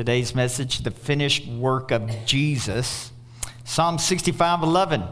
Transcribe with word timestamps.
Today's 0.00 0.34
message, 0.34 0.78
the 0.78 0.90
finished 0.90 1.46
work 1.46 1.90
of 1.90 2.10
Jesus. 2.24 3.12
Psalm 3.64 3.98
65 3.98 4.62
11. 4.62 5.02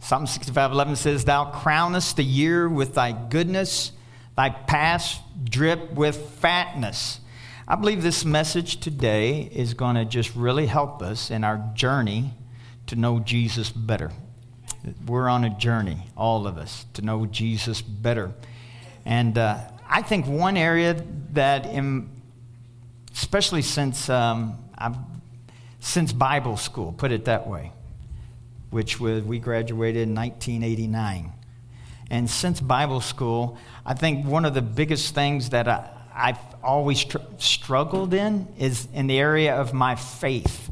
Psalm 0.00 0.26
65 0.26 0.72
11 0.72 0.96
says, 0.96 1.24
Thou 1.24 1.48
crownest 1.52 2.16
the 2.16 2.24
year 2.24 2.68
with 2.68 2.94
thy 2.94 3.12
goodness, 3.12 3.92
thy 4.36 4.50
past 4.50 5.20
drip 5.44 5.92
with 5.92 6.16
fatness. 6.16 7.20
I 7.68 7.76
believe 7.76 8.02
this 8.02 8.24
message 8.24 8.80
today 8.80 9.42
is 9.42 9.74
going 9.74 9.94
to 9.94 10.04
just 10.06 10.34
really 10.34 10.66
help 10.66 11.00
us 11.00 11.30
in 11.30 11.44
our 11.44 11.64
journey 11.72 12.34
to 12.88 12.96
know 12.96 13.20
Jesus 13.20 13.70
better. 13.70 14.10
We're 15.06 15.28
on 15.28 15.44
a 15.44 15.50
journey, 15.50 16.08
all 16.16 16.48
of 16.48 16.58
us, 16.58 16.84
to 16.94 17.02
know 17.02 17.26
Jesus 17.26 17.80
better. 17.80 18.32
And 19.04 19.38
uh, 19.38 19.58
I 19.88 20.02
think 20.02 20.26
one 20.26 20.56
area 20.56 21.00
that, 21.30 21.66
in, 21.66 22.10
especially 23.14 23.62
since 23.62 24.08
um, 24.08 24.58
I've, 24.76 24.96
since 25.80 26.12
Bible 26.12 26.56
school, 26.56 26.92
put 26.92 27.12
it 27.12 27.24
that 27.26 27.46
way, 27.46 27.72
which 28.70 29.00
was, 29.00 29.22
we 29.24 29.38
graduated 29.38 30.02
in 30.02 30.14
1989. 30.14 31.32
And 32.10 32.28
since 32.28 32.60
Bible 32.60 33.00
school, 33.00 33.58
I 33.84 33.94
think 33.94 34.26
one 34.26 34.44
of 34.44 34.54
the 34.54 34.62
biggest 34.62 35.14
things 35.14 35.50
that 35.50 35.66
I, 35.66 35.90
I've 36.14 36.38
always 36.62 37.04
tr- 37.04 37.18
struggled 37.38 38.14
in 38.14 38.46
is 38.58 38.86
in 38.92 39.06
the 39.06 39.18
area 39.18 39.56
of 39.56 39.72
my 39.72 39.96
faith. 39.96 40.70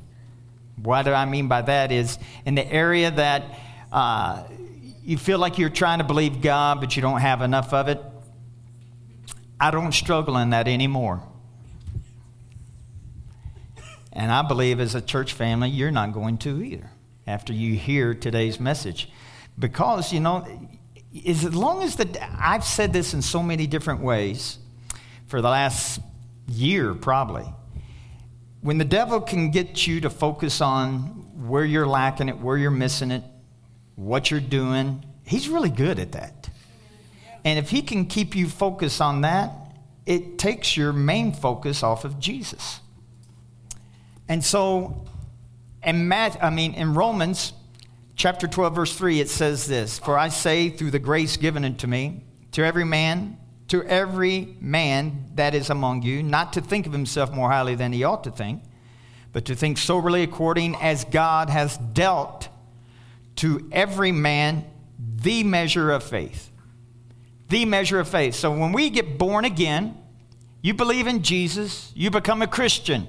What 0.76 1.02
do 1.02 1.12
I 1.12 1.24
mean 1.24 1.48
by 1.48 1.62
that? 1.62 1.92
Is 1.92 2.18
in 2.44 2.54
the 2.54 2.66
area 2.70 3.10
that 3.10 3.58
uh, 3.92 4.44
you 5.02 5.18
feel 5.18 5.38
like 5.38 5.58
you're 5.58 5.70
trying 5.70 5.98
to 5.98 6.04
believe 6.04 6.40
God, 6.40 6.80
but 6.80 6.94
you 6.94 7.02
don't 7.02 7.20
have 7.20 7.42
enough 7.42 7.72
of 7.72 7.88
it. 7.88 8.00
I 9.58 9.70
don't 9.70 9.92
struggle 9.92 10.36
in 10.38 10.50
that 10.50 10.68
anymore. 10.68 11.22
And 14.12 14.32
I 14.32 14.42
believe 14.42 14.80
as 14.80 14.94
a 14.94 15.00
church 15.00 15.32
family, 15.32 15.68
you're 15.68 15.90
not 15.90 16.12
going 16.12 16.38
to 16.38 16.62
either 16.62 16.90
after 17.26 17.52
you 17.52 17.76
hear 17.76 18.14
today's 18.14 18.58
message. 18.58 19.10
Because, 19.58 20.12
you 20.12 20.20
know, 20.20 20.46
as 21.26 21.54
long 21.54 21.82
as 21.82 21.96
the, 21.96 22.18
I've 22.38 22.64
said 22.64 22.92
this 22.92 23.14
in 23.14 23.22
so 23.22 23.42
many 23.42 23.66
different 23.66 24.00
ways 24.00 24.58
for 25.26 25.40
the 25.40 25.48
last 25.48 26.00
year, 26.48 26.94
probably. 26.94 27.46
When 28.62 28.78
the 28.78 28.84
devil 28.84 29.20
can 29.20 29.50
get 29.50 29.86
you 29.86 30.00
to 30.02 30.10
focus 30.10 30.60
on 30.60 30.98
where 31.48 31.64
you're 31.64 31.86
lacking 31.86 32.28
it, 32.28 32.38
where 32.38 32.56
you're 32.56 32.70
missing 32.70 33.10
it, 33.10 33.22
what 33.96 34.30
you're 34.30 34.40
doing, 34.40 35.04
he's 35.24 35.48
really 35.48 35.70
good 35.70 35.98
at 35.98 36.12
that. 36.12 36.50
And 37.44 37.58
if 37.58 37.70
he 37.70 37.82
can 37.82 38.06
keep 38.06 38.34
you 38.34 38.48
focused 38.48 39.00
on 39.00 39.22
that, 39.22 39.52
it 40.04 40.38
takes 40.38 40.76
your 40.76 40.92
main 40.92 41.32
focus 41.32 41.82
off 41.82 42.04
of 42.04 42.18
Jesus. 42.18 42.80
And 44.30 44.44
so, 44.44 45.06
in 45.82 46.06
Math, 46.06 46.40
I 46.40 46.50
mean, 46.50 46.74
in 46.74 46.94
Romans 46.94 47.52
chapter 48.14 48.46
12, 48.46 48.76
verse 48.76 48.96
3, 48.96 49.18
it 49.18 49.28
says 49.28 49.66
this 49.66 49.98
For 49.98 50.16
I 50.16 50.28
say, 50.28 50.70
through 50.70 50.92
the 50.92 51.00
grace 51.00 51.36
given 51.36 51.64
unto 51.64 51.88
me, 51.88 52.22
to 52.52 52.62
every 52.62 52.84
man, 52.84 53.38
to 53.66 53.82
every 53.82 54.56
man 54.60 55.32
that 55.34 55.56
is 55.56 55.68
among 55.68 56.02
you, 56.02 56.22
not 56.22 56.52
to 56.52 56.60
think 56.60 56.86
of 56.86 56.92
himself 56.92 57.32
more 57.32 57.50
highly 57.50 57.74
than 57.74 57.92
he 57.92 58.04
ought 58.04 58.22
to 58.22 58.30
think, 58.30 58.62
but 59.32 59.46
to 59.46 59.56
think 59.56 59.78
soberly 59.78 60.22
according 60.22 60.76
as 60.76 61.02
God 61.02 61.50
has 61.50 61.76
dealt 61.76 62.48
to 63.34 63.68
every 63.72 64.12
man 64.12 64.64
the 65.16 65.42
measure 65.42 65.90
of 65.90 66.04
faith. 66.04 66.52
The 67.48 67.64
measure 67.64 67.98
of 67.98 68.06
faith. 68.06 68.36
So 68.36 68.56
when 68.56 68.70
we 68.70 68.90
get 68.90 69.18
born 69.18 69.44
again, 69.44 69.98
you 70.62 70.72
believe 70.72 71.08
in 71.08 71.24
Jesus, 71.24 71.90
you 71.96 72.12
become 72.12 72.42
a 72.42 72.46
Christian, 72.46 73.08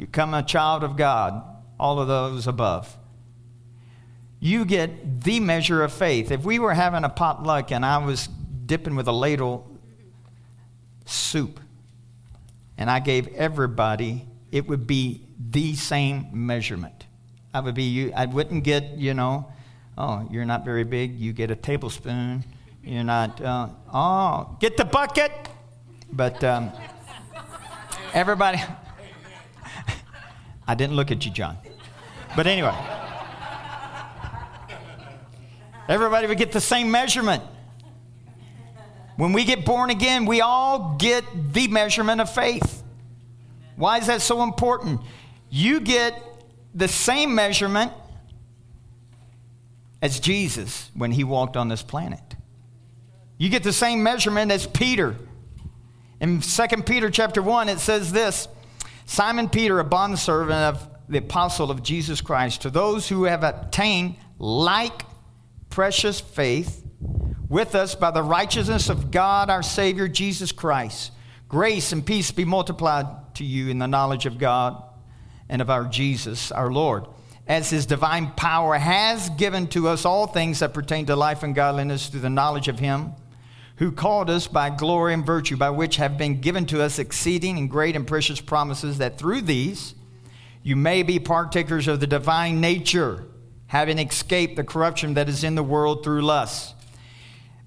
you 0.00 0.06
become 0.06 0.32
a 0.32 0.42
child 0.42 0.82
of 0.82 0.96
God, 0.96 1.42
all 1.78 2.00
of 2.00 2.08
those 2.08 2.46
above. 2.46 2.96
You 4.40 4.64
get 4.64 5.24
the 5.24 5.40
measure 5.40 5.82
of 5.82 5.92
faith. 5.92 6.30
If 6.30 6.42
we 6.42 6.58
were 6.58 6.72
having 6.72 7.04
a 7.04 7.10
potluck 7.10 7.70
and 7.70 7.84
I 7.84 7.98
was 7.98 8.26
dipping 8.64 8.96
with 8.96 9.08
a 9.08 9.12
ladle 9.12 9.70
soup 11.04 11.60
and 12.78 12.90
I 12.90 13.00
gave 13.00 13.28
everybody, 13.34 14.26
it 14.50 14.66
would 14.66 14.86
be 14.86 15.20
the 15.38 15.74
same 15.74 16.28
measurement. 16.32 17.04
I 17.52 17.60
would 17.60 17.74
be, 17.74 18.10
I 18.14 18.24
wouldn't 18.24 18.64
get, 18.64 18.96
you 18.96 19.12
know, 19.12 19.52
oh, 19.98 20.26
you're 20.30 20.46
not 20.46 20.64
very 20.64 20.84
big, 20.84 21.20
you 21.20 21.34
get 21.34 21.50
a 21.50 21.56
tablespoon. 21.56 22.42
You're 22.82 23.04
not, 23.04 23.38
uh, 23.42 23.68
oh, 23.92 24.56
get 24.60 24.78
the 24.78 24.86
bucket. 24.86 25.30
But 26.10 26.42
um, 26.42 26.72
everybody, 28.14 28.62
I 30.70 30.76
didn't 30.76 30.94
look 30.94 31.10
at 31.10 31.26
you, 31.26 31.32
John. 31.32 31.58
But 32.36 32.46
anyway, 32.46 32.72
everybody 35.88 36.28
would 36.28 36.38
get 36.38 36.52
the 36.52 36.60
same 36.60 36.92
measurement. 36.92 37.42
When 39.16 39.32
we 39.32 39.44
get 39.44 39.64
born 39.64 39.90
again, 39.90 40.26
we 40.26 40.40
all 40.40 40.94
get 40.96 41.24
the 41.52 41.66
measurement 41.66 42.20
of 42.20 42.32
faith. 42.32 42.84
Why 43.74 43.98
is 43.98 44.06
that 44.06 44.22
so 44.22 44.44
important? 44.44 45.00
You 45.50 45.80
get 45.80 46.14
the 46.72 46.86
same 46.86 47.34
measurement 47.34 47.90
as 50.00 50.20
Jesus 50.20 50.88
when 50.94 51.10
he 51.10 51.24
walked 51.24 51.56
on 51.56 51.66
this 51.66 51.82
planet. 51.82 52.36
You 53.38 53.48
get 53.48 53.64
the 53.64 53.72
same 53.72 54.04
measurement 54.04 54.52
as 54.52 54.68
Peter. 54.68 55.16
In 56.20 56.40
2 56.40 56.66
Peter 56.86 57.10
chapter 57.10 57.42
1, 57.42 57.68
it 57.68 57.80
says 57.80 58.12
this 58.12 58.46
Simon 59.10 59.48
Peter, 59.48 59.80
a 59.80 59.84
bondservant 59.84 60.76
of 60.76 60.88
the 61.08 61.18
apostle 61.18 61.72
of 61.72 61.82
Jesus 61.82 62.20
Christ, 62.20 62.62
to 62.62 62.70
those 62.70 63.08
who 63.08 63.24
have 63.24 63.42
obtained 63.42 64.14
like 64.38 65.02
precious 65.68 66.20
faith 66.20 66.86
with 67.48 67.74
us 67.74 67.96
by 67.96 68.12
the 68.12 68.22
righteousness 68.22 68.88
of 68.88 69.10
God 69.10 69.50
our 69.50 69.64
Savior 69.64 70.06
Jesus 70.06 70.52
Christ. 70.52 71.10
Grace 71.48 71.90
and 71.90 72.06
peace 72.06 72.30
be 72.30 72.44
multiplied 72.44 73.34
to 73.34 73.44
you 73.44 73.68
in 73.68 73.80
the 73.80 73.88
knowledge 73.88 74.26
of 74.26 74.38
God 74.38 74.80
and 75.48 75.60
of 75.60 75.70
our 75.70 75.86
Jesus, 75.86 76.52
our 76.52 76.70
Lord, 76.70 77.04
as 77.48 77.68
his 77.68 77.86
divine 77.86 78.30
power 78.36 78.76
has 78.76 79.28
given 79.30 79.66
to 79.70 79.88
us 79.88 80.04
all 80.04 80.28
things 80.28 80.60
that 80.60 80.72
pertain 80.72 81.06
to 81.06 81.16
life 81.16 81.42
and 81.42 81.52
godliness 81.52 82.06
through 82.06 82.20
the 82.20 82.30
knowledge 82.30 82.68
of 82.68 82.78
him 82.78 83.14
who 83.80 83.90
called 83.90 84.28
us 84.28 84.46
by 84.46 84.68
glory 84.68 85.14
and 85.14 85.24
virtue, 85.24 85.56
by 85.56 85.70
which 85.70 85.96
have 85.96 86.18
been 86.18 86.38
given 86.38 86.66
to 86.66 86.82
us 86.82 86.98
exceeding 86.98 87.56
and 87.56 87.70
great 87.70 87.96
and 87.96 88.06
precious 88.06 88.38
promises, 88.38 88.98
that 88.98 89.16
through 89.16 89.40
these 89.40 89.94
you 90.62 90.76
may 90.76 91.02
be 91.02 91.18
partakers 91.18 91.88
of 91.88 91.98
the 91.98 92.06
divine 92.06 92.60
nature, 92.60 93.24
having 93.68 93.98
escaped 93.98 94.56
the 94.56 94.64
corruption 94.64 95.14
that 95.14 95.30
is 95.30 95.42
in 95.42 95.54
the 95.54 95.62
world 95.62 96.04
through 96.04 96.20
lust. 96.20 96.74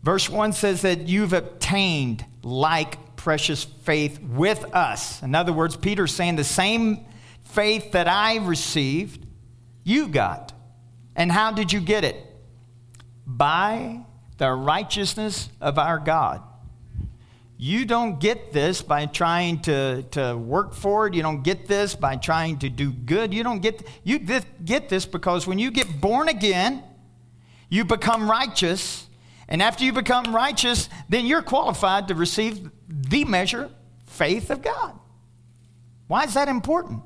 Verse 0.03 0.29
1 0.29 0.53
says 0.53 0.83
that 0.83 1.07
you've 1.07 1.33
obtained 1.33 2.23
like 2.43 3.15
precious 3.15 3.63
faith 3.63 4.21
with 4.21 4.63
us. 4.75 5.23
In 5.23 5.33
other 5.33 5.51
words, 5.51 5.75
Peter's 5.75 6.13
saying 6.13 6.35
the 6.35 6.43
same 6.43 7.07
faith 7.41 7.93
that 7.93 8.07
I 8.07 8.35
received, 8.35 9.25
you 9.83 10.07
got. 10.09 10.53
And 11.15 11.31
how 11.31 11.51
did 11.51 11.73
you 11.73 11.79
get 11.79 12.03
it? 12.03 12.23
By 13.25 14.05
the 14.43 14.51
righteousness 14.51 15.47
of 15.61 15.79
our 15.79 15.97
God. 15.97 16.43
You 17.57 17.85
don't 17.85 18.19
get 18.19 18.51
this 18.51 18.81
by 18.81 19.05
trying 19.05 19.61
to, 19.61 20.03
to 20.11 20.35
work 20.35 20.73
for 20.73 21.07
it. 21.07 21.13
You 21.13 21.21
don't 21.21 21.43
get 21.43 21.65
this 21.65 21.95
by 21.95 22.17
trying 22.17 22.59
to 22.59 22.67
do 22.67 22.91
good. 22.91 23.33
You 23.33 23.41
don't 23.41 23.61
get 23.61 23.87
you 24.03 24.19
get 24.19 24.89
this 24.89 25.05
because 25.05 25.47
when 25.47 25.59
you 25.59 25.71
get 25.71 26.01
born 26.01 26.27
again, 26.27 26.83
you 27.69 27.85
become 27.85 28.29
righteous. 28.29 29.07
And 29.47 29.61
after 29.61 29.85
you 29.85 29.93
become 29.93 30.35
righteous, 30.35 30.89
then 31.07 31.25
you're 31.25 31.41
qualified 31.41 32.09
to 32.09 32.15
receive 32.15 32.69
the 32.89 33.23
measure 33.23 33.69
faith 34.07 34.49
of 34.49 34.61
God. 34.61 34.99
Why 36.07 36.25
is 36.25 36.33
that 36.33 36.49
important? 36.49 37.01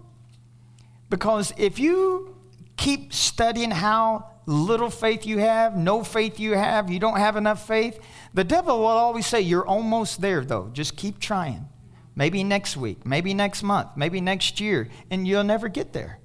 Because 1.12 1.54
if 1.56 1.78
you 1.78 2.36
keep 2.78 3.14
studying 3.14 3.70
how 3.70 4.32
little 4.48 4.90
faith 4.90 5.28
you 5.28 5.38
have, 5.38 5.76
no 5.76 6.04
faith 6.04 6.40
you 6.40 6.54
have, 6.54 6.90
you 6.90 7.00
don't 7.00 7.18
have 7.18 7.36
enough 7.36 7.68
faith, 7.68 8.00
the 8.34 8.46
devil 8.46 8.80
will 8.80 8.88
always 8.88 9.28
say, 9.28 9.42
You're 9.42 9.68
almost 9.68 10.22
there, 10.22 10.44
though. 10.44 10.70
Just 10.74 10.96
keep 10.96 11.20
trying. 11.20 11.68
Maybe 12.16 12.44
next 12.44 12.76
week, 12.78 13.06
maybe 13.06 13.36
next 13.36 13.62
month, 13.62 13.90
maybe 13.96 14.22
next 14.22 14.60
year, 14.60 14.90
and 15.12 15.28
you'll 15.28 15.44
never 15.44 15.68
get 15.68 15.94
there. 15.94 16.18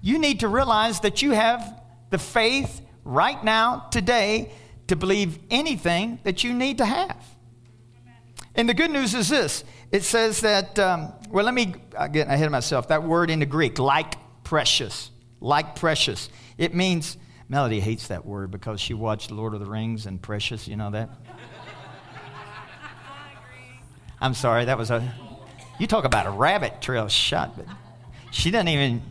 You 0.00 0.18
need 0.18 0.40
to 0.40 0.48
realize 0.48 1.00
that 1.00 1.20
you 1.20 1.32
have 1.32 1.82
the 2.08 2.18
faith 2.18 2.80
right 3.04 3.42
now, 3.44 3.88
today, 3.90 4.52
to 4.86 4.96
believe 4.96 5.38
anything 5.50 6.20
that 6.22 6.44
you 6.44 6.54
need 6.54 6.78
to 6.78 6.86
have. 6.86 7.18
And 8.54 8.68
the 8.68 8.74
good 8.74 8.90
news 8.90 9.12
is 9.12 9.28
this 9.28 9.64
it 9.92 10.04
says 10.04 10.40
that, 10.40 10.78
um, 10.78 11.12
well, 11.30 11.44
let 11.44 11.52
me 11.52 11.74
get 12.12 12.28
ahead 12.28 12.46
of 12.46 12.52
myself. 12.52 12.88
That 12.88 13.02
word 13.02 13.30
in 13.30 13.40
the 13.40 13.46
Greek, 13.46 13.78
like 13.78 14.14
precious, 14.44 15.10
like 15.40 15.76
precious. 15.76 16.30
It 16.58 16.74
means, 16.74 17.16
Melody 17.48 17.80
hates 17.80 18.08
that 18.08 18.24
word 18.24 18.50
because 18.50 18.80
she 18.80 18.94
watched 18.94 19.30
Lord 19.30 19.54
of 19.54 19.60
the 19.60 19.66
Rings 19.66 20.06
and 20.06 20.20
precious, 20.20 20.66
you 20.66 20.76
know 20.76 20.90
that? 20.90 21.10
I'm 24.20 24.34
sorry, 24.34 24.64
that 24.64 24.78
was 24.78 24.90
a, 24.90 25.12
You 25.78 25.86
talk 25.86 26.04
about 26.04 26.26
a 26.26 26.30
rabbit 26.30 26.80
trail 26.80 27.06
shot, 27.08 27.56
but 27.56 27.66
she 28.30 28.50
doesn't 28.50 28.68
even 28.68 29.02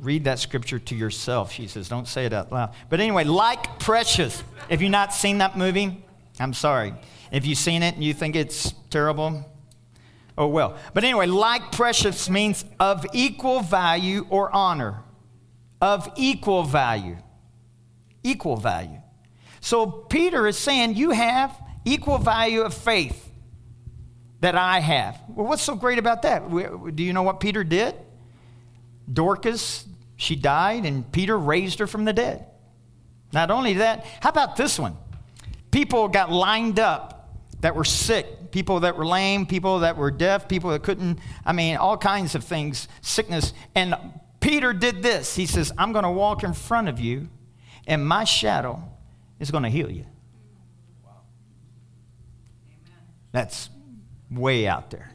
read 0.00 0.24
that 0.24 0.38
scripture 0.38 0.78
to 0.78 0.94
yourself. 0.96 1.52
She 1.52 1.68
says, 1.68 1.88
don't 1.88 2.08
say 2.08 2.26
it 2.26 2.32
out 2.32 2.50
loud. 2.50 2.74
But 2.88 3.00
anyway, 3.00 3.24
like 3.24 3.78
precious. 3.78 4.42
If 4.68 4.82
you've 4.82 4.90
not 4.90 5.14
seen 5.14 5.38
that 5.38 5.56
movie, 5.56 6.04
I'm 6.40 6.54
sorry. 6.54 6.94
If 7.30 7.46
you've 7.46 7.58
seen 7.58 7.82
it 7.82 7.94
and 7.94 8.02
you 8.02 8.12
think 8.12 8.34
it's 8.34 8.72
terrible, 8.88 9.48
oh 10.36 10.48
well. 10.48 10.76
But 10.92 11.04
anyway, 11.04 11.26
like 11.26 11.70
precious 11.70 12.28
means 12.28 12.64
of 12.80 13.06
equal 13.12 13.60
value 13.60 14.26
or 14.30 14.54
honor. 14.54 15.02
Of 15.80 16.12
equal 16.16 16.64
value. 16.64 17.16
Equal 18.22 18.56
value. 18.56 19.00
So 19.60 19.86
Peter 19.86 20.46
is 20.46 20.58
saying, 20.58 20.94
You 20.94 21.10
have 21.10 21.56
equal 21.84 22.18
value 22.18 22.62
of 22.62 22.74
faith 22.74 23.30
that 24.40 24.56
I 24.56 24.80
have. 24.80 25.20
Well, 25.28 25.46
what's 25.46 25.62
so 25.62 25.74
great 25.74 25.98
about 25.98 26.22
that? 26.22 26.48
Do 26.94 27.02
you 27.02 27.12
know 27.12 27.22
what 27.22 27.40
Peter 27.40 27.62
did? 27.62 27.94
Dorcas, 29.12 29.86
she 30.16 30.36
died, 30.36 30.84
and 30.84 31.10
Peter 31.12 31.38
raised 31.38 31.78
her 31.78 31.86
from 31.86 32.04
the 32.04 32.12
dead. 32.12 32.46
Not 33.32 33.50
only 33.50 33.74
that, 33.74 34.04
how 34.20 34.30
about 34.30 34.56
this 34.56 34.78
one? 34.78 34.96
People 35.70 36.08
got 36.08 36.32
lined 36.32 36.80
up 36.80 37.28
that 37.60 37.76
were 37.76 37.84
sick, 37.84 38.50
people 38.50 38.80
that 38.80 38.96
were 38.96 39.06
lame, 39.06 39.46
people 39.46 39.80
that 39.80 39.96
were 39.96 40.10
deaf, 40.10 40.48
people 40.48 40.70
that 40.70 40.82
couldn't, 40.82 41.18
I 41.44 41.52
mean, 41.52 41.76
all 41.76 41.96
kinds 41.96 42.34
of 42.34 42.42
things, 42.42 42.88
sickness. 43.02 43.52
And 43.74 43.94
Peter 44.40 44.72
did 44.72 45.02
this. 45.02 45.36
He 45.36 45.46
says, 45.46 45.72
I'm 45.76 45.92
going 45.92 46.04
to 46.04 46.10
walk 46.10 46.42
in 46.42 46.54
front 46.54 46.88
of 46.88 46.98
you, 46.98 47.28
and 47.86 48.06
my 48.06 48.24
shadow 48.24 48.82
is 49.38 49.50
going 49.50 49.64
to 49.64 49.70
heal 49.70 49.90
you. 49.90 50.06
That's 53.32 53.70
way 54.30 54.66
out 54.66 54.90
there. 54.90 55.12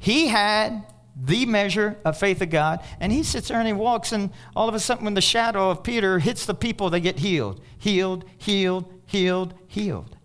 He 0.00 0.28
had 0.28 0.84
the 1.18 1.46
measure 1.46 1.96
of 2.04 2.18
faith 2.18 2.42
of 2.42 2.50
God, 2.50 2.82
and 3.00 3.12
he 3.12 3.22
sits 3.22 3.48
there 3.48 3.58
and 3.58 3.66
he 3.66 3.72
walks, 3.72 4.12
and 4.12 4.30
all 4.54 4.68
of 4.68 4.74
a 4.74 4.80
sudden, 4.80 5.04
when 5.04 5.14
the 5.14 5.20
shadow 5.20 5.70
of 5.70 5.82
Peter 5.82 6.18
hits 6.18 6.44
the 6.44 6.54
people, 6.54 6.90
they 6.90 7.00
get 7.00 7.18
healed. 7.18 7.60
Healed, 7.78 8.24
healed, 8.36 8.92
healed, 9.06 9.54
healed. 9.66 10.16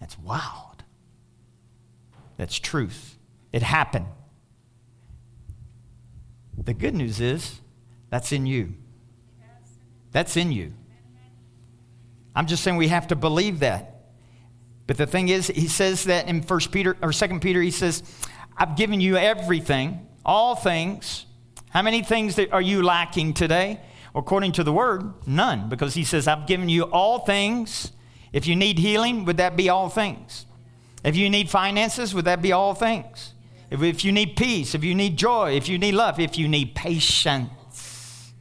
That's 0.00 0.18
wild. 0.18 0.82
That's 2.36 2.58
truth. 2.58 3.18
It 3.52 3.62
happened. 3.62 4.06
The 6.64 6.74
good 6.74 6.94
news 6.94 7.20
is 7.20 7.60
that's 8.10 8.32
in 8.32 8.46
you. 8.46 8.74
That's 10.12 10.36
in 10.36 10.52
you. 10.52 10.74
I'm 12.34 12.46
just 12.46 12.62
saying 12.62 12.76
we 12.76 12.88
have 12.88 13.08
to 13.08 13.16
believe 13.16 13.60
that. 13.60 14.02
But 14.86 14.96
the 14.96 15.06
thing 15.06 15.28
is, 15.28 15.46
he 15.48 15.68
says 15.68 16.04
that 16.04 16.28
in 16.28 16.42
First 16.42 16.72
Peter 16.72 16.96
or 17.00 17.12
Second 17.12 17.40
Peter, 17.40 17.62
he 17.62 17.70
says, 17.70 18.02
"I've 18.56 18.76
given 18.76 19.00
you 19.00 19.16
everything, 19.16 20.06
all 20.24 20.54
things." 20.54 21.26
How 21.70 21.82
many 21.82 22.02
things 22.02 22.38
are 22.38 22.60
you 22.60 22.82
lacking 22.82 23.34
today? 23.34 23.80
According 24.14 24.52
to 24.52 24.64
the 24.64 24.72
word, 24.72 25.14
none, 25.26 25.68
because 25.68 25.94
he 25.94 26.02
says, 26.02 26.26
"I've 26.26 26.46
given 26.46 26.68
you 26.68 26.82
all 26.84 27.20
things." 27.20 27.92
If 28.32 28.46
you 28.46 28.56
need 28.56 28.78
healing, 28.78 29.24
would 29.24 29.36
that 29.36 29.56
be 29.56 29.68
all 29.68 29.88
things? 29.88 30.46
If 31.04 31.16
you 31.16 31.30
need 31.30 31.48
finances, 31.48 32.14
would 32.14 32.24
that 32.24 32.42
be 32.42 32.52
all 32.52 32.74
things? 32.74 33.34
If, 33.70 33.82
if 33.82 34.04
you 34.04 34.12
need 34.12 34.36
peace, 34.36 34.74
if 34.74 34.82
you 34.82 34.94
need 34.94 35.16
joy, 35.16 35.52
if 35.52 35.68
you 35.68 35.78
need 35.78 35.92
love, 35.92 36.18
if 36.18 36.36
you 36.36 36.48
need 36.48 36.74
patience, 36.74 38.32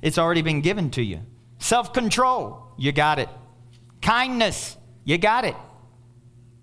it's 0.00 0.18
already 0.18 0.42
been 0.42 0.62
given 0.62 0.90
to 0.92 1.02
you. 1.02 1.20
Self 1.58 1.92
control, 1.92 2.72
you 2.78 2.92
got 2.92 3.18
it. 3.18 3.28
Kindness, 4.00 4.76
you 5.04 5.18
got 5.18 5.44
it. 5.44 5.56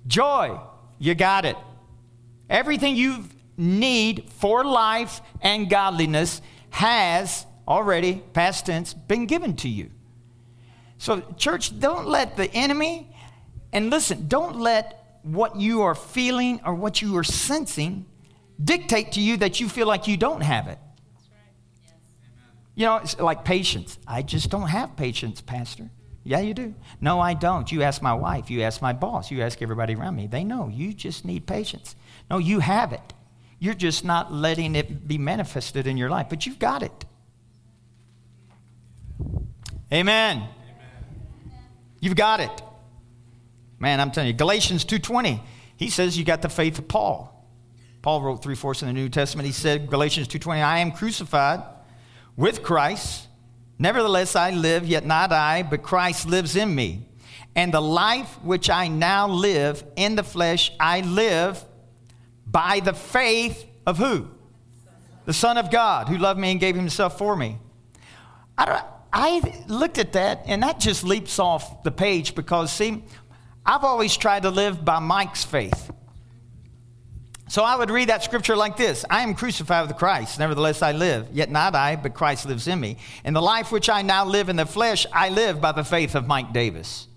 Joy, 0.08 0.60
you 0.98 1.14
got 1.16 1.46
it. 1.46 1.56
Everything 2.50 2.96
you 2.96 3.26
need 3.58 4.30
for 4.30 4.64
life 4.64 5.22
and 5.42 5.70
godliness 5.70 6.42
has 6.72 7.46
already, 7.68 8.24
past 8.34 8.66
tense, 8.66 8.94
been 8.94 9.26
given 9.26 9.56
to 9.58 9.70
you. 9.70 9.92
So, 10.98 11.22
church, 11.38 11.78
don't 11.80 12.08
let 12.08 12.38
the 12.38 12.52
enemy, 12.54 13.14
and 13.74 13.90
listen, 13.90 14.28
don't 14.28 14.58
let 14.58 15.20
what 15.24 15.56
you 15.56 15.82
are 15.82 15.96
feeling 15.96 16.62
or 16.66 16.74
what 16.74 17.02
you 17.02 17.18
are 17.18 17.24
sensing 17.24 18.06
dictate 18.64 19.14
to 19.14 19.22
you 19.22 19.38
that 19.38 19.60
you 19.60 19.70
feel 19.70 19.88
like 19.88 20.08
you 20.08 20.18
don't 20.18 20.42
have 20.42 20.68
it. 20.68 20.80
You 22.76 22.86
know, 22.86 22.98
it's 22.98 23.18
like 23.20 23.46
patience. 23.46 23.98
I 24.06 24.22
just 24.22 24.50
don't 24.50 24.68
have 24.68 24.98
patience, 24.98 25.42
Pastor. 25.42 25.90
Yeah, 26.24 26.40
you 26.40 26.54
do. 26.54 26.74
No, 27.00 27.20
I 27.20 27.36
don't. 27.36 27.72
You 27.72 27.84
ask 27.84 28.02
my 28.02 28.14
wife. 28.14 28.50
You 28.50 28.64
ask 28.64 28.82
my 28.82 28.94
boss. 28.94 29.32
You 29.32 29.42
ask 29.42 29.62
everybody 29.62 29.94
around 29.96 30.16
me. 30.16 30.28
They 30.28 30.44
know. 30.44 30.68
You 30.68 30.94
just 30.94 31.24
need 31.24 31.46
patience. 31.46 31.96
No, 32.30 32.40
you 32.40 32.60
have 32.60 32.92
it. 32.92 33.14
You're 33.60 33.76
just 33.76 34.04
not 34.04 34.34
letting 34.34 34.76
it 34.76 35.08
be 35.08 35.18
manifested 35.18 35.88
in 35.88 35.98
your 35.98 36.10
life, 36.10 36.28
but 36.30 36.46
you've 36.46 36.60
got 36.60 36.84
it. 36.84 37.06
Amen. 39.94 40.38
Amen. 40.38 40.50
You've 42.02 42.16
got 42.16 42.40
it. 42.40 42.62
Man, 43.80 44.02
I'm 44.02 44.12
telling 44.12 44.28
you, 44.28 44.34
Galatians 44.34 44.84
2.20, 44.84 45.42
he 45.78 45.90
says 45.90 46.18
you 46.18 46.26
got 46.26 46.42
the 46.42 46.50
faith 46.50 46.80
of 46.80 46.88
Paul. 46.88 47.35
Paul 48.06 48.22
wrote 48.22 48.44
three-fourths 48.44 48.84
in 48.84 48.88
the 48.88 48.94
New 48.94 49.10
Testament. 49.10 49.48
He 49.48 49.52
said, 49.52 49.90
Galatians 49.90 50.28
2.20, 50.28 50.64
I 50.64 50.78
am 50.78 50.92
crucified 50.92 51.64
with 52.36 52.62
Christ. 52.62 53.26
Nevertheless, 53.80 54.36
I 54.36 54.52
live, 54.52 54.86
yet 54.86 55.08
not 55.08 55.32
I, 55.32 55.64
but 55.64 55.82
Christ 55.82 56.28
lives 56.28 56.56
in 56.56 56.76
me. 56.76 57.10
And 57.56 57.74
the 57.74 57.82
life 57.82 58.40
which 58.44 58.70
I 58.70 58.90
now 58.90 59.28
live 59.28 59.84
in 59.96 60.16
the 60.16 60.22
flesh, 60.22 60.72
I 60.80 61.02
live 61.02 61.66
by 62.46 62.80
the 62.80 62.94
faith 62.94 63.66
of 63.88 63.98
who? 63.98 64.28
The 65.26 65.34
Son 65.34 65.58
of 65.58 65.72
God, 65.72 66.08
who 66.08 66.20
loved 66.20 66.40
me 66.40 66.52
and 66.52 66.60
gave 66.60 66.76
himself 66.76 67.18
for 67.18 67.36
me. 67.36 67.58
I, 68.56 68.84
I 69.12 69.64
looked 69.68 69.98
at 69.98 70.14
that, 70.14 70.44
and 70.46 70.62
that 70.62 70.80
just 70.80 71.04
leaps 71.04 71.40
off 71.40 71.82
the 71.82 71.92
page 71.92 72.36
because, 72.36 72.72
see, 72.72 73.04
I've 73.66 73.84
always 73.84 74.16
tried 74.16 74.44
to 74.44 74.52
live 74.52 74.86
by 74.86 75.00
Mike's 75.00 75.44
faith. 75.44 75.90
So 77.56 77.64
I 77.64 77.78
would 77.78 77.90
read 77.90 78.10
that 78.10 78.22
scripture 78.22 78.58
like 78.58 78.76
this 78.76 79.06
I 79.10 79.22
am 79.22 79.34
crucified 79.34 79.88
with 79.88 79.96
Christ, 79.96 80.40
nevertheless 80.40 80.82
I 80.82 80.92
live. 80.92 81.30
Yet 81.32 81.50
not 81.50 81.74
I, 81.74 81.96
but 81.96 82.14
Christ 82.14 82.46
lives 82.46 82.68
in 82.68 82.78
me. 82.82 82.98
And 83.24 83.34
the 83.34 83.42
life 83.42 83.72
which 83.72 83.88
I 83.88 84.02
now 84.02 84.26
live 84.26 84.50
in 84.50 84.58
the 84.58 84.66
flesh, 84.66 85.06
I 85.14 85.30
live 85.30 85.62
by 85.62 85.72
the 85.72 85.86
faith 85.86 86.16
of 86.16 86.28
Mike 86.28 86.52
Davis. 86.52 87.08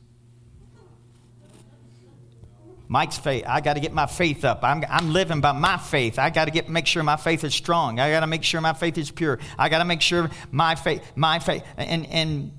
Mike's 2.87 3.19
faith. 3.19 3.47
I 3.49 3.61
got 3.61 3.75
to 3.75 3.81
get 3.81 3.93
my 3.93 4.07
faith 4.07 4.45
up. 4.45 4.63
I'm, 4.63 4.85
I'm 4.89 5.13
living 5.13 5.41
by 5.41 5.51
my 5.51 5.77
faith. 5.77 6.21
I 6.21 6.31
got 6.31 6.45
to 6.45 6.53
get 6.53 6.69
make 6.69 6.87
sure 6.87 7.03
my 7.03 7.17
faith 7.17 7.43
is 7.43 7.53
strong. 7.53 7.99
I 7.99 8.13
got 8.13 8.21
to 8.21 8.29
make 8.29 8.45
sure 8.45 8.61
my 8.61 8.75
faith 8.75 8.97
is 8.97 9.11
pure. 9.11 9.41
I 9.59 9.69
got 9.69 9.79
to 9.79 9.85
make 9.85 10.03
sure 10.03 10.31
my 10.53 10.77
faith, 10.77 11.03
my 11.17 11.41
faith. 11.41 11.65
And, 11.77 12.07
and 12.07 12.53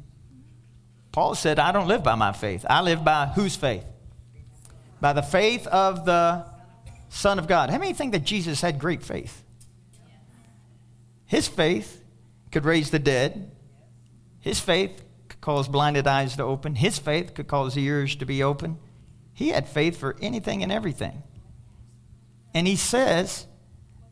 Paul 1.14 1.34
said, 1.34 1.60
I 1.60 1.72
don't 1.72 1.88
live 1.88 2.04
by 2.04 2.16
my 2.16 2.34
faith. 2.34 2.66
I 2.70 2.82
live 2.82 3.06
by 3.06 3.28
whose 3.28 3.56
faith? 3.56 3.86
By 5.00 5.14
the 5.14 5.24
faith 5.24 5.66
of 5.68 6.04
the 6.04 6.49
Son 7.10 7.40
of 7.40 7.48
God. 7.48 7.70
How 7.70 7.78
many 7.78 7.94
think 7.94 8.14
that 8.14 8.24
Jesus 8.24 8.62
had 8.62 8.80
great 8.80 9.04
faith? 9.04 9.44
His 11.26 11.48
faith 11.48 12.02
could 12.52 12.66
raise 12.66 12.92
the 12.92 13.00
dead. 13.00 13.52
His 14.40 14.60
faith 14.60 15.04
could 15.28 15.42
cause 15.42 15.68
blinded 15.68 16.08
eyes 16.08 16.36
to 16.38 16.44
open. 16.44 16.76
His 16.76 16.98
faith 16.98 17.34
could 17.34 17.48
cause 17.48 17.78
ears 17.78 18.16
to 18.16 18.26
be 18.26 18.42
open. 18.42 18.78
He 19.34 19.50
had 19.50 19.68
faith 19.68 19.98
for 19.98 20.16
anything 20.22 20.64
and 20.64 20.72
everything. 20.72 21.24
And 22.54 22.68
he 22.68 22.76
says 22.76 23.46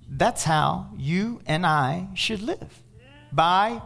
that's 0.09 0.43
how 0.43 0.91
you 0.95 1.41
and 1.45 1.65
I 1.65 2.09
should 2.13 2.41
live 2.41 2.83
by 3.31 3.81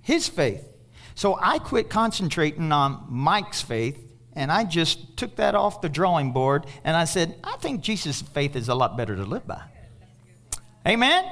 his 0.00 0.28
faith. 0.28 0.66
So 1.14 1.38
I 1.40 1.58
quit 1.58 1.90
concentrating 1.90 2.72
on 2.72 3.04
Mike's 3.08 3.60
faith 3.60 3.98
and 4.34 4.50
I 4.50 4.64
just 4.64 5.16
took 5.16 5.36
that 5.36 5.54
off 5.54 5.80
the 5.80 5.88
drawing 5.88 6.32
board 6.32 6.66
and 6.84 6.96
I 6.96 7.04
said, 7.04 7.36
I 7.44 7.56
think 7.56 7.82
Jesus' 7.82 8.22
faith 8.22 8.56
is 8.56 8.68
a 8.68 8.74
lot 8.74 8.96
better 8.96 9.14
to 9.16 9.24
live 9.24 9.46
by. 9.46 9.62
Amen? 10.86 11.30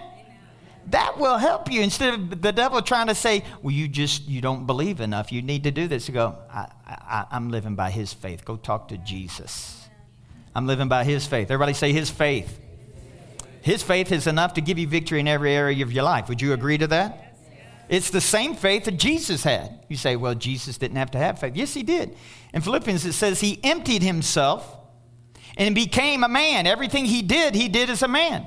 That 0.87 1.19
will 1.19 1.39
help 1.39 1.71
you 1.71 1.83
instead 1.83 2.15
of 2.15 2.43
the 2.43 2.53
devil 2.53 2.83
trying 2.83 3.09
to 3.09 3.15
say, 3.15 3.45
well, 3.63 3.73
you 3.73 3.89
just, 3.89 4.29
you 4.29 4.41
don't 4.41 4.67
believe 4.67 5.01
enough. 5.01 5.31
You 5.31 5.43
need 5.43 5.65
to 5.65 5.71
do 5.71 5.89
this. 5.89 6.09
You 6.09 6.15
go, 6.15 6.37
I, 6.51 6.67
I, 6.87 7.27
I'm 7.31 7.51
living 7.51 7.75
by 7.75 7.91
his 7.91 8.13
faith. 8.13 8.45
Go 8.45 8.57
talk 8.57 8.89
to 8.89 8.97
Jesus. 8.99 9.89
I'm 10.55 10.67
living 10.67 10.89
by 10.89 11.05
his 11.05 11.27
faith. 11.27 11.51
Everybody 11.51 11.75
say 11.75 11.93
his 11.93 12.11
faith. 12.11 12.59
His 13.63 13.83
faith 13.83 14.11
is 14.11 14.27
enough 14.27 14.55
to 14.55 14.61
give 14.61 14.79
you 14.79 14.87
victory 14.87 15.21
in 15.21 15.29
every 15.29 15.53
area 15.53 15.85
of 15.85 15.93
your 15.93 16.05
life. 16.05 16.29
Would 16.29 16.41
you 16.41 16.55
agree 16.55 16.79
to 16.79 16.87
that? 16.89 17.30
It's 17.91 18.11
the 18.11 18.21
same 18.21 18.55
faith 18.55 18.85
that 18.85 18.99
Jesus 18.99 19.43
had. 19.43 19.85
You 19.89 19.97
say, 19.97 20.15
well, 20.15 20.37
Jesus 20.37 20.79
didn't 20.79 20.97
have 20.97 21.11
to 21.11 21.19
have 21.19 21.41
faith. 21.41 21.57
Yes, 21.57 21.75
he 21.75 21.83
did. 21.83 22.17
In 22.55 22.61
Philippians, 22.61 23.05
it 23.05 23.15
says 23.15 23.41
he 23.41 23.59
emptied 23.65 24.05
himself 24.05 24.79
and 25.57 25.75
became 25.75 26.23
a 26.23 26.29
man. 26.29 26.69
Everything 26.69 27.05
he 27.05 27.21
did, 27.21 27.57
he 27.57 27.69
did 27.69 27.91
as 27.91 28.05
a 28.05 28.09
man. 28.09 28.47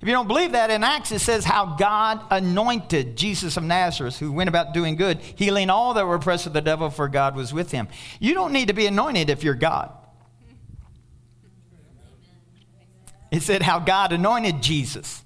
If 0.00 0.06
you 0.06 0.14
don't 0.14 0.28
believe 0.28 0.52
that, 0.52 0.70
in 0.70 0.84
Acts 0.84 1.10
it 1.10 1.18
says 1.18 1.44
how 1.44 1.74
God 1.74 2.24
anointed 2.30 3.16
Jesus 3.16 3.56
of 3.56 3.64
Nazareth, 3.64 4.20
who 4.20 4.30
went 4.30 4.46
about 4.46 4.72
doing 4.72 4.94
good, 4.94 5.18
healing 5.18 5.70
all 5.70 5.94
that 5.94 6.06
were 6.06 6.14
oppressed 6.14 6.46
of 6.46 6.52
the 6.52 6.60
devil, 6.60 6.88
for 6.88 7.08
God 7.08 7.34
was 7.34 7.52
with 7.52 7.72
him. 7.72 7.88
You 8.20 8.32
don't 8.32 8.52
need 8.52 8.68
to 8.68 8.74
be 8.74 8.86
anointed 8.86 9.28
if 9.28 9.42
you're 9.42 9.54
God. 9.54 9.90
It 13.32 13.42
said 13.42 13.60
how 13.62 13.80
God 13.80 14.12
anointed 14.12 14.62
Jesus. 14.62 15.24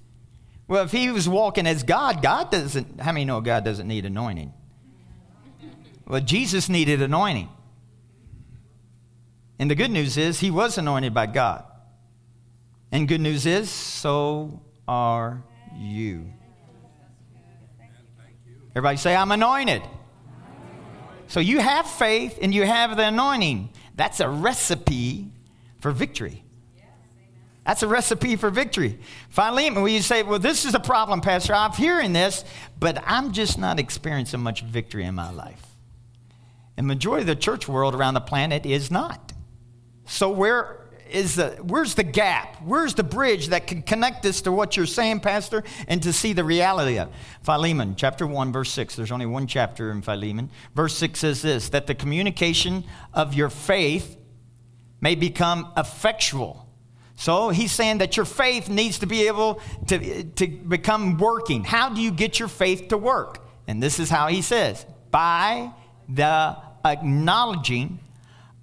Well, 0.72 0.84
if 0.84 0.90
he 0.90 1.10
was 1.10 1.28
walking 1.28 1.66
as 1.66 1.82
God, 1.82 2.22
God 2.22 2.50
doesn't, 2.50 2.98
how 2.98 3.12
many 3.12 3.26
know 3.26 3.42
God 3.42 3.62
doesn't 3.62 3.86
need 3.86 4.06
anointing? 4.06 4.54
Well, 6.06 6.22
Jesus 6.22 6.70
needed 6.70 7.02
anointing. 7.02 7.50
And 9.58 9.70
the 9.70 9.74
good 9.74 9.90
news 9.90 10.16
is 10.16 10.40
he 10.40 10.50
was 10.50 10.78
anointed 10.78 11.12
by 11.12 11.26
God. 11.26 11.66
And 12.90 13.06
good 13.06 13.20
news 13.20 13.44
is, 13.44 13.68
so 13.68 14.62
are 14.88 15.44
you. 15.76 16.32
Everybody 18.70 18.96
say, 18.96 19.14
I'm 19.14 19.30
anointed. 19.30 19.82
So 21.26 21.40
you 21.40 21.58
have 21.58 21.86
faith 21.86 22.38
and 22.40 22.54
you 22.54 22.64
have 22.64 22.96
the 22.96 23.08
anointing. 23.08 23.68
That's 23.94 24.20
a 24.20 24.28
recipe 24.30 25.32
for 25.80 25.90
victory. 25.90 26.41
That's 27.64 27.82
a 27.82 27.88
recipe 27.88 28.34
for 28.36 28.50
victory. 28.50 28.98
Philemon, 29.28 29.82
when 29.82 29.92
you 29.92 30.02
say, 30.02 30.22
Well, 30.22 30.38
this 30.38 30.64
is 30.64 30.74
a 30.74 30.80
problem, 30.80 31.20
Pastor, 31.20 31.54
I'm 31.54 31.72
hearing 31.72 32.12
this, 32.12 32.44
but 32.78 33.02
I'm 33.06 33.32
just 33.32 33.58
not 33.58 33.78
experiencing 33.78 34.40
much 34.40 34.62
victory 34.62 35.04
in 35.04 35.14
my 35.14 35.30
life. 35.30 35.64
And 36.76 36.86
the 36.86 36.94
majority 36.94 37.22
of 37.22 37.28
the 37.28 37.36
church 37.36 37.68
world 37.68 37.94
around 37.94 38.14
the 38.14 38.20
planet 38.20 38.66
is 38.66 38.90
not. 38.90 39.32
So 40.06 40.30
where 40.30 40.78
is 41.08 41.36
the 41.36 41.50
where's 41.62 41.94
the 41.94 42.02
gap? 42.02 42.56
Where's 42.64 42.94
the 42.94 43.04
bridge 43.04 43.48
that 43.48 43.68
can 43.68 43.82
connect 43.82 44.22
this 44.24 44.40
to 44.42 44.52
what 44.52 44.76
you're 44.76 44.86
saying, 44.86 45.20
Pastor, 45.20 45.62
and 45.86 46.02
to 46.02 46.12
see 46.12 46.32
the 46.32 46.42
reality 46.42 46.98
of 46.98 47.10
Philemon, 47.42 47.94
chapter 47.96 48.26
1, 48.26 48.52
verse 48.52 48.70
6. 48.72 48.96
There's 48.96 49.12
only 49.12 49.26
one 49.26 49.46
chapter 49.46 49.92
in 49.92 50.02
Philemon. 50.02 50.50
Verse 50.74 50.96
6 50.96 51.20
says 51.20 51.42
this 51.42 51.68
that 51.68 51.86
the 51.86 51.94
communication 51.94 52.82
of 53.12 53.34
your 53.34 53.50
faith 53.50 54.16
may 55.00 55.14
become 55.14 55.72
effectual 55.76 56.61
so 57.16 57.50
he's 57.50 57.72
saying 57.72 57.98
that 57.98 58.16
your 58.16 58.26
faith 58.26 58.68
needs 58.68 58.98
to 59.00 59.06
be 59.06 59.26
able 59.26 59.60
to, 59.88 60.24
to 60.24 60.46
become 60.46 61.18
working. 61.18 61.64
How 61.64 61.88
do 61.88 62.00
you 62.00 62.10
get 62.10 62.38
your 62.38 62.48
faith 62.48 62.88
to 62.88 62.98
work? 62.98 63.38
And 63.66 63.82
this 63.82 63.98
is 63.98 64.10
how 64.10 64.28
he 64.28 64.42
says 64.42 64.84
by 65.10 65.70
the 66.08 66.56
acknowledging 66.84 68.00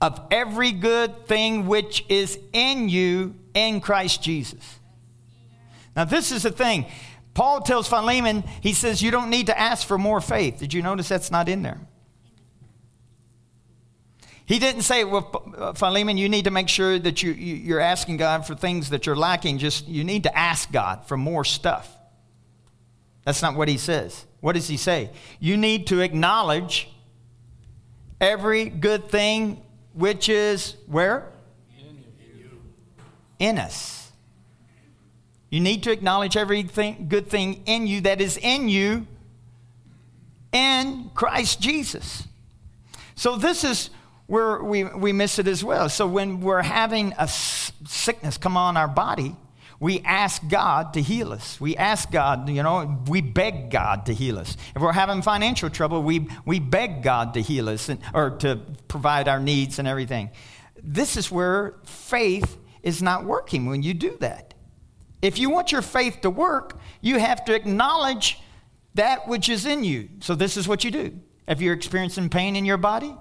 of 0.01 0.20
every 0.32 0.72
good 0.72 1.27
thing 1.27 1.68
which 1.68 2.06
is 2.10 2.39
in 2.53 2.89
you 2.89 3.36
in 3.53 3.82
Christ 3.82 4.24
Jesus. 4.24 4.79
Now, 5.96 6.06
this 6.06 6.32
is 6.32 6.44
the 6.44 6.51
thing. 6.51 6.86
Paul 7.34 7.62
tells 7.62 7.88
Philemon, 7.88 8.44
he 8.62 8.74
says, 8.74 9.01
You 9.01 9.12
don't 9.12 9.29
need 9.29 9.48
to 9.48 9.58
ask 9.58 9.88
for 9.88 9.98
more 9.98 10.22
faith. 10.22 10.60
Did 10.60 10.74
you 10.74 10.82
notice 10.82 11.10
that's 11.10 11.32
not 11.32 11.50
in 11.50 11.62
there? 11.62 11.79
He 14.50 14.58
didn't 14.58 14.82
say, 14.82 15.03
well, 15.03 15.53
uh, 15.56 15.74
Philemon, 15.74 16.18
you 16.18 16.27
need 16.27 16.46
to 16.46 16.51
make 16.51 16.70
sure 16.70 16.98
that 16.98 17.22
you, 17.22 17.34
you, 17.34 17.75
are 17.75 17.79
asking 17.79 18.18
God 18.18 18.48
for 18.48 18.56
things 18.56 18.89
that 18.89 19.06
you're 19.06 19.15
lacking. 19.15 19.60
Just, 19.60 19.88
you 19.88 20.03
need 20.03 20.24
to 20.24 20.36
ask 20.36 20.72
God 20.72 21.06
for 21.06 21.15
more 21.15 21.46
stuff. 21.46 21.96
That's 23.25 23.44
not 23.44 23.53
what 23.53 23.68
he 23.68 23.77
says. 23.77 24.25
What 24.39 24.53
does 24.53 24.68
he 24.68 24.75
say? 24.75 25.12
You 25.39 25.56
need 25.56 25.86
to 25.88 26.00
acknowledge 26.00 26.89
every 28.20 28.70
good 28.70 29.08
thing 29.10 29.62
which 29.94 30.29
is 30.29 30.75
where? 30.88 31.27
In, 31.77 32.03
you. 32.36 32.50
in 33.38 33.60
us. 33.60 34.12
You 35.51 35.60
need 35.60 35.84
to 35.84 35.91
acknowledge 35.91 36.36
every 36.36 36.63
good 36.63 37.29
thing 37.29 37.62
in 37.68 37.86
you 37.86 38.01
that 38.01 38.20
is 38.20 38.36
in 38.36 38.68
you 38.68 39.06
in 40.51 41.12
Christ 41.13 41.62
Jesus. 41.62 42.27
So 43.13 43.36
this 43.36 43.63
is 43.63 43.91
we're, 44.29 44.63
we, 44.63 44.83
we 44.83 45.12
miss 45.12 45.39
it 45.39 45.48
as 45.48 45.63
well. 45.63 45.89
So 45.89 46.07
when 46.07 46.39
we're 46.39 46.62
having 46.62 47.13
a 47.17 47.27
sickness 47.27 48.38
come 48.38 48.55
on 48.55 48.77
our 48.77 48.88
body, 48.88 49.36
we 49.79 50.01
ask 50.01 50.48
God 50.48 50.93
to 50.93 51.01
heal 51.01 51.33
us. 51.33 51.59
We 51.59 51.75
ask 51.75 52.12
God, 52.12 52.48
you 52.48 52.62
know, 52.62 53.00
we 53.07 53.21
beg 53.21 53.71
God 53.71 54.05
to 54.05 54.13
heal 54.13 54.38
us. 54.38 54.55
If 54.75 54.81
we're 54.81 54.91
having 54.91 55.24
financial 55.24 55.69
trouble, 55.69 56.03
we, 56.03 56.27
we 56.45 56.59
beg 56.59 57.01
God 57.01 57.33
to 57.33 57.41
heal 57.41 57.69
us 57.69 57.89
and, 57.89 58.00
or 58.13 58.31
to 58.41 58.59
provide 58.88 59.27
our 59.27 59.39
needs 59.39 59.79
and 59.79 59.88
everything. 59.88 60.29
This 60.83 61.17
is 61.17 61.31
where 61.31 61.75
faith 61.83 62.57
is 62.83 63.01
not 63.01 63.25
working 63.25 63.65
when 63.65 63.81
you 63.81 63.95
do 63.95 64.15
that. 64.19 64.53
If 65.24 65.39
you 65.39 65.50
want 65.50 65.71
your 65.71 65.81
faith 65.81 66.21
to 66.21 66.29
work, 66.29 66.77
you 67.01 67.17
have 67.17 67.43
to 67.45 67.55
acknowledge 67.55 68.39
that 68.93 69.27
which 69.27 69.50
is 69.50 69.65
in 69.65 69.83
you. 69.83 70.09
So 70.19 70.36
this 70.36 70.55
is 70.55 70.67
what 70.67 70.83
you 70.83 70.91
do. 70.91 71.19
If 71.48 71.62
you're 71.62 71.74
experiencing 71.74 72.29
pain 72.29 72.55
in 72.55 72.63
your 72.63 72.77
body, 72.77 73.15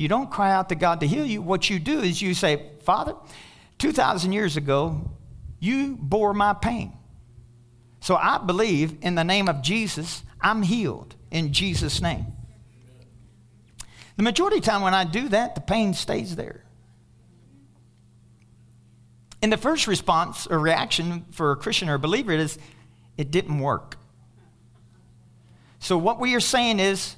you 0.00 0.08
don't 0.08 0.30
cry 0.30 0.50
out 0.50 0.70
to 0.70 0.74
God 0.74 1.00
to 1.00 1.06
heal 1.06 1.26
you. 1.26 1.42
What 1.42 1.68
you 1.68 1.78
do 1.78 2.00
is 2.00 2.22
you 2.22 2.32
say, 2.32 2.70
Father, 2.84 3.14
2,000 3.76 4.32
years 4.32 4.56
ago, 4.56 5.10
you 5.58 5.98
bore 6.00 6.32
my 6.32 6.54
pain. 6.54 6.94
So 8.00 8.16
I 8.16 8.38
believe 8.38 8.96
in 9.02 9.14
the 9.14 9.24
name 9.24 9.46
of 9.46 9.60
Jesus, 9.60 10.22
I'm 10.40 10.62
healed 10.62 11.16
in 11.30 11.52
Jesus' 11.52 12.00
name. 12.00 12.28
The 14.16 14.22
majority 14.22 14.56
of 14.56 14.64
the 14.64 14.70
time 14.70 14.80
when 14.80 14.94
I 14.94 15.04
do 15.04 15.28
that, 15.28 15.54
the 15.54 15.60
pain 15.60 15.92
stays 15.92 16.34
there. 16.34 16.64
And 19.42 19.52
the 19.52 19.58
first 19.58 19.86
response 19.86 20.46
or 20.46 20.58
reaction 20.58 21.26
for 21.30 21.52
a 21.52 21.56
Christian 21.56 21.90
or 21.90 21.94
a 21.96 21.98
believer 21.98 22.32
is, 22.32 22.58
it 23.18 23.30
didn't 23.30 23.58
work. 23.58 23.98
So 25.78 25.98
what 25.98 26.18
we 26.18 26.34
are 26.36 26.40
saying 26.40 26.80
is, 26.80 27.16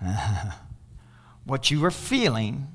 what 1.44 1.70
you 1.70 1.84
are 1.84 1.90
feeling 1.90 2.68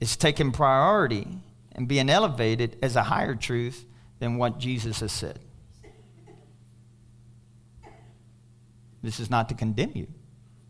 is 0.00 0.16
taking 0.16 0.52
priority 0.52 1.26
and 1.72 1.86
being 1.88 2.10
elevated 2.10 2.76
as 2.82 2.96
a 2.96 3.02
higher 3.04 3.34
truth 3.34 3.84
than 4.18 4.36
what 4.36 4.58
Jesus 4.58 5.00
has 5.00 5.12
said. 5.12 5.38
This 9.02 9.20
is 9.20 9.30
not 9.30 9.48
to 9.50 9.54
condemn 9.54 9.92
you, 9.94 10.08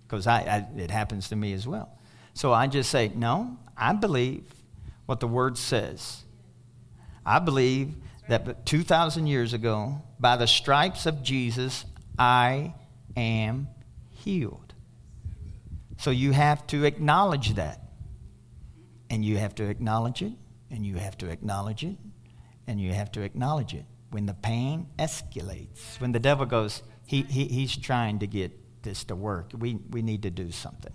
because 0.06 0.26
it 0.26 0.90
happens 0.90 1.28
to 1.30 1.36
me 1.36 1.52
as 1.54 1.66
well. 1.66 1.90
So 2.34 2.52
I 2.52 2.66
just 2.66 2.90
say, 2.90 3.10
no, 3.14 3.56
I 3.76 3.94
believe 3.94 4.44
what 5.06 5.20
the 5.20 5.28
word 5.28 5.56
says. 5.56 6.24
I 7.24 7.38
believe 7.38 7.94
that 8.28 8.66
2,000 8.66 9.26
years 9.26 9.52
ago, 9.52 10.02
by 10.20 10.36
the 10.36 10.46
stripes 10.46 11.06
of 11.06 11.22
Jesus, 11.22 11.86
I 12.18 12.74
am 13.16 13.68
healed. 14.10 14.65
So 15.98 16.10
you 16.10 16.32
have 16.32 16.66
to 16.68 16.84
acknowledge 16.84 17.54
that. 17.54 17.82
And 19.08 19.24
you 19.24 19.38
have 19.38 19.54
to 19.56 19.68
acknowledge 19.68 20.20
it, 20.20 20.32
and 20.68 20.84
you 20.84 20.96
have 20.96 21.16
to 21.18 21.30
acknowledge 21.30 21.84
it, 21.84 21.96
and 22.66 22.80
you 22.80 22.92
have 22.92 23.12
to 23.12 23.22
acknowledge 23.22 23.72
it. 23.72 23.84
When 24.10 24.26
the 24.26 24.34
pain 24.34 24.88
escalates, 24.98 26.00
when 26.00 26.10
the 26.10 26.18
devil 26.18 26.44
goes, 26.44 26.82
he, 27.06 27.22
he, 27.22 27.44
he's 27.44 27.76
trying 27.76 28.18
to 28.18 28.26
get 28.26 28.82
this 28.82 29.04
to 29.04 29.14
work, 29.14 29.52
we, 29.56 29.78
we 29.90 30.02
need 30.02 30.22
to 30.22 30.30
do 30.30 30.50
something. 30.50 30.92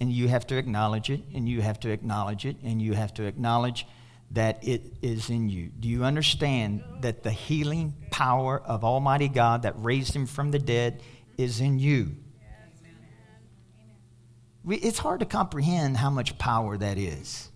And 0.00 0.12
you 0.12 0.28
have 0.28 0.46
to 0.46 0.56
acknowledge 0.56 1.10
it, 1.10 1.22
and 1.34 1.48
you 1.48 1.60
have 1.60 1.80
to 1.80 1.90
acknowledge 1.90 2.46
it, 2.46 2.56
and 2.62 2.80
you 2.80 2.92
have 2.92 3.12
to 3.14 3.24
acknowledge 3.24 3.84
that 4.30 4.66
it 4.66 4.92
is 5.02 5.30
in 5.30 5.48
you. 5.48 5.70
Do 5.80 5.88
you 5.88 6.04
understand 6.04 6.84
that 7.00 7.24
the 7.24 7.32
healing 7.32 7.94
power 8.12 8.60
of 8.60 8.84
Almighty 8.84 9.28
God 9.28 9.62
that 9.62 9.74
raised 9.76 10.14
him 10.14 10.26
from 10.26 10.52
the 10.52 10.58
dead 10.60 11.02
is 11.36 11.60
in 11.60 11.80
you? 11.80 12.16
It's 14.66 14.98
hard 14.98 15.20
to 15.20 15.26
comprehend 15.26 15.96
how 15.96 16.10
much 16.10 16.38
power 16.38 16.76
that 16.76 16.98
is. 16.98 17.50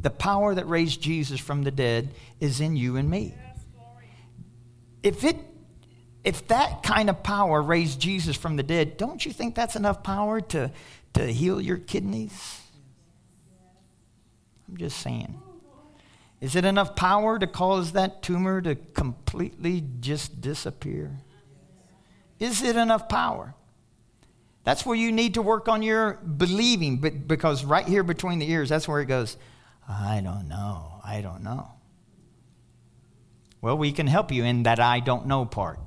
The 0.00 0.10
power 0.10 0.54
that 0.54 0.68
raised 0.68 1.00
Jesus 1.00 1.40
from 1.40 1.62
the 1.62 1.70
dead 1.70 2.14
is 2.40 2.60
in 2.60 2.76
you 2.76 2.96
and 2.96 3.10
me. 3.10 3.34
If 5.02 5.24
it 5.24 5.36
if 6.24 6.46
that 6.48 6.82
kind 6.82 7.08
of 7.08 7.22
power 7.22 7.62
raised 7.62 8.00
Jesus 8.00 8.36
from 8.36 8.56
the 8.56 8.62
dead, 8.62 8.96
don't 8.96 9.24
you 9.24 9.32
think 9.32 9.54
that's 9.54 9.76
enough 9.76 10.02
power 10.02 10.40
to, 10.40 10.70
to 11.14 11.32
heal 11.32 11.60
your 11.60 11.78
kidneys? 11.78 12.60
I'm 14.68 14.76
just 14.76 14.98
saying. 15.00 15.40
Is 16.40 16.54
it 16.54 16.64
enough 16.64 16.94
power 16.94 17.38
to 17.38 17.46
cause 17.46 17.92
that 17.92 18.22
tumor 18.22 18.60
to 18.60 18.74
completely 18.74 19.82
just 20.00 20.40
disappear? 20.40 21.16
Is 22.38 22.62
it 22.62 22.76
enough 22.76 23.08
power? 23.08 23.54
That's 24.68 24.84
where 24.84 24.96
you 24.96 25.12
need 25.12 25.32
to 25.32 25.40
work 25.40 25.66
on 25.66 25.82
your 25.82 26.16
believing, 26.16 26.98
but 26.98 27.26
because 27.26 27.64
right 27.64 27.86
here 27.86 28.02
between 28.02 28.38
the 28.38 28.50
ears, 28.50 28.68
that's 28.68 28.86
where 28.86 29.00
it 29.00 29.06
goes, 29.06 29.38
I 29.88 30.20
don't 30.22 30.46
know, 30.46 31.00
I 31.02 31.22
don't 31.22 31.42
know. 31.42 31.70
Well, 33.62 33.78
we 33.78 33.92
can 33.92 34.06
help 34.06 34.30
you 34.30 34.44
in 34.44 34.64
that 34.64 34.78
I 34.78 35.00
don't 35.00 35.26
know 35.26 35.46
part. 35.46 35.80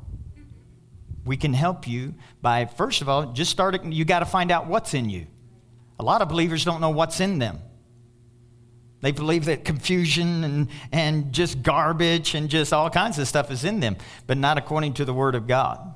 We 1.25 1.37
can 1.37 1.53
help 1.53 1.87
you 1.87 2.15
by, 2.41 2.65
first 2.65 3.03
of 3.03 3.07
all, 3.07 3.33
just 3.33 3.51
starting, 3.51 3.91
you 3.91 4.03
got 4.03 4.21
to 4.21 4.25
find 4.25 4.49
out 4.49 4.65
what's 4.65 4.95
in 4.95 5.11
you. 5.11 5.27
A 5.99 6.03
lot 6.03 6.23
of 6.23 6.29
believers 6.29 6.65
don't 6.65 6.81
know 6.81 6.89
what's 6.89 7.19
in 7.19 7.37
them. 7.37 7.59
They 9.01 9.11
believe 9.11 9.45
that 9.45 9.63
confusion 9.63 10.43
and, 10.43 10.67
and 10.91 11.31
just 11.31 11.61
garbage 11.61 12.33
and 12.33 12.49
just 12.49 12.73
all 12.73 12.89
kinds 12.89 13.19
of 13.19 13.27
stuff 13.27 13.51
is 13.51 13.63
in 13.63 13.79
them, 13.79 13.97
but 14.25 14.39
not 14.39 14.57
according 14.57 14.95
to 14.95 15.05
the 15.05 15.13
Word 15.13 15.35
of 15.35 15.45
God. 15.45 15.93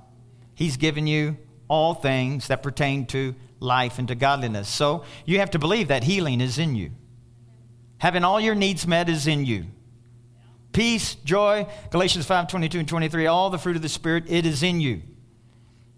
He's 0.54 0.78
given 0.78 1.08
you 1.08 1.38
all 1.68 1.94
things 1.94 2.48
that 2.48 2.62
pertain 2.64 3.06
to 3.08 3.36
life 3.60 4.00
and 4.00 4.08
to 4.08 4.16
godliness. 4.16 4.70
So 4.70 5.04
you 5.26 5.40
have 5.40 5.52
to 5.52 5.60
believe 5.60 5.88
that 5.88 6.04
healing 6.04 6.42
is 6.42 6.58
in 6.58 6.76
you. 6.76 6.92
having 7.98 8.24
all 8.24 8.40
your 8.40 8.56
needs 8.56 8.86
met 8.86 9.10
is 9.10 9.26
in 9.26 9.46
you. 9.46 9.66
Peace, 10.74 11.16
joy, 11.16 11.66
Galatians 11.90 12.26
5 12.26 12.50
22 12.50 12.80
and 12.80 12.88
23, 12.88 13.28
all 13.28 13.50
the 13.50 13.58
fruit 13.58 13.78
of 13.78 13.82
the 13.82 13.90
Spirit, 13.90 14.26
it 14.28 14.46
is 14.46 14.62
in 14.62 14.82
you. 14.82 15.02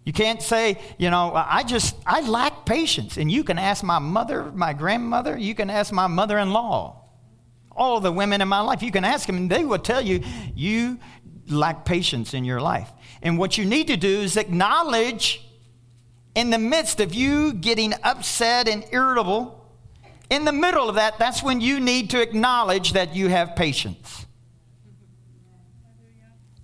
You 0.06 0.14
can't 0.14 0.42
say, 0.42 0.80
you 0.98 1.10
know, 1.10 1.34
I 1.36 1.64
just, 1.64 1.96
I 2.06 2.22
lack 2.22 2.66
patience. 2.66 3.18
And 3.18 3.30
you 3.30 3.44
can 3.44 3.58
ask 3.58 3.84
my 3.84 4.00
mother, 4.00 4.52
my 4.54 4.72
grandmother, 4.72 5.38
you 5.38 5.54
can 5.54 5.70
ask 5.70 5.92
my 5.92 6.08
mother 6.08 6.38
in 6.38 6.54
law, 6.54 7.04
all 7.72 8.00
the 8.00 8.12
women 8.12 8.40
in 8.40 8.48
my 8.48 8.62
life. 8.62 8.82
You 8.82 8.92
can 8.92 9.04
ask 9.04 9.28
them, 9.28 9.36
and 9.36 9.50
they 9.50 9.66
will 9.66 9.80
tell 9.80 10.00
you, 10.00 10.24
you 10.56 11.00
lack 11.50 11.84
patience 11.84 12.34
in 12.34 12.46
your 12.46 12.62
life. 12.62 12.90
And 13.22 13.38
what 13.38 13.58
you 13.58 13.66
need 13.66 13.88
to 13.88 13.98
do 13.98 14.22
is 14.22 14.38
acknowledge 14.38 15.46
in 16.38 16.52
the 16.52 16.60
midst 16.60 17.00
of 17.00 17.16
you 17.16 17.52
getting 17.52 17.96
upset 18.04 18.68
and 18.68 18.86
irritable, 18.92 19.68
in 20.30 20.46
the 20.46 20.52
middle 20.52 20.88
of 20.88 20.94
that, 20.94 21.18
that's 21.18 21.42
when 21.42 21.62
you 21.62 21.80
need 21.80 22.12
to 22.12 22.22
acknowledge 22.22 22.94
that 22.94 23.16
you 23.16 23.28
have 23.28 23.56
patience. 23.56 24.28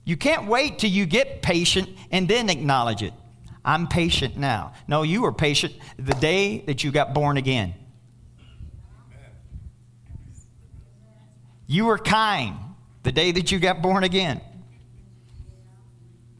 You 0.06 0.16
can't 0.16 0.46
wait 0.46 0.78
till 0.78 0.92
you 0.92 1.08
get 1.08 1.42
patient 1.42 1.90
and 2.12 2.28
then 2.28 2.52
acknowledge 2.52 3.02
it. 3.02 3.14
I'm 3.66 3.88
patient 3.88 4.38
now. 4.38 4.74
No, 4.88 5.02
you 5.02 5.24
were 5.24 5.34
patient 5.34 5.74
the 5.98 6.14
day 6.14 6.60
that 6.68 6.84
you 6.84 6.92
got 6.92 7.16
born 7.16 7.38
again. 7.38 7.74
You 11.66 11.86
were 11.86 11.98
kind 11.98 12.58
the 13.02 13.12
day 13.12 13.32
that 13.32 13.52
you 13.52 13.58
got 13.58 13.82
born 13.82 14.04
again. 14.04 14.40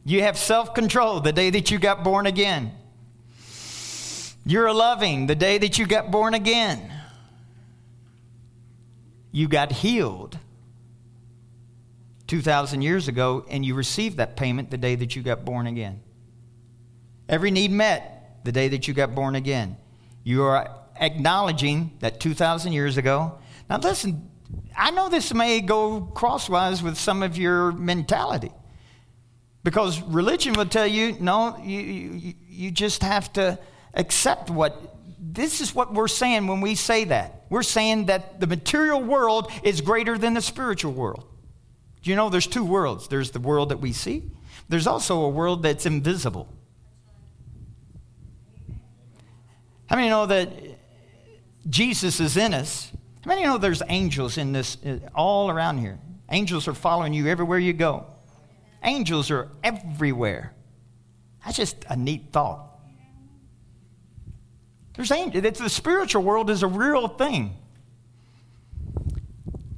You 0.04 0.22
have 0.22 0.38
self 0.38 0.72
control 0.72 1.18
the 1.18 1.32
day 1.32 1.50
that 1.50 1.72
you 1.72 1.80
got 1.80 2.04
born 2.04 2.26
again. 2.26 2.70
You're 4.46 4.72
loving 4.72 5.26
the 5.26 5.34
day 5.34 5.58
that 5.58 5.78
you 5.78 5.86
got 5.86 6.10
born 6.10 6.34
again. 6.34 6.92
You 9.32 9.48
got 9.48 9.72
healed 9.72 10.38
2,000 12.26 12.82
years 12.82 13.08
ago, 13.08 13.44
and 13.48 13.64
you 13.64 13.74
received 13.74 14.18
that 14.18 14.36
payment 14.36 14.70
the 14.70 14.78
day 14.78 14.94
that 14.96 15.16
you 15.16 15.22
got 15.22 15.44
born 15.44 15.66
again. 15.66 16.00
Every 17.28 17.50
need 17.50 17.70
met 17.70 18.40
the 18.44 18.52
day 18.52 18.68
that 18.68 18.86
you 18.86 18.94
got 18.94 19.14
born 19.14 19.34
again. 19.34 19.76
You 20.24 20.42
are 20.42 20.68
acknowledging 21.00 21.96
that 22.00 22.20
2,000 22.20 22.72
years 22.72 22.96
ago. 22.98 23.38
Now, 23.68 23.78
listen, 23.78 24.30
I 24.76 24.90
know 24.90 25.08
this 25.08 25.32
may 25.32 25.60
go 25.60 26.02
crosswise 26.02 26.82
with 26.82 26.98
some 26.98 27.22
of 27.22 27.38
your 27.38 27.72
mentality 27.72 28.52
because 29.62 30.02
religion 30.02 30.52
will 30.52 30.66
tell 30.66 30.86
you 30.86 31.16
no, 31.18 31.56
you, 31.64 31.80
you, 31.80 32.34
you 32.46 32.70
just 32.70 33.02
have 33.02 33.32
to 33.34 33.58
accept 33.94 34.50
what. 34.50 34.90
This 35.18 35.60
is 35.60 35.74
what 35.74 35.92
we're 35.92 36.08
saying 36.08 36.46
when 36.46 36.60
we 36.60 36.74
say 36.74 37.04
that. 37.04 37.44
We're 37.48 37.62
saying 37.62 38.06
that 38.06 38.40
the 38.40 38.46
material 38.46 39.02
world 39.02 39.50
is 39.62 39.80
greater 39.80 40.16
than 40.16 40.34
the 40.34 40.42
spiritual 40.42 40.92
world. 40.92 41.26
Do 42.02 42.10
you 42.10 42.16
know 42.16 42.28
there's 42.28 42.46
two 42.46 42.64
worlds? 42.64 43.08
There's 43.08 43.30
the 43.30 43.40
world 43.40 43.70
that 43.70 43.78
we 43.78 43.92
see, 43.92 44.30
there's 44.68 44.86
also 44.86 45.22
a 45.22 45.28
world 45.28 45.62
that's 45.62 45.86
invisible. 45.86 46.48
How 49.86 49.96
many 49.96 50.08
know 50.08 50.26
that 50.26 50.50
Jesus 51.68 52.20
is 52.20 52.36
in 52.36 52.54
us? 52.54 52.90
How 53.24 53.28
many 53.28 53.44
know 53.44 53.58
there's 53.58 53.82
angels 53.88 54.38
in 54.38 54.52
this, 54.52 54.76
uh, 54.84 54.98
all 55.14 55.50
around 55.50 55.78
here? 55.78 55.98
Angels 56.30 56.66
are 56.68 56.74
following 56.74 57.12
you 57.12 57.26
everywhere 57.26 57.58
you 57.58 57.72
go. 57.72 58.06
Angels 58.82 59.30
are 59.30 59.48
everywhere. 59.62 60.54
That's 61.44 61.56
just 61.56 61.84
a 61.88 61.96
neat 61.96 62.32
thought. 62.32 62.73
There's 64.96 65.10
angels. 65.10 65.44
It's 65.44 65.60
the 65.60 65.68
spiritual 65.68 66.22
world 66.22 66.50
is 66.50 66.62
a 66.62 66.68
real 66.68 67.08
thing. 67.08 67.56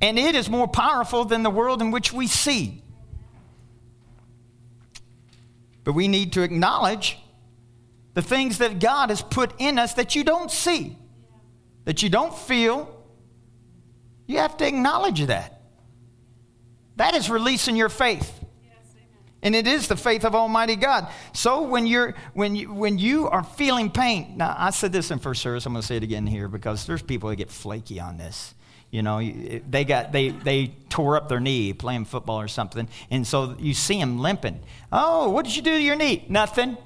And 0.00 0.18
it 0.18 0.34
is 0.34 0.48
more 0.48 0.68
powerful 0.68 1.24
than 1.24 1.42
the 1.42 1.50
world 1.50 1.80
in 1.80 1.90
which 1.90 2.12
we 2.12 2.26
see. 2.26 2.82
But 5.84 5.94
we 5.94 6.08
need 6.08 6.34
to 6.34 6.42
acknowledge 6.42 7.18
the 8.14 8.22
things 8.22 8.58
that 8.58 8.78
God 8.78 9.10
has 9.10 9.22
put 9.22 9.52
in 9.58 9.78
us 9.78 9.94
that 9.94 10.14
you 10.14 10.24
don't 10.24 10.50
see, 10.50 10.98
that 11.84 12.02
you 12.02 12.08
don't 12.08 12.36
feel. 12.36 12.92
You 14.26 14.38
have 14.38 14.56
to 14.58 14.66
acknowledge 14.66 15.24
that. 15.26 15.60
That 16.96 17.14
is 17.14 17.30
releasing 17.30 17.76
your 17.76 17.88
faith. 17.88 18.32
And 19.46 19.54
it 19.54 19.68
is 19.68 19.86
the 19.86 19.96
faith 19.96 20.24
of 20.24 20.34
Almighty 20.34 20.74
God. 20.74 21.06
So 21.32 21.62
when 21.62 21.86
you're 21.86 22.16
when 22.34 22.56
you 22.56 22.74
when 22.74 22.98
you 22.98 23.28
are 23.28 23.44
feeling 23.44 23.92
pain, 23.92 24.38
now 24.38 24.52
I 24.58 24.70
said 24.70 24.90
this 24.90 25.12
in 25.12 25.20
first 25.20 25.40
service, 25.40 25.64
I'm 25.66 25.72
gonna 25.72 25.84
say 25.84 25.96
it 25.96 26.02
again 26.02 26.26
here 26.26 26.48
because 26.48 26.84
there's 26.84 27.00
people 27.00 27.30
that 27.30 27.36
get 27.36 27.48
flaky 27.48 28.00
on 28.00 28.16
this. 28.16 28.56
You 28.90 29.04
know, 29.04 29.20
they 29.20 29.84
got 29.84 30.10
they 30.10 30.30
they 30.30 30.74
tore 30.88 31.16
up 31.16 31.28
their 31.28 31.38
knee 31.38 31.72
playing 31.72 32.06
football 32.06 32.40
or 32.40 32.48
something, 32.48 32.88
and 33.08 33.24
so 33.24 33.54
you 33.60 33.72
see 33.72 34.00
them 34.00 34.18
limping. 34.18 34.58
Oh, 34.90 35.30
what 35.30 35.44
did 35.44 35.54
you 35.54 35.62
do 35.62 35.74
to 35.74 35.80
your 35.80 35.94
knee? 35.94 36.24
Nothing. 36.28 36.76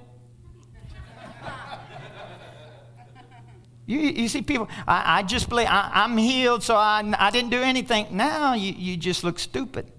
You, 3.86 3.98
you 4.00 4.28
see 4.28 4.42
people, 4.42 4.68
I, 4.86 5.20
I 5.20 5.22
just 5.22 5.48
believe, 5.48 5.66
I, 5.68 6.04
am 6.04 6.16
healed, 6.16 6.62
so 6.62 6.76
I, 6.76 7.02
I 7.18 7.30
didn't 7.30 7.50
do 7.50 7.60
anything. 7.60 8.06
Now 8.12 8.54
you, 8.54 8.72
you 8.72 8.96
just 8.96 9.24
look 9.24 9.38
stupid. 9.40 9.90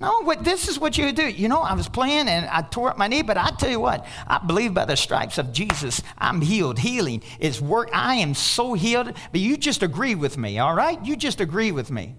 No, 0.00 0.22
what, 0.22 0.44
this 0.44 0.68
is 0.68 0.78
what 0.78 0.96
you 0.96 1.10
do. 1.10 1.26
You 1.26 1.48
know, 1.48 1.60
I 1.60 1.74
was 1.74 1.88
playing 1.88 2.28
and 2.28 2.46
I 2.46 2.62
tore 2.62 2.90
up 2.90 2.98
my 2.98 3.08
knee, 3.08 3.22
but 3.22 3.36
I 3.36 3.50
tell 3.50 3.70
you 3.70 3.80
what, 3.80 4.06
I 4.28 4.38
believe 4.38 4.72
by 4.72 4.84
the 4.84 4.96
stripes 4.96 5.38
of 5.38 5.52
Jesus, 5.52 6.02
I'm 6.16 6.40
healed. 6.40 6.78
Healing 6.78 7.22
is 7.40 7.60
work. 7.60 7.90
I 7.92 8.16
am 8.16 8.34
so 8.34 8.74
healed. 8.74 9.12
But 9.32 9.40
you 9.40 9.56
just 9.56 9.82
agree 9.82 10.14
with 10.14 10.38
me, 10.38 10.60
all 10.60 10.74
right? 10.74 11.04
You 11.04 11.16
just 11.16 11.40
agree 11.40 11.72
with 11.72 11.90
me. 11.90 12.14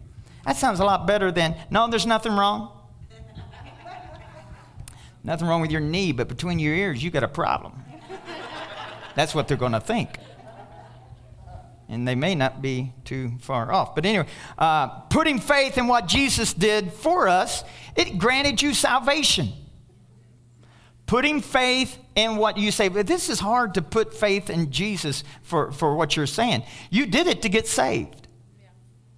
That 0.46 0.58
sounds 0.58 0.82
a 0.82 0.86
lot 0.86 1.08
better 1.08 1.32
than, 1.32 1.56
no, 1.70 1.88
there's 1.88 2.06
nothing 2.06 2.34
wrong. 2.34 2.70
nothing 5.24 5.48
wrong 5.48 5.62
with 5.62 5.72
your 5.72 5.82
knee, 5.82 6.12
but 6.12 6.28
between 6.28 6.60
your 6.60 6.74
ears, 6.74 7.02
you 7.02 7.12
got 7.12 7.24
a 7.24 7.30
problem. 7.30 7.82
That's 9.16 9.34
what 9.34 9.48
they're 9.48 9.58
going 9.58 9.72
to 9.72 9.80
think. 9.80 10.18
And 11.90 12.08
they 12.08 12.14
may 12.14 12.36
not 12.36 12.62
be 12.62 12.94
too 13.04 13.32
far 13.40 13.72
off. 13.72 13.96
But 13.96 14.06
anyway, 14.06 14.28
uh, 14.58 14.88
putting 15.10 15.40
faith 15.40 15.78
in 15.78 15.88
what 15.88 16.06
Jesus 16.06 16.54
did 16.54 16.94
for 16.94 17.28
us, 17.28 17.64
it 17.96 18.20
granted 18.20 18.62
you 18.62 18.76
salvation. 18.76 19.50
Putting 21.08 21.42
faith 21.42 21.98
in 22.14 22.38
what 22.38 22.58
you 22.58 22.72
say, 22.72 22.88
but 22.88 23.08
this 23.08 23.30
is 23.30 23.40
hard 23.40 23.74
to 23.74 23.82
put 23.82 24.14
faith 24.14 24.52
in 24.52 24.72
Jesus 24.72 25.24
for, 25.42 25.72
for 25.72 25.96
what 25.96 26.16
you're 26.16 26.28
saying. 26.28 26.62
You 26.92 27.08
did 27.08 27.26
it 27.26 27.42
to 27.42 27.50
get 27.50 27.66
saved. 27.68 28.28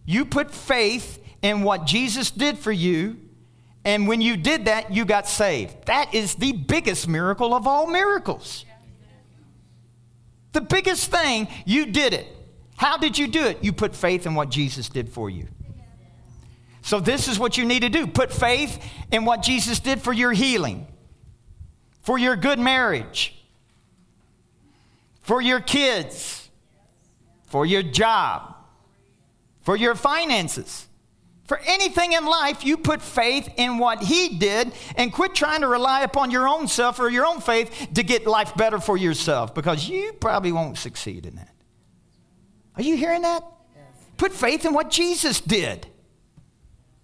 You 0.06 0.24
put 0.24 0.52
faith 0.52 1.22
in 1.42 1.64
what 1.64 1.86
Jesus 1.86 2.32
did 2.32 2.58
for 2.58 2.72
you, 2.72 3.18
and 3.84 4.08
when 4.08 4.22
you 4.22 4.38
did 4.38 4.66
that, 4.66 4.94
you 4.94 5.04
got 5.04 5.28
saved. 5.28 5.86
That 5.88 6.14
is 6.14 6.36
the 6.36 6.54
biggest 6.54 7.10
miracle 7.10 7.54
of 7.54 7.68
all 7.68 7.88
miracles. 7.88 8.64
The 10.54 10.62
biggest 10.62 11.12
thing, 11.12 11.50
you 11.66 11.88
did 11.88 12.14
it. 12.14 12.28
How 12.82 12.98
did 12.98 13.16
you 13.16 13.28
do 13.28 13.46
it? 13.46 13.64
You 13.64 13.74
put 13.74 13.96
faith 13.96 14.26
in 14.26 14.34
what 14.34 14.50
Jesus 14.50 14.90
did 14.90 15.08
for 15.08 15.30
you. 15.30 15.48
So, 16.82 17.00
this 17.00 17.28
is 17.28 17.38
what 17.38 17.56
you 17.56 17.64
need 17.64 17.82
to 17.82 17.90
do 17.90 18.08
put 18.08 18.34
faith 18.34 18.84
in 19.12 19.24
what 19.24 19.44
Jesus 19.44 19.80
did 19.80 20.02
for 20.02 20.12
your 20.12 20.32
healing, 20.32 20.88
for 22.02 22.18
your 22.18 22.36
good 22.36 22.58
marriage, 22.58 23.40
for 25.22 25.40
your 25.44 25.60
kids, 25.60 26.50
for 27.46 27.68
your 27.68 27.84
job, 27.84 28.56
for 29.60 29.76
your 29.76 29.94
finances. 29.94 30.88
For 31.46 31.60
anything 31.68 32.14
in 32.14 32.26
life, 32.26 32.66
you 32.66 32.78
put 32.78 33.00
faith 33.00 33.48
in 33.58 33.78
what 33.78 34.02
He 34.02 34.40
did 34.40 34.72
and 34.96 35.14
quit 35.14 35.36
trying 35.36 35.62
to 35.62 35.68
rely 35.68 36.02
upon 36.02 36.32
your 36.32 36.48
own 36.48 36.68
self 36.68 37.00
or 37.00 37.12
your 37.12 37.28
own 37.28 37.42
faith 37.42 37.90
to 37.94 38.02
get 38.02 38.26
life 38.26 38.56
better 38.56 38.80
for 38.80 38.98
yourself 38.98 39.54
because 39.54 39.88
you 39.88 40.14
probably 40.14 40.52
won't 40.52 40.80
succeed 40.80 41.28
in 41.28 41.36
that. 41.36 41.52
Are 42.76 42.82
you 42.82 42.96
hearing 42.96 43.22
that? 43.24 43.44
Yes. 43.76 43.86
Put 44.18 44.32
faith 44.34 44.66
in 44.66 44.74
what 44.74 44.90
Jesus 44.90 45.42
did. 45.42 45.88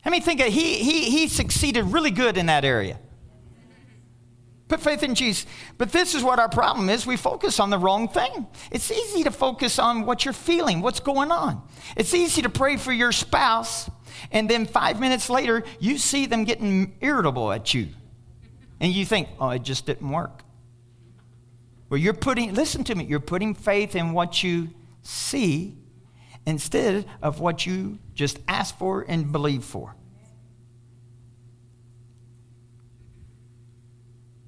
I 0.06 0.10
mean, 0.10 0.22
think 0.22 0.40
of, 0.40 0.48
he, 0.48 0.76
he, 0.76 1.10
he 1.10 1.28
succeeded 1.28 1.86
really 1.86 2.12
good 2.12 2.38
in 2.38 2.46
that 2.46 2.64
area. 2.64 3.00
Put 4.68 4.82
faith 4.82 5.04
in 5.04 5.16
Jesus. 5.16 5.46
But 5.78 5.92
this 5.92 6.14
is 6.14 6.24
what 6.24 6.40
our 6.40 6.50
problem 6.50 6.90
is. 6.90 7.06
We 7.06 7.16
focus 7.16 7.60
on 7.60 7.70
the 7.70 7.78
wrong 7.78 8.10
thing. 8.10 8.48
It's 8.70 8.92
easy 8.92 9.24
to 9.24 9.32
focus 9.32 9.80
on 9.80 10.06
what 10.06 10.26
you're 10.26 10.34
feeling, 10.34 10.82
what's 10.82 11.00
going 11.00 11.32
on. 11.32 11.62
It's 11.96 12.14
easy 12.14 12.42
to 12.42 12.50
pray 12.50 12.76
for 12.76 12.92
your 12.92 13.14
spouse 13.14 13.90
and 14.32 14.50
then 14.50 14.66
five 14.66 15.00
minutes 15.00 15.30
later, 15.30 15.64
you 15.80 15.98
see 15.98 16.26
them 16.26 16.44
getting 16.44 16.96
irritable 17.02 17.52
at 17.52 17.74
you. 17.74 17.90
And 18.80 18.94
you 18.94 19.06
think, 19.06 19.30
oh, 19.40 19.50
it 19.50 19.64
just 19.64 19.86
didn't 19.86 20.10
work. 20.10 20.44
Well, 21.90 21.98
you're 21.98 22.14
putting, 22.14 22.54
listen 22.54 22.84
to 22.86 22.96
me, 22.96 23.06
you're 23.06 23.20
putting 23.20 23.56
faith 23.56 23.96
in 23.96 24.12
what 24.14 24.44
you 24.44 24.70
see 25.08 25.78
instead 26.46 27.06
of 27.22 27.40
what 27.40 27.66
you 27.66 28.00
just 28.14 28.40
ask 28.48 28.78
for 28.78 29.06
and 29.08 29.32
believe 29.32 29.64
for. 29.64 29.96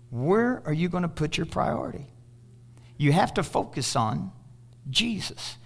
Where 0.10 0.62
are 0.66 0.74
you 0.74 0.90
going 0.90 1.04
to 1.04 1.10
put 1.10 1.38
your 1.38 1.46
priority? 1.46 2.08
You 2.98 3.12
have 3.12 3.34
to 3.36 3.44
focus 3.44 3.96
on 3.96 4.32
Jesus. 4.90 5.58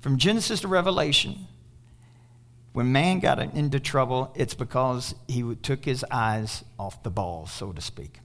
From 0.00 0.16
Genesis 0.16 0.60
to 0.60 0.68
Revelation, 0.68 1.46
when 2.72 2.92
man 2.92 3.18
got 3.18 3.40
into 3.40 3.80
trouble, 3.80 4.32
it's 4.36 4.54
because 4.54 5.14
he 5.26 5.56
took 5.56 5.84
his 5.84 6.04
eyes 6.10 6.64
off 6.78 7.02
the 7.02 7.10
ball, 7.10 7.46
so 7.46 7.72
to 7.72 7.80
speak. 7.80 8.20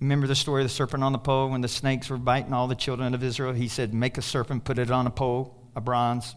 Remember 0.00 0.26
the 0.26 0.34
story 0.34 0.62
of 0.62 0.68
the 0.68 0.74
serpent 0.74 1.02
on 1.02 1.12
the 1.12 1.18
pole 1.18 1.48
when 1.48 1.62
the 1.62 1.68
snakes 1.68 2.10
were 2.10 2.18
biting 2.18 2.52
all 2.52 2.68
the 2.68 2.74
children 2.74 3.14
of 3.14 3.22
Israel? 3.22 3.52
He 3.52 3.68
said, 3.68 3.94
Make 3.94 4.18
a 4.18 4.22
serpent, 4.22 4.64
put 4.64 4.78
it 4.78 4.90
on 4.90 5.06
a 5.06 5.10
pole, 5.10 5.56
a 5.74 5.80
bronze 5.80 6.34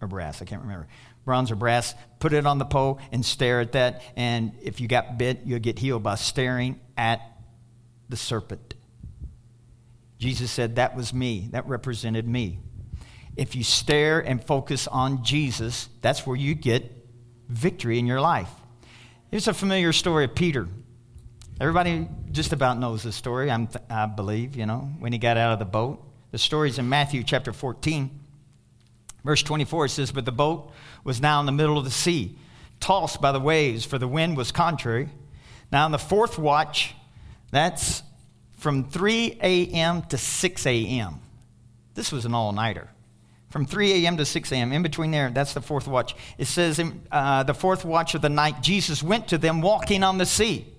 or 0.00 0.08
brass, 0.08 0.40
I 0.40 0.44
can't 0.44 0.62
remember. 0.62 0.88
Bronze 1.24 1.50
or 1.50 1.56
brass, 1.56 1.94
put 2.18 2.32
it 2.32 2.46
on 2.46 2.58
the 2.58 2.64
pole 2.64 3.00
and 3.12 3.24
stare 3.24 3.60
at 3.60 3.72
that. 3.72 4.02
And 4.16 4.52
if 4.62 4.80
you 4.80 4.88
got 4.88 5.18
bit, 5.18 5.40
you'll 5.44 5.58
get 5.58 5.78
healed 5.78 6.02
by 6.02 6.14
staring 6.16 6.80
at 6.96 7.20
the 8.08 8.16
serpent. 8.16 8.74
Jesus 10.18 10.50
said, 10.50 10.76
That 10.76 10.96
was 10.96 11.12
me. 11.12 11.48
That 11.52 11.66
represented 11.66 12.26
me. 12.26 12.58
If 13.36 13.56
you 13.56 13.64
stare 13.64 14.20
and 14.20 14.42
focus 14.42 14.86
on 14.86 15.24
Jesus, 15.24 15.88
that's 16.00 16.26
where 16.26 16.36
you 16.36 16.54
get 16.54 16.90
victory 17.48 17.98
in 17.98 18.06
your 18.06 18.20
life. 18.20 18.50
Here's 19.30 19.48
a 19.48 19.54
familiar 19.54 19.92
story 19.92 20.24
of 20.24 20.34
Peter. 20.34 20.68
Everybody 21.60 22.08
just 22.32 22.52
about 22.52 22.80
knows 22.80 23.04
the 23.04 23.12
story, 23.12 23.48
I'm 23.48 23.68
I 23.88 24.06
believe, 24.06 24.56
you 24.56 24.66
know, 24.66 24.90
when 24.98 25.12
he 25.12 25.18
got 25.18 25.36
out 25.36 25.52
of 25.52 25.60
the 25.60 25.64
boat. 25.64 26.02
The 26.32 26.38
story's 26.38 26.80
in 26.80 26.88
Matthew 26.88 27.22
chapter 27.22 27.52
14. 27.52 28.10
Verse 29.24 29.42
24 29.42 29.84
it 29.84 29.88
says, 29.90 30.10
But 30.10 30.24
the 30.24 30.32
boat 30.32 30.72
was 31.04 31.20
now 31.20 31.38
in 31.38 31.46
the 31.46 31.52
middle 31.52 31.78
of 31.78 31.84
the 31.84 31.92
sea, 31.92 32.36
tossed 32.80 33.20
by 33.20 33.30
the 33.30 33.38
waves, 33.38 33.84
for 33.84 33.98
the 33.98 34.08
wind 34.08 34.36
was 34.36 34.50
contrary. 34.50 35.10
Now, 35.70 35.86
in 35.86 35.92
the 35.92 35.98
fourth 35.98 36.38
watch, 36.38 36.94
that's 37.52 38.02
from 38.58 38.90
3 38.90 39.38
a.m. 39.40 40.02
to 40.02 40.18
6 40.18 40.66
a.m. 40.66 41.20
This 41.94 42.10
was 42.10 42.24
an 42.24 42.34
all 42.34 42.50
nighter. 42.50 42.90
From 43.48 43.64
3 43.64 44.04
a.m. 44.04 44.16
to 44.16 44.24
6 44.24 44.50
a.m., 44.50 44.72
in 44.72 44.82
between 44.82 45.12
there, 45.12 45.30
that's 45.30 45.54
the 45.54 45.60
fourth 45.60 45.86
watch. 45.86 46.16
It 46.36 46.46
says, 46.46 46.80
in 46.80 47.00
uh, 47.12 47.44
the 47.44 47.54
fourth 47.54 47.84
watch 47.84 48.16
of 48.16 48.22
the 48.22 48.28
night, 48.28 48.60
Jesus 48.60 49.04
went 49.04 49.28
to 49.28 49.38
them 49.38 49.60
walking 49.60 50.02
on 50.02 50.18
the 50.18 50.26
sea. 50.26 50.73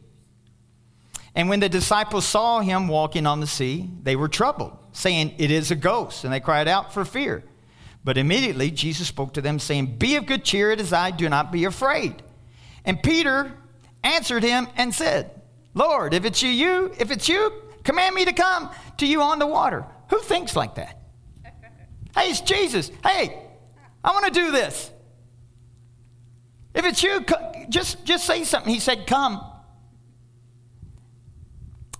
And 1.36 1.50
when 1.50 1.60
the 1.60 1.70
disciples 1.70 2.26
saw 2.26 2.62
him 2.62 2.88
walking 2.88 3.28
on 3.28 3.42
the 3.42 3.48
sea, 3.48 3.90
they 4.02 4.16
were 4.16 4.30
troubled, 4.30 4.78
saying, 4.94 5.36
It 5.38 5.52
is 5.52 5.70
a 5.70 5.76
ghost. 5.76 6.24
And 6.24 6.32
they 6.32 6.40
cried 6.40 6.68
out 6.68 6.94
for 6.94 7.04
fear. 7.04 7.44
But 8.06 8.18
immediately 8.18 8.72
Jesus 8.72 9.08
spoke 9.08 9.34
to 9.34 9.42
them, 9.42 9.60
saying, 9.60 9.98
Be 9.98 10.16
of 10.16 10.26
good 10.26 10.46
cheer, 10.46 10.72
it 10.72 10.80
is 10.80 10.94
I, 10.94 11.12
do 11.12 11.28
not 11.28 11.52
be 11.52 11.66
afraid. 11.66 12.22
And 12.86 13.02
Peter 13.04 13.52
answered 14.04 14.44
him 14.44 14.68
and 14.78 14.94
said, 14.94 15.42
Lord, 15.74 16.14
if 16.14 16.24
it's 16.24 16.42
you, 16.42 16.50
you, 16.50 16.94
if 16.98 17.12
it's 17.12 17.28
you, 17.28 17.52
command 17.84 18.16
me 18.16 18.24
to 18.26 18.34
come 18.34 18.70
to 18.98 19.06
you 19.06 19.22
on 19.22 19.40
the 19.40 19.48
water. 19.48 19.86
Who 20.12 20.20
thinks 20.20 20.56
like 20.56 20.76
that? 20.76 20.98
hey, 22.16 22.30
it's 22.30 22.42
Jesus. 22.42 22.92
Hey, 23.04 23.42
I 24.04 24.12
want 24.12 24.26
to 24.26 24.32
do 24.32 24.52
this. 24.52 24.92
If 26.74 26.86
it's 26.86 27.04
you, 27.04 27.26
just, 27.70 28.06
just 28.06 28.26
say 28.26 28.44
something. 28.44 28.74
He 28.74 28.80
said, 28.80 29.08
Come. 29.08 29.42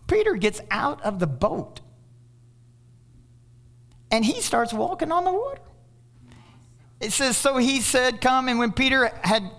Peter 0.08 0.36
gets 0.36 0.62
out 0.70 1.02
of 1.04 1.20
the 1.20 1.28
boat 1.28 1.82
and 4.12 4.24
he 4.24 4.42
starts 4.42 4.74
walking 4.74 5.12
on 5.12 5.24
the 5.24 5.34
water. 5.34 5.62
It 7.00 7.12
says, 7.12 7.38
So 7.38 7.58
he 7.58 7.82
said, 7.82 8.22
Come. 8.22 8.48
And 8.48 8.60
when 8.60 8.72
Peter 8.72 9.12
had 9.24 9.50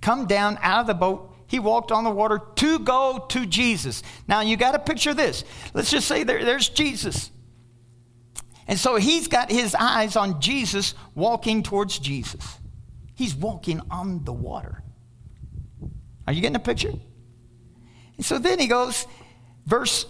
come 0.00 0.26
down 0.26 0.58
out 0.60 0.82
of 0.82 0.86
the 0.86 0.94
boat, 0.94 1.34
he 1.46 1.58
walked 1.58 1.90
on 1.90 2.04
the 2.04 2.10
water 2.10 2.40
to 2.56 2.78
go 2.78 3.26
to 3.30 3.46
Jesus. 3.46 4.02
Now 4.28 4.40
you 4.40 4.56
got 4.56 4.72
to 4.72 4.78
picture 4.78 5.14
this. 5.14 5.44
Let's 5.74 5.90
just 5.90 6.06
say 6.06 6.24
there, 6.24 6.44
there's 6.44 6.68
Jesus. 6.68 7.30
And 8.68 8.78
so 8.78 8.96
he's 8.96 9.26
got 9.26 9.50
his 9.50 9.74
eyes 9.74 10.14
on 10.14 10.40
Jesus 10.40 10.94
walking 11.14 11.64
towards 11.64 11.98
Jesus. 11.98 12.58
He's 13.16 13.34
walking 13.34 13.80
on 13.90 14.24
the 14.24 14.32
water. 14.32 14.82
Are 16.26 16.32
you 16.32 16.40
getting 16.40 16.56
a 16.56 16.60
picture? 16.60 16.92
And 18.16 18.24
so 18.24 18.38
then 18.38 18.60
he 18.60 18.68
goes, 18.68 19.06
verse 19.70 20.04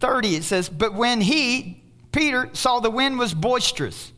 30, 0.00 0.36
it 0.36 0.44
says, 0.44 0.68
But 0.68 0.94
when 0.94 1.20
he, 1.20 1.82
Peter, 2.12 2.50
saw 2.52 2.80
the 2.80 2.90
wind 2.90 3.18
was 3.18 3.32
boisterous. 3.34 4.12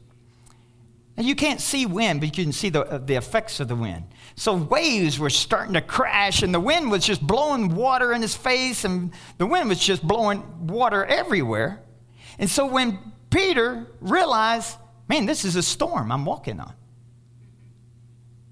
And 1.16 1.26
you 1.26 1.36
can't 1.36 1.60
see 1.60 1.86
wind, 1.86 2.20
but 2.20 2.36
you 2.36 2.44
can 2.44 2.52
see 2.52 2.70
the, 2.70 2.82
uh, 2.82 2.98
the 2.98 3.14
effects 3.14 3.60
of 3.60 3.68
the 3.68 3.76
wind. 3.76 4.04
So 4.34 4.56
waves 4.56 5.18
were 5.18 5.30
starting 5.30 5.74
to 5.74 5.80
crash, 5.80 6.42
and 6.42 6.52
the 6.52 6.58
wind 6.58 6.90
was 6.90 7.06
just 7.06 7.24
blowing 7.24 7.76
water 7.76 8.12
in 8.12 8.20
his 8.20 8.34
face, 8.34 8.84
and 8.84 9.12
the 9.38 9.46
wind 9.46 9.68
was 9.68 9.78
just 9.78 10.02
blowing 10.02 10.66
water 10.66 11.04
everywhere. 11.04 11.80
And 12.38 12.50
so 12.50 12.66
when 12.66 12.98
Peter 13.30 13.86
realized, 14.00 14.76
man, 15.08 15.26
this 15.26 15.44
is 15.44 15.54
a 15.54 15.62
storm 15.62 16.10
I'm 16.10 16.24
walking 16.24 16.58
on. 16.58 16.74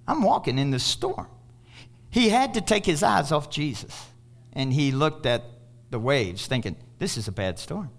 I'm 0.07 0.23
walking 0.23 0.59
in 0.59 0.71
this 0.71 0.85
storm. 0.85 1.27
He 2.11 2.29
had 2.29 2.55
to 2.55 2.61
take 2.61 2.87
his 2.87 3.03
eyes 3.03 3.33
off 3.33 3.51
Jesus, 3.51 4.07
and 4.53 4.73
he 4.73 4.93
looked 4.93 5.27
at 5.27 5.43
the 5.93 6.01
waves, 6.01 6.47
thinking, 6.47 6.75
this 6.99 7.17
is 7.17 7.29
a 7.29 7.33
bad 7.33 7.59
storm. 7.59 7.91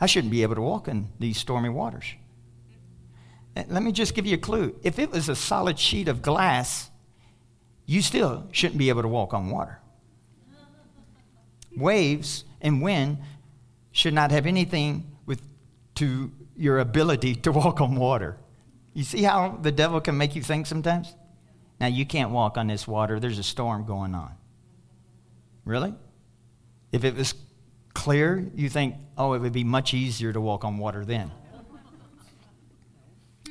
I 0.00 0.06
shouldn't 0.06 0.32
be 0.32 0.42
able 0.42 0.56
to 0.56 0.62
walk 0.62 0.88
in 0.88 1.10
these 1.20 1.36
stormy 1.38 1.68
waters. 1.68 2.06
Let 3.54 3.82
me 3.82 3.92
just 3.92 4.14
give 4.14 4.26
you 4.26 4.34
a 4.34 4.38
clue. 4.38 4.74
If 4.82 4.98
it 4.98 5.12
was 5.12 5.28
a 5.28 5.36
solid 5.36 5.78
sheet 5.78 6.08
of 6.08 6.22
glass, 6.22 6.90
you 7.86 8.02
still 8.02 8.48
shouldn't 8.50 8.78
be 8.78 8.88
able 8.88 9.02
to 9.02 9.08
walk 9.08 9.32
on 9.34 9.50
water. 9.50 9.78
Waves 11.76 12.44
and 12.60 12.82
wind 12.82 13.18
should 13.92 14.14
not 14.14 14.30
have 14.30 14.46
anything 14.46 15.06
with 15.26 15.42
to 15.96 16.32
your 16.56 16.78
ability 16.78 17.34
to 17.36 17.52
walk 17.52 17.80
on 17.80 17.94
water. 17.94 18.38
You 18.94 19.04
see 19.04 19.22
how 19.22 19.58
the 19.60 19.70
devil 19.70 20.00
can 20.00 20.16
make 20.16 20.34
you 20.34 20.42
think 20.42 20.66
sometimes? 20.66 21.14
Now 21.78 21.88
you 21.88 22.06
can't 22.06 22.30
walk 22.30 22.56
on 22.56 22.68
this 22.68 22.88
water. 22.88 23.20
There's 23.20 23.38
a 23.38 23.44
storm 23.44 23.84
going 23.84 24.14
on. 24.14 24.32
Really? 25.64 25.94
If 26.94 27.02
it 27.02 27.16
was 27.16 27.34
clear, 27.92 28.48
you 28.54 28.68
think, 28.68 28.94
oh, 29.18 29.32
it 29.32 29.40
would 29.40 29.52
be 29.52 29.64
much 29.64 29.94
easier 29.94 30.32
to 30.32 30.40
walk 30.40 30.62
on 30.62 30.78
water 30.78 31.04
then. 31.04 31.32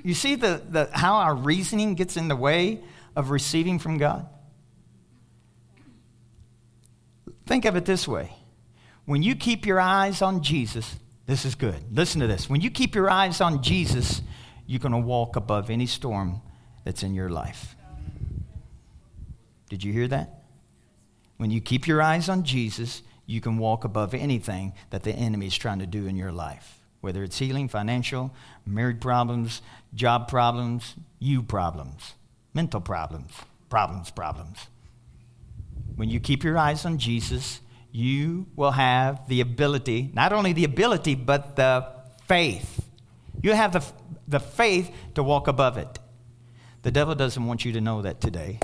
You 0.01 0.13
see 0.13 0.35
the, 0.35 0.61
the, 0.69 0.89
how 0.93 1.15
our 1.15 1.35
reasoning 1.35 1.95
gets 1.95 2.15
in 2.15 2.29
the 2.29 2.37
way 2.37 2.79
of 3.17 3.31
receiving 3.31 3.79
from 3.79 3.97
God? 3.97 4.29
Think 7.45 7.65
of 7.65 7.75
it 7.75 7.83
this 7.83 8.07
way 8.07 8.31
when 9.03 9.23
you 9.23 9.35
keep 9.35 9.65
your 9.65 9.81
eyes 9.81 10.21
on 10.21 10.41
Jesus, 10.41 10.95
this 11.25 11.43
is 11.43 11.55
good. 11.55 11.83
Listen 11.91 12.21
to 12.21 12.27
this. 12.27 12.49
When 12.49 12.61
you 12.61 12.71
keep 12.71 12.95
your 12.95 13.09
eyes 13.09 13.41
on 13.41 13.61
Jesus, 13.61 14.21
you're 14.65 14.79
going 14.79 14.93
to 14.93 14.97
walk 14.97 15.35
above 15.35 15.69
any 15.69 15.85
storm 15.85 16.39
that's 16.85 17.03
in 17.03 17.13
your 17.13 17.27
life. 17.27 17.75
Did 19.67 19.83
you 19.83 19.91
hear 19.91 20.07
that? 20.07 20.43
When 21.35 21.51
you 21.51 21.59
keep 21.59 21.87
your 21.87 22.01
eyes 22.01 22.29
on 22.29 22.43
Jesus, 22.43 23.01
you 23.25 23.41
can 23.41 23.57
walk 23.57 23.83
above 23.83 24.13
anything 24.13 24.73
that 24.89 25.03
the 25.03 25.13
enemy 25.13 25.47
is 25.47 25.57
trying 25.57 25.79
to 25.79 25.85
do 25.85 26.05
in 26.05 26.15
your 26.15 26.31
life, 26.31 26.79
whether 27.01 27.23
it's 27.23 27.39
healing, 27.39 27.67
financial, 27.67 28.33
marriage 28.65 28.99
problems, 28.99 29.61
job 29.93 30.27
problems, 30.27 30.95
you 31.19 31.41
problems, 31.41 32.13
mental 32.53 32.81
problems, 32.81 33.31
problems, 33.69 34.11
problems. 34.11 34.67
When 35.95 36.09
you 36.09 36.19
keep 36.19 36.43
your 36.43 36.57
eyes 36.57 36.85
on 36.85 36.97
Jesus, 36.97 37.61
you 37.91 38.47
will 38.55 38.71
have 38.71 39.27
the 39.27 39.41
ability, 39.41 40.11
not 40.13 40.33
only 40.33 40.51
the 40.51 40.63
ability, 40.63 41.15
but 41.15 41.55
the 41.55 41.87
faith. 42.27 42.85
You 43.41 43.53
have 43.53 43.73
the, 43.73 43.85
the 44.27 44.39
faith 44.39 44.91
to 45.15 45.23
walk 45.23 45.47
above 45.47 45.77
it. 45.77 45.99
The 46.81 46.91
devil 46.91 47.15
doesn't 47.15 47.45
want 47.45 47.63
you 47.63 47.71
to 47.73 47.81
know 47.81 48.01
that 48.01 48.19
today. 48.19 48.59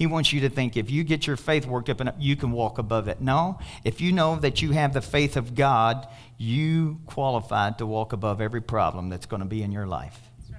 He 0.00 0.06
wants 0.06 0.32
you 0.32 0.40
to 0.40 0.48
think 0.48 0.78
if 0.78 0.90
you 0.90 1.04
get 1.04 1.26
your 1.26 1.36
faith 1.36 1.66
worked 1.66 1.90
up, 1.90 2.00
enough, 2.00 2.14
you 2.18 2.34
can 2.34 2.52
walk 2.52 2.78
above 2.78 3.06
it. 3.06 3.20
No, 3.20 3.58
if 3.84 4.00
you 4.00 4.12
know 4.12 4.36
that 4.36 4.62
you 4.62 4.70
have 4.70 4.94
the 4.94 5.02
faith 5.02 5.36
of 5.36 5.54
God, 5.54 6.08
you 6.38 7.00
qualified 7.04 7.76
to 7.76 7.84
walk 7.84 8.14
above 8.14 8.40
every 8.40 8.62
problem 8.62 9.10
that's 9.10 9.26
going 9.26 9.40
to 9.40 9.46
be 9.46 9.62
in 9.62 9.72
your 9.72 9.86
life. 9.86 10.18
Right. 10.50 10.58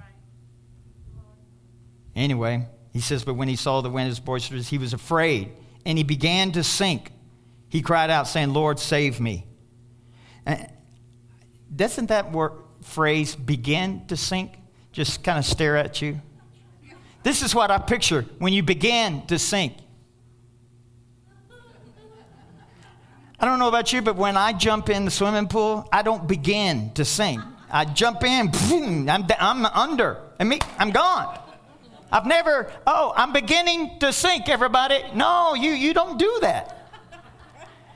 Anyway, 2.14 2.68
he 2.92 3.00
says, 3.00 3.24
but 3.24 3.34
when 3.34 3.48
he 3.48 3.56
saw 3.56 3.80
the 3.80 3.90
wind 3.90 4.08
was 4.10 4.20
boisterous, 4.20 4.68
he 4.68 4.78
was 4.78 4.92
afraid 4.92 5.50
and 5.84 5.98
he 5.98 6.04
began 6.04 6.52
to 6.52 6.62
sink. 6.62 7.10
He 7.68 7.82
cried 7.82 8.10
out, 8.10 8.28
saying, 8.28 8.52
Lord, 8.52 8.78
save 8.78 9.18
me. 9.18 9.44
And 10.46 10.70
doesn't 11.74 12.10
that 12.10 12.30
word, 12.30 12.52
phrase 12.82 13.34
begin 13.34 14.06
to 14.06 14.16
sink 14.16 14.56
just 14.92 15.24
kind 15.24 15.36
of 15.36 15.44
stare 15.44 15.76
at 15.76 16.00
you? 16.00 16.20
This 17.22 17.42
is 17.42 17.54
what 17.54 17.70
I 17.70 17.78
picture 17.78 18.26
when 18.38 18.52
you 18.52 18.62
begin 18.62 19.26
to 19.26 19.38
sink. 19.38 19.74
I 23.38 23.44
don't 23.44 23.58
know 23.58 23.68
about 23.68 23.92
you, 23.92 24.02
but 24.02 24.16
when 24.16 24.36
I 24.36 24.52
jump 24.52 24.88
in 24.88 25.04
the 25.04 25.10
swimming 25.10 25.48
pool, 25.48 25.88
I 25.92 26.02
don't 26.02 26.28
begin 26.28 26.92
to 26.94 27.04
sink. 27.04 27.40
I 27.70 27.84
jump 27.84 28.22
in, 28.22 28.50
boom, 28.50 29.08
I'm, 29.08 29.26
I'm 29.38 29.66
under, 29.66 30.18
and 30.38 30.48
me, 30.48 30.60
I'm 30.78 30.90
gone. 30.90 31.38
I've 32.12 32.26
never, 32.26 32.70
oh, 32.86 33.12
I'm 33.16 33.32
beginning 33.32 33.98
to 34.00 34.12
sink, 34.12 34.48
everybody. 34.48 35.02
No, 35.14 35.54
you, 35.54 35.70
you 35.70 35.94
don't 35.94 36.18
do 36.18 36.38
that. 36.42 36.78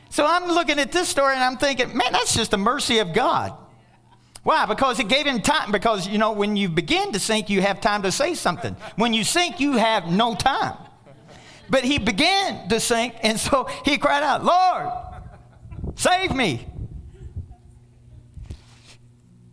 So 0.09 0.25
I'm 0.27 0.47
looking 0.47 0.79
at 0.79 0.91
this 0.93 1.11
story 1.11 1.35
and 1.35 1.45
I'm 1.45 1.59
thinking, 1.59 1.95
man, 1.95 2.11
that's 2.13 2.35
just 2.35 2.51
the 2.51 2.57
mercy 2.57 3.01
of 3.01 3.13
God. 3.13 3.53
Why? 4.47 4.65
Because 4.65 5.01
it 5.01 5.09
gave 5.09 5.27
him 5.27 5.43
time. 5.43 5.73
Because, 5.73 6.07
you 6.07 6.19
know, 6.19 6.31
when 6.31 6.55
you 6.55 6.69
begin 6.69 7.11
to 7.11 7.19
sink, 7.19 7.51
you 7.51 7.63
have 7.63 7.81
time 7.81 8.03
to 8.03 8.13
say 8.13 8.35
something. 8.35 8.77
When 8.95 9.13
you 9.13 9.25
sink, 9.25 9.59
you 9.59 9.73
have 9.73 10.07
no 10.07 10.37
time. 10.37 10.77
But 11.69 11.83
he 11.83 11.99
began 11.99 12.69
to 12.69 12.79
sink, 12.79 13.17
and 13.25 13.41
so 13.41 13.69
he 13.85 13.99
cried 13.99 14.23
out, 14.23 14.45
Lord, 14.45 14.93
save 15.97 16.33
me. 16.33 16.65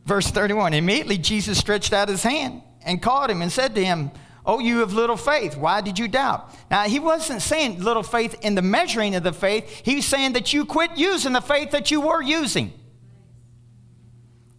Verse 0.06 0.27
31 0.27 0.75
Immediately 0.75 1.17
Jesus 1.17 1.58
stretched 1.58 1.91
out 1.91 2.08
his 2.08 2.21
hand 2.21 2.62
and 2.86 3.01
caught 3.01 3.32
him 3.32 3.41
and 3.41 3.51
said 3.51 3.73
to 3.73 3.84
him, 3.84 4.12
Oh, 4.45 4.60
you 4.60 4.84
of 4.84 4.93
little 4.93 5.17
faith, 5.17 5.58
why 5.58 5.82
did 5.82 5.97
you 5.97 6.08
doubt? 6.08 6.53
Now, 6.69 6.84
he 6.84 6.99
wasn't 6.99 7.41
saying 7.41 7.82
little 7.82 8.03
faith 8.03 8.36
in 8.43 8.53
the 8.53 8.62
measuring 8.62 9.15
of 9.15 9.23
the 9.23 9.34
faith. 9.34 9.82
He 9.84 9.95
was 9.95 10.06
saying 10.06 10.34
that 10.34 10.53
you 10.53 10.65
quit 10.65 10.91
using 10.97 11.34
the 11.34 11.41
faith 11.41 11.71
that 11.71 11.89
you 11.89 12.01
were 12.01 12.21
using. 12.21 12.73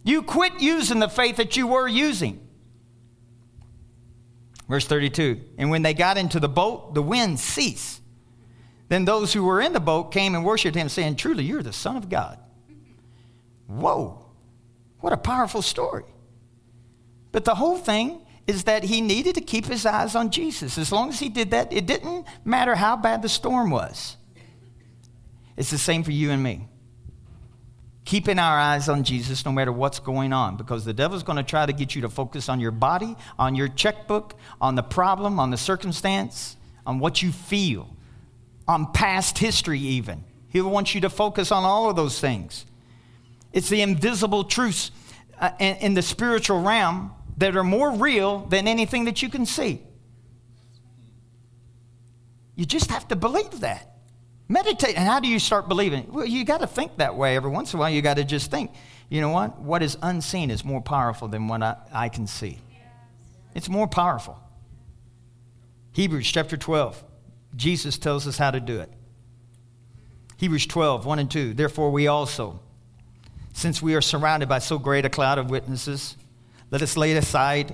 You 0.05 0.21
quit 0.21 0.61
using 0.61 0.99
the 0.99 1.09
faith 1.09 1.37
that 1.37 1.57
you 1.57 1.65
were 1.65 1.87
using. 1.87 2.39
Verse 4.69 4.85
32 4.85 5.41
And 5.57 5.71
when 5.71 5.81
they 5.81 5.95
got 5.95 6.17
into 6.17 6.39
the 6.39 6.47
boat, 6.47 6.93
the 6.93 7.01
wind 7.01 7.39
ceased. 7.39 8.01
Then 8.87 9.03
those 9.05 9.33
who 9.33 9.43
were 9.43 9.59
in 9.59 9.73
the 9.73 9.79
boat 9.79 10.11
came 10.11 10.35
and 10.35 10.45
worshiped 10.45 10.77
him, 10.77 10.89
saying, 10.89 11.15
Truly, 11.15 11.43
you're 11.43 11.63
the 11.63 11.73
Son 11.73 11.97
of 11.97 12.07
God. 12.07 12.37
Whoa, 13.65 14.23
what 14.99 15.11
a 15.11 15.17
powerful 15.17 15.63
story. 15.63 16.05
But 17.31 17.43
the 17.43 17.55
whole 17.55 17.77
thing 17.77 18.21
is 18.45 18.65
that 18.65 18.83
he 18.83 19.01
needed 19.01 19.33
to 19.35 19.41
keep 19.41 19.65
his 19.65 19.87
eyes 19.87 20.13
on 20.13 20.29
Jesus. 20.29 20.77
As 20.77 20.91
long 20.91 21.09
as 21.09 21.19
he 21.19 21.29
did 21.29 21.49
that, 21.49 21.73
it 21.73 21.87
didn't 21.87 22.27
matter 22.45 22.75
how 22.75 22.95
bad 22.95 23.23
the 23.23 23.29
storm 23.29 23.71
was. 23.71 24.17
It's 25.57 25.71
the 25.71 25.79
same 25.79 26.03
for 26.03 26.11
you 26.11 26.29
and 26.29 26.43
me 26.43 26.67
keeping 28.05 28.37
our 28.37 28.57
eyes 28.57 28.87
on 28.87 29.03
Jesus 29.03 29.43
no 29.45 29.51
matter 29.51 29.71
what's 29.71 29.99
going 29.99 30.31
on 30.31 30.55
because 30.55 30.85
the 30.85 30.93
devil's 30.93 31.23
going 31.23 31.37
to 31.37 31.43
try 31.43 31.65
to 31.65 31.73
get 31.73 31.95
you 31.95 32.01
to 32.03 32.09
focus 32.09 32.47
on 32.47 32.59
your 32.59 32.71
body, 32.71 33.15
on 33.37 33.55
your 33.55 33.67
checkbook, 33.67 34.35
on 34.61 34.75
the 34.75 34.83
problem, 34.83 35.39
on 35.39 35.49
the 35.49 35.57
circumstance, 35.57 36.55
on 36.85 36.99
what 36.99 37.23
you 37.23 37.31
feel, 37.31 37.89
on 38.67 38.91
past 38.93 39.39
history, 39.39 39.79
even. 39.79 40.23
He'll 40.49 40.69
want 40.69 40.93
you 40.93 41.01
to 41.01 41.09
focus 41.09 41.51
on 41.51 41.63
all 41.63 41.89
of 41.89 41.95
those 41.95 42.19
things. 42.19 42.65
It's 43.51 43.69
the 43.69 43.81
invisible 43.81 44.43
truths 44.43 44.91
uh, 45.39 45.51
in 45.59 45.95
the 45.95 46.01
spiritual 46.01 46.61
realm 46.61 47.11
that 47.37 47.55
are 47.57 47.63
more 47.63 47.91
real 47.91 48.45
than 48.45 48.67
anything 48.67 49.05
that 49.05 49.21
you 49.21 49.29
can 49.29 49.45
see. 49.45 49.81
You 52.55 52.65
just 52.65 52.91
have 52.91 53.07
to 53.09 53.15
believe 53.15 53.61
that. 53.61 53.94
Meditate. 54.47 54.95
And 54.95 55.07
how 55.07 55.19
do 55.19 55.27
you 55.27 55.39
start 55.39 55.67
believing? 55.67 56.07
Well, 56.11 56.25
you 56.25 56.43
got 56.45 56.61
to 56.61 56.67
think 56.67 56.97
that 56.97 57.15
way 57.15 57.35
every 57.35 57.49
once 57.49 57.73
in 57.73 57.77
a 57.77 57.79
while. 57.79 57.89
You 57.89 58.01
got 58.01 58.17
to 58.17 58.23
just 58.23 58.51
think, 58.51 58.71
you 59.09 59.21
know 59.21 59.29
what? 59.29 59.59
What 59.59 59.81
is 59.81 59.97
unseen 60.01 60.51
is 60.51 60.63
more 60.63 60.81
powerful 60.81 61.27
than 61.27 61.47
what 61.47 61.63
I, 61.63 61.77
I 61.91 62.09
can 62.09 62.27
see. 62.27 62.59
It's 63.55 63.69
more 63.69 63.87
powerful. 63.87 64.39
Hebrews 65.93 66.31
chapter 66.31 66.57
12. 66.57 67.03
Jesus 67.55 67.97
tells 67.97 68.27
us 68.27 68.37
how 68.37 68.51
to 68.51 68.59
do 68.59 68.81
it. 68.81 68.91
Hebrews 70.37 70.67
12, 70.67 71.05
1 71.05 71.19
and 71.19 71.31
2. 71.31 71.53
Therefore, 71.53 71.89
we 71.91 72.07
also, 72.07 72.59
since 73.53 73.81
we 73.81 73.95
are 73.95 74.01
surrounded 74.01 74.49
by 74.49 74.59
so 74.59 74.77
great 74.77 75.05
a 75.05 75.09
cloud 75.09 75.37
of 75.37 75.49
witnesses, 75.49 76.17
let 76.69 76.81
us 76.81 76.97
lay 76.97 77.13
aside 77.13 77.73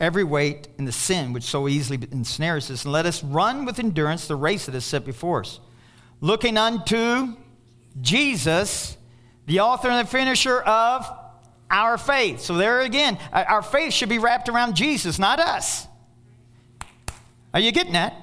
every 0.00 0.24
weight 0.24 0.66
and 0.76 0.88
the 0.88 0.92
sin 0.92 1.32
which 1.32 1.44
so 1.44 1.68
easily 1.68 2.00
ensnares 2.10 2.70
us, 2.70 2.84
and 2.84 2.92
let 2.92 3.06
us 3.06 3.22
run 3.22 3.64
with 3.64 3.78
endurance 3.78 4.26
the 4.26 4.34
race 4.34 4.66
that 4.66 4.74
is 4.74 4.84
set 4.84 5.04
before 5.04 5.40
us 5.40 5.60
looking 6.24 6.56
unto 6.56 7.36
Jesus, 8.00 8.96
the 9.44 9.60
author 9.60 9.90
and 9.90 10.06
the 10.06 10.10
finisher 10.10 10.58
of 10.58 11.06
our 11.70 11.98
faith. 11.98 12.40
So, 12.40 12.54
there 12.54 12.80
again, 12.80 13.18
uh, 13.30 13.44
our 13.46 13.60
faith 13.60 13.92
should 13.92 14.08
be 14.08 14.18
wrapped 14.18 14.48
around 14.48 14.74
Jesus, 14.74 15.18
not 15.18 15.38
us. 15.38 15.86
Are 17.52 17.60
you 17.60 17.72
getting 17.72 17.92
that? 17.92 18.14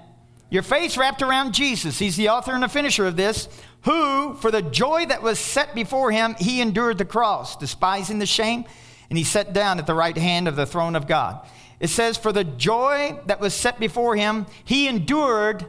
Your 0.49 0.63
faith's 0.63 0.97
wrapped 0.97 1.21
around 1.21 1.53
Jesus. 1.53 1.99
He's 1.99 2.17
the 2.17 2.29
author 2.29 2.53
and 2.53 2.63
the 2.63 2.67
finisher 2.67 3.05
of 3.05 3.17
this, 3.17 3.47
who, 3.83 4.33
for 4.33 4.49
the 4.49 4.63
joy 4.63 5.05
that 5.05 5.21
was 5.21 5.37
set 5.37 5.75
before 5.75 6.09
him, 6.09 6.35
he 6.39 6.59
endured 6.59 6.97
the 6.97 7.05
cross, 7.05 7.55
despising 7.55 8.17
the 8.17 8.25
shame, 8.25 8.65
and 9.09 9.17
he 9.17 9.23
sat 9.23 9.53
down 9.53 9.77
at 9.77 9.85
the 9.85 9.93
right 9.93 10.17
hand 10.17 10.47
of 10.47 10.55
the 10.55 10.65
throne 10.65 10.95
of 10.95 11.05
God. 11.05 11.47
It 11.79 11.89
says, 11.89 12.17
For 12.17 12.33
the 12.33 12.45
joy 12.45 13.19
that 13.27 13.39
was 13.39 13.53
set 13.53 13.79
before 13.79 14.15
him, 14.15 14.47
he 14.65 14.87
endured 14.87 15.67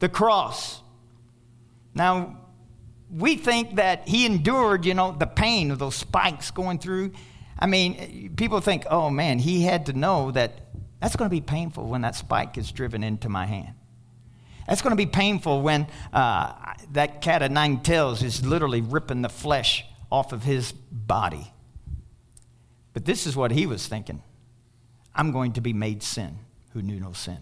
the 0.00 0.08
cross. 0.08 0.80
Now, 1.94 2.38
we 3.10 3.36
think 3.36 3.76
that 3.76 4.08
he 4.08 4.24
endured, 4.24 4.84
you 4.86 4.94
know, 4.94 5.12
the 5.12 5.26
pain 5.26 5.70
of 5.70 5.78
those 5.78 5.96
spikes 5.96 6.50
going 6.50 6.78
through. 6.78 7.12
I 7.58 7.66
mean, 7.66 8.34
people 8.36 8.60
think, 8.60 8.86
oh 8.90 9.10
man, 9.10 9.38
he 9.38 9.62
had 9.62 9.86
to 9.86 9.92
know 9.92 10.30
that 10.30 10.52
that's 11.00 11.16
going 11.16 11.28
to 11.28 11.34
be 11.34 11.40
painful 11.40 11.86
when 11.86 12.02
that 12.02 12.14
spike 12.14 12.56
is 12.56 12.70
driven 12.70 13.02
into 13.02 13.28
my 13.28 13.46
hand. 13.46 13.74
That's 14.68 14.82
going 14.82 14.92
to 14.92 14.96
be 14.96 15.06
painful 15.06 15.62
when 15.62 15.88
uh, 16.12 16.52
that 16.92 17.20
cat 17.20 17.42
of 17.42 17.50
nine 17.50 17.80
tails 17.80 18.22
is 18.22 18.46
literally 18.46 18.80
ripping 18.80 19.22
the 19.22 19.28
flesh 19.28 19.84
off 20.12 20.32
of 20.32 20.44
his 20.44 20.72
body. 20.72 21.52
But 22.92 23.04
this 23.04 23.26
is 23.26 23.36
what 23.36 23.50
he 23.50 23.66
was 23.66 23.86
thinking 23.86 24.22
I'm 25.14 25.32
going 25.32 25.54
to 25.54 25.60
be 25.60 25.72
made 25.72 26.02
sin 26.02 26.38
who 26.72 26.82
knew 26.82 27.00
no 27.00 27.12
sin. 27.12 27.38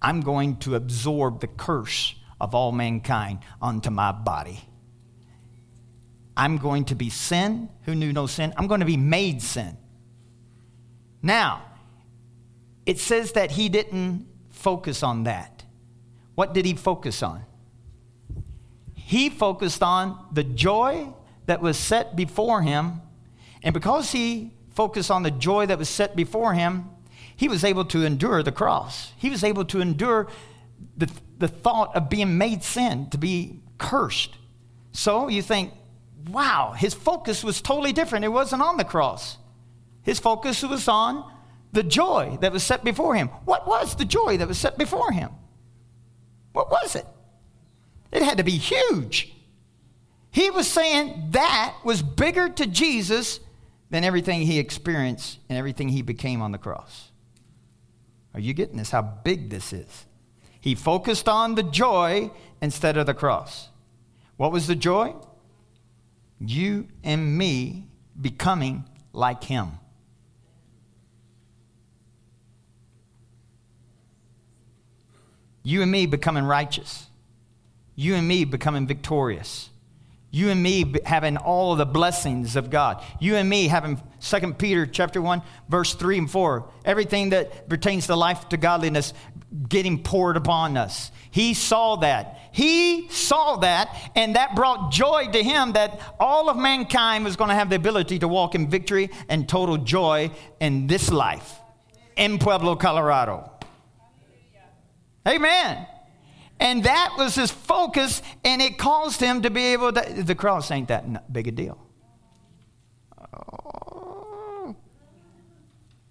I'm 0.00 0.20
going 0.20 0.56
to 0.58 0.74
absorb 0.74 1.40
the 1.40 1.46
curse 1.46 2.14
of 2.40 2.54
all 2.54 2.72
mankind 2.72 3.40
unto 3.60 3.90
my 3.90 4.12
body. 4.12 4.60
I'm 6.36 6.58
going 6.58 6.84
to 6.86 6.94
be 6.94 7.08
sin 7.08 7.70
who 7.82 7.94
knew 7.94 8.12
no 8.12 8.26
sin. 8.26 8.52
I'm 8.56 8.66
going 8.66 8.80
to 8.80 8.86
be 8.86 8.98
made 8.98 9.40
sin. 9.40 9.76
Now, 11.22 11.62
it 12.84 12.98
says 12.98 13.32
that 13.32 13.52
he 13.52 13.68
didn't 13.68 14.26
focus 14.50 15.02
on 15.02 15.24
that. 15.24 15.64
What 16.34 16.52
did 16.52 16.66
he 16.66 16.74
focus 16.74 17.22
on? 17.22 17.42
He 18.94 19.30
focused 19.30 19.82
on 19.82 20.26
the 20.32 20.44
joy 20.44 21.08
that 21.46 21.62
was 21.62 21.78
set 21.78 22.16
before 22.16 22.62
him. 22.62 23.00
And 23.62 23.72
because 23.72 24.12
he 24.12 24.52
focused 24.74 25.10
on 25.10 25.22
the 25.22 25.30
joy 25.30 25.66
that 25.66 25.78
was 25.78 25.88
set 25.88 26.14
before 26.14 26.52
him, 26.52 26.90
he 27.34 27.48
was 27.48 27.64
able 27.64 27.84
to 27.86 28.04
endure 28.04 28.42
the 28.42 28.52
cross. 28.52 29.12
He 29.16 29.30
was 29.30 29.42
able 29.42 29.64
to 29.66 29.80
endure 29.80 30.28
the, 30.96 31.10
the 31.38 31.48
thought 31.48 31.94
of 31.94 32.08
being 32.08 32.38
made 32.38 32.62
sin, 32.62 33.08
to 33.10 33.18
be 33.18 33.60
cursed. 33.78 34.36
So 34.92 35.28
you 35.28 35.42
think, 35.42 35.72
wow, 36.30 36.74
his 36.76 36.94
focus 36.94 37.44
was 37.44 37.60
totally 37.60 37.92
different. 37.92 38.24
It 38.24 38.28
wasn't 38.28 38.62
on 38.62 38.76
the 38.76 38.84
cross, 38.84 39.38
his 40.02 40.18
focus 40.18 40.62
was 40.62 40.88
on 40.88 41.30
the 41.72 41.82
joy 41.82 42.38
that 42.40 42.52
was 42.52 42.62
set 42.62 42.84
before 42.84 43.14
him. 43.14 43.28
What 43.44 43.66
was 43.66 43.96
the 43.96 44.04
joy 44.04 44.38
that 44.38 44.48
was 44.48 44.56
set 44.56 44.78
before 44.78 45.12
him? 45.12 45.30
What 46.52 46.70
was 46.70 46.96
it? 46.96 47.04
It 48.12 48.22
had 48.22 48.38
to 48.38 48.44
be 48.44 48.52
huge. 48.52 49.34
He 50.30 50.50
was 50.50 50.68
saying 50.68 51.28
that 51.30 51.74
was 51.84 52.02
bigger 52.02 52.48
to 52.48 52.66
Jesus 52.66 53.40
than 53.90 54.04
everything 54.04 54.42
he 54.42 54.58
experienced 54.58 55.38
and 55.48 55.58
everything 55.58 55.88
he 55.88 56.02
became 56.02 56.40
on 56.40 56.52
the 56.52 56.58
cross. 56.58 57.10
Are 58.32 58.40
you 58.40 58.54
getting 58.54 58.76
this? 58.76 58.90
How 58.90 59.02
big 59.02 59.50
this 59.50 59.72
is? 59.72 60.06
He 60.66 60.74
focused 60.74 61.28
on 61.28 61.54
the 61.54 61.62
joy 61.62 62.32
instead 62.60 62.96
of 62.96 63.06
the 63.06 63.14
cross. 63.14 63.68
What 64.36 64.50
was 64.50 64.66
the 64.66 64.74
joy? 64.74 65.14
You 66.40 66.88
and 67.04 67.38
me 67.38 67.86
becoming 68.20 68.84
like 69.12 69.44
him. 69.44 69.78
You 75.62 75.82
and 75.82 75.90
me 75.92 76.06
becoming 76.06 76.42
righteous. 76.42 77.06
You 77.94 78.16
and 78.16 78.26
me 78.26 78.44
becoming 78.44 78.88
victorious. 78.88 79.70
You 80.32 80.50
and 80.50 80.60
me 80.60 80.96
having 81.04 81.36
all 81.36 81.76
the 81.76 81.86
blessings 81.86 82.56
of 82.56 82.70
God. 82.70 83.04
You 83.20 83.36
and 83.36 83.48
me 83.48 83.68
having 83.68 84.02
2 84.20 84.54
Peter 84.54 84.84
chapter 84.84 85.22
1 85.22 85.42
verse 85.68 85.94
3 85.94 86.18
and 86.18 86.30
4. 86.30 86.68
Everything 86.84 87.30
that 87.30 87.68
pertains 87.68 88.08
to 88.08 88.16
life 88.16 88.48
to 88.48 88.56
godliness 88.56 89.14
getting 89.68 90.02
poured 90.02 90.36
upon 90.36 90.76
us. 90.76 91.10
He 91.30 91.54
saw 91.54 91.96
that. 91.96 92.38
He 92.52 93.08
saw 93.10 93.56
that, 93.56 94.12
and 94.14 94.36
that 94.36 94.56
brought 94.56 94.90
joy 94.90 95.28
to 95.32 95.42
him 95.42 95.72
that 95.72 96.00
all 96.18 96.48
of 96.48 96.56
mankind 96.56 97.24
was 97.24 97.36
going 97.36 97.50
to 97.50 97.54
have 97.54 97.68
the 97.68 97.76
ability 97.76 98.18
to 98.20 98.28
walk 98.28 98.54
in 98.54 98.70
victory 98.70 99.10
and 99.28 99.48
total 99.48 99.76
joy 99.76 100.30
in 100.58 100.86
this 100.86 101.10
life 101.10 101.60
in 102.16 102.38
Pueblo, 102.38 102.76
Colorado. 102.76 103.50
Amen. 105.28 105.86
And 106.58 106.84
that 106.84 107.14
was 107.18 107.34
his 107.34 107.50
focus, 107.50 108.22
and 108.42 108.62
it 108.62 108.78
caused 108.78 109.20
him 109.20 109.42
to 109.42 109.50
be 109.50 109.66
able 109.66 109.92
to. 109.92 110.22
The 110.22 110.34
cross 110.34 110.70
ain't 110.70 110.88
that 110.88 111.30
big 111.30 111.48
a 111.48 111.50
deal. 111.50 111.78
Oh. 113.34 114.74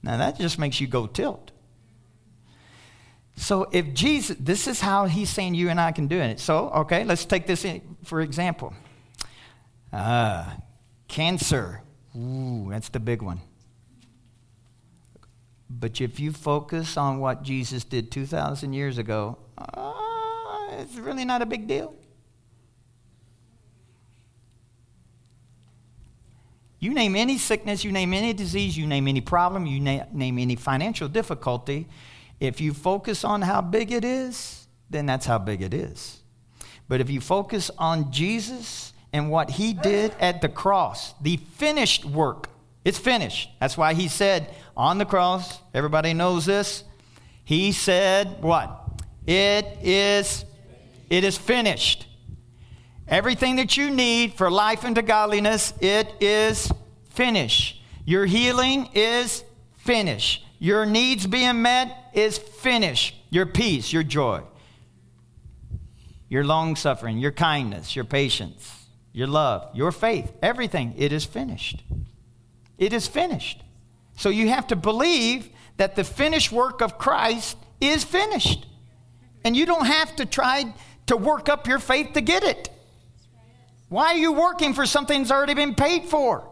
Now 0.03 0.17
that 0.17 0.37
just 0.37 0.59
makes 0.59 0.79
you 0.79 0.85
go 0.85 1.07
tilt. 1.07 1.51
So 3.35 3.67
if 3.71 3.93
Jesus, 3.93 4.37
this 4.39 4.67
is 4.67 4.79
how 4.79 5.05
he's 5.05 5.29
saying 5.29 5.55
you 5.55 5.69
and 5.69 5.79
I 5.79 5.91
can 5.91 6.07
do 6.07 6.17
it. 6.17 6.39
So, 6.39 6.69
okay, 6.69 7.03
let's 7.03 7.25
take 7.25 7.45
this 7.47 7.65
in, 7.65 7.97
for 8.03 8.21
example. 8.21 8.73
Uh, 9.91 10.45
cancer. 11.07 11.81
Ooh, 12.17 12.67
that's 12.69 12.89
the 12.89 12.99
big 12.99 13.21
one. 13.21 13.41
But 15.69 15.99
if 15.99 16.19
you 16.19 16.31
focus 16.31 16.95
on 16.95 17.19
what 17.19 17.43
Jesus 17.43 17.83
did 17.83 18.11
2,000 18.11 18.73
years 18.73 18.97
ago, 18.97 19.37
uh, 19.57 19.93
it's 20.79 20.95
really 20.95 21.25
not 21.25 21.41
a 21.41 21.45
big 21.45 21.67
deal. 21.67 21.93
You 26.79 26.93
name 26.93 27.15
any 27.15 27.37
sickness, 27.37 27.83
you 27.83 27.91
name 27.91 28.13
any 28.13 28.31
disease, 28.33 28.77
you 28.77 28.85
name 28.85 29.07
any 29.07 29.21
problem, 29.21 29.65
you 29.65 29.79
na- 29.79 30.05
name 30.11 30.37
any 30.37 30.55
financial 30.55 31.07
difficulty, 31.07 31.87
if 32.39 32.59
you 32.61 32.73
focus 32.73 33.23
on 33.23 33.41
how 33.41 33.61
big 33.61 33.91
it 33.91 34.03
is, 34.03 34.67
then 34.89 35.05
that's 35.05 35.25
how 35.25 35.37
big 35.37 35.61
it 35.61 35.73
is. 35.73 36.19
But 36.87 37.01
if 37.01 37.09
you 37.09 37.21
focus 37.21 37.71
on 37.77 38.11
Jesus 38.11 38.93
and 39.11 39.29
what 39.29 39.49
he 39.51 39.73
did 39.73 40.13
at 40.19 40.41
the 40.41 40.49
cross, 40.49 41.13
the 41.21 41.37
finished 41.37 42.05
work, 42.05 42.49
it's 42.83 42.99
finished. 42.99 43.49
That's 43.59 43.77
why 43.77 43.93
he 43.93 44.07
said 44.07 44.53
on 44.77 44.99
the 44.99 45.05
cross, 45.05 45.59
everybody 45.73 46.13
knows 46.13 46.45
this. 46.45 46.83
He 47.43 47.71
said, 47.71 48.41
What? 48.41 48.81
It 49.25 49.65
is, 49.81 50.45
it 51.09 51.23
is 51.23 51.37
finished. 51.37 52.05
Everything 53.07 53.55
that 53.55 53.77
you 53.77 53.89
need 53.89 54.33
for 54.33 54.51
life 54.51 54.83
and 54.83 54.95
to 54.95 55.01
godliness, 55.01 55.73
it 55.79 56.13
is 56.19 56.71
finished. 57.09 57.81
Your 58.03 58.25
healing 58.25 58.89
is 58.93 59.43
finished. 59.77 60.44
Your 60.59 60.85
needs 60.85 61.27
being 61.27 61.61
met 61.61 62.09
is 62.13 62.37
finished. 62.37 63.15
Your 63.29 63.45
peace, 63.45 63.91
your 63.91 64.03
joy, 64.03 64.41
your 66.29 66.43
long 66.43 66.75
suffering, 66.75 67.17
your 67.17 67.31
kindness, 67.31 67.95
your 67.95 68.05
patience, 68.05 68.87
your 69.11 69.27
love, 69.27 69.69
your 69.73 69.91
faith, 69.91 70.31
everything, 70.41 70.93
it 70.97 71.11
is 71.11 71.25
finished. 71.25 71.83
It 72.77 72.93
is 72.93 73.07
finished. 73.07 73.61
So 74.17 74.29
you 74.29 74.49
have 74.49 74.67
to 74.67 74.75
believe 74.75 75.49
that 75.77 75.95
the 75.95 76.03
finished 76.03 76.51
work 76.51 76.81
of 76.81 76.97
Christ 76.97 77.57
is 77.81 78.03
finished. 78.03 78.65
And 79.43 79.55
you 79.55 79.65
don't 79.65 79.85
have 79.85 80.15
to 80.17 80.25
try 80.25 80.73
to 81.07 81.17
work 81.17 81.49
up 81.49 81.67
your 81.67 81.79
faith 81.79 82.13
to 82.13 82.21
get 82.21 82.43
it. 82.43 82.69
Why 83.89 84.13
are 84.13 84.17
you 84.17 84.31
working 84.31 84.73
for 84.73 84.85
something 84.85 85.21
that's 85.21 85.31
already 85.31 85.53
been 85.53 85.75
paid 85.75 86.05
for? 86.05 86.49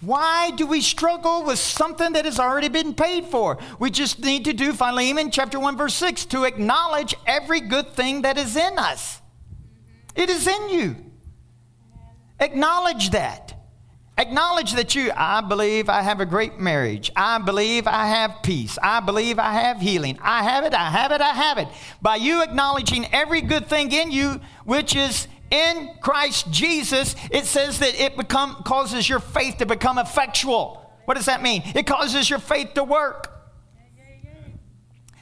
Why 0.00 0.52
do 0.52 0.66
we 0.66 0.80
struggle 0.80 1.44
with 1.44 1.58
something 1.58 2.12
that 2.12 2.24
has 2.24 2.38
already 2.38 2.68
been 2.68 2.94
paid 2.94 3.26
for? 3.26 3.58
We 3.80 3.90
just 3.90 4.20
need 4.20 4.44
to 4.44 4.52
do 4.52 4.72
Philemon 4.72 5.30
chapter 5.30 5.58
1 5.58 5.76
verse 5.76 5.94
6 5.94 6.26
to 6.26 6.44
acknowledge 6.44 7.14
every 7.26 7.60
good 7.60 7.92
thing 7.94 8.22
that 8.22 8.38
is 8.38 8.56
in 8.56 8.78
us. 8.78 9.20
It 10.14 10.30
is 10.30 10.46
in 10.46 10.68
you. 10.68 10.96
Acknowledge 12.38 13.10
that. 13.10 13.54
Acknowledge 14.16 14.72
that 14.72 14.96
you, 14.96 15.12
I 15.16 15.40
believe 15.40 15.88
I 15.88 16.02
have 16.02 16.20
a 16.20 16.26
great 16.26 16.58
marriage. 16.58 17.10
I 17.14 17.38
believe 17.38 17.86
I 17.86 18.06
have 18.06 18.42
peace. 18.42 18.76
I 18.82 18.98
believe 18.98 19.38
I 19.38 19.52
have 19.52 19.80
healing. 19.80 20.18
I 20.20 20.42
have 20.42 20.64
it, 20.64 20.74
I 20.74 20.90
have 20.90 21.12
it, 21.12 21.20
I 21.20 21.28
have 21.28 21.58
it. 21.58 21.68
By 22.02 22.16
you 22.16 22.42
acknowledging 22.42 23.06
every 23.12 23.40
good 23.40 23.68
thing 23.68 23.92
in 23.92 24.10
you, 24.10 24.40
which 24.64 24.96
is 24.96 25.28
in 25.50 25.90
Christ 26.00 26.50
Jesus, 26.50 27.14
it 27.30 27.46
says 27.46 27.78
that 27.78 28.00
it 28.00 28.16
become, 28.16 28.62
causes 28.64 29.08
your 29.08 29.20
faith 29.20 29.58
to 29.58 29.66
become 29.66 29.98
effectual. 29.98 30.92
What 31.04 31.14
does 31.14 31.26
that 31.26 31.42
mean? 31.42 31.62
It 31.74 31.86
causes 31.86 32.28
your 32.28 32.38
faith 32.38 32.74
to 32.74 32.84
work. 32.84 33.34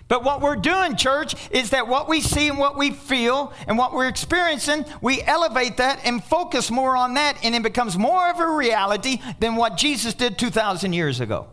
But 0.09 0.23
what 0.23 0.41
we're 0.41 0.57
doing, 0.57 0.97
church, 0.97 1.35
is 1.51 1.71
that 1.71 1.89
what 1.89 2.09
we 2.09 2.21
see 2.21 2.49
and 2.49 2.59
what 2.59 2.77
we 2.77 2.93
feel 2.93 3.53
and 3.67 3.77
what 3.77 3.93
we're 3.93 4.07
experiencing, 4.07 4.85
we 5.01 5.21
elevate 5.23 5.79
that 5.79 6.01
and 6.05 6.23
focus 6.23 6.71
more 6.71 6.97
on 6.97 7.15
that, 7.15 7.39
and 7.43 7.57
it 7.57 7.63
becomes 7.65 7.99
more 7.99 8.31
of 8.31 8.39
a 8.39 8.49
reality 8.49 9.21
than 9.41 9.57
what 9.57 9.77
Jesus 9.77 10.15
did 10.15 10.39
2,000 10.39 10.93
years 10.93 11.21
ago. 11.21 11.49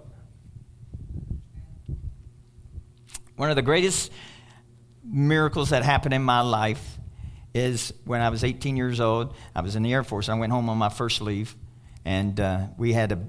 One 3.36 3.49
of 3.49 3.55
the 3.55 3.63
greatest 3.63 4.12
miracles 5.03 5.71
that 5.71 5.83
happened 5.83 6.13
in 6.13 6.23
my 6.23 6.41
life 6.41 6.92
is 7.53 7.93
when 8.05 8.21
I 8.21 8.29
was 8.29 8.43
18 8.43 8.77
years 8.77 8.99
old, 8.99 9.35
I 9.55 9.61
was 9.61 9.75
in 9.75 9.83
the 9.83 9.93
Air 9.93 10.03
Force. 10.03 10.29
I 10.29 10.33
went 10.35 10.51
home 10.51 10.69
on 10.69 10.77
my 10.77 10.89
first 10.89 11.21
leave, 11.21 11.55
and 12.03 12.39
uh, 12.39 12.67
we 12.77 12.93
had 12.93 13.11
a 13.11 13.19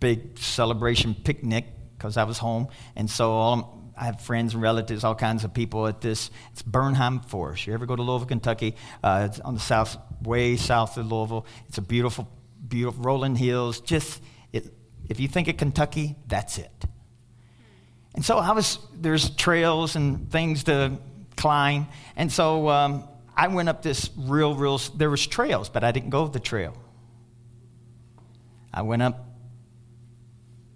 big 0.00 0.38
celebration 0.38 1.14
picnic 1.14 1.66
because 1.96 2.16
I 2.16 2.24
was 2.24 2.38
home. 2.38 2.68
And 2.96 3.08
so 3.08 3.32
all, 3.32 3.92
I 3.96 4.06
have 4.06 4.20
friends 4.20 4.54
and 4.54 4.62
relatives, 4.62 5.04
all 5.04 5.14
kinds 5.14 5.44
of 5.44 5.54
people 5.54 5.86
at 5.86 6.00
this. 6.00 6.30
It's 6.52 6.62
Bernheim 6.62 7.20
Forest. 7.20 7.68
You 7.68 7.74
ever 7.74 7.86
go 7.86 7.94
to 7.94 8.02
Louisville, 8.02 8.26
Kentucky? 8.26 8.74
Uh, 9.02 9.28
it's 9.30 9.38
on 9.40 9.54
the 9.54 9.60
south, 9.60 9.96
way 10.22 10.56
south 10.56 10.96
of 10.96 11.10
Louisville. 11.10 11.46
It's 11.68 11.78
a 11.78 11.82
beautiful, 11.82 12.28
beautiful 12.66 13.04
rolling 13.04 13.36
hills. 13.36 13.80
Just 13.80 14.20
it, 14.52 14.74
if 15.08 15.20
you 15.20 15.28
think 15.28 15.46
of 15.46 15.56
Kentucky, 15.56 16.16
that's 16.26 16.58
it. 16.58 16.84
And 18.14 18.24
so 18.24 18.38
I 18.38 18.52
was. 18.52 18.78
There's 18.94 19.30
trails 19.30 19.96
and 19.96 20.30
things 20.30 20.64
to 20.64 20.98
climb, 21.36 21.86
and 22.14 22.30
so 22.30 22.68
um, 22.68 23.08
I 23.42 23.48
went 23.48 23.68
up 23.68 23.82
this 23.82 24.08
real, 24.16 24.54
real, 24.54 24.78
there 24.94 25.10
was 25.10 25.26
trails, 25.26 25.68
but 25.68 25.82
I 25.82 25.90
didn't 25.90 26.10
go 26.10 26.28
the 26.28 26.38
trail. 26.38 26.76
I 28.72 28.82
went 28.82 29.02
up 29.02 29.26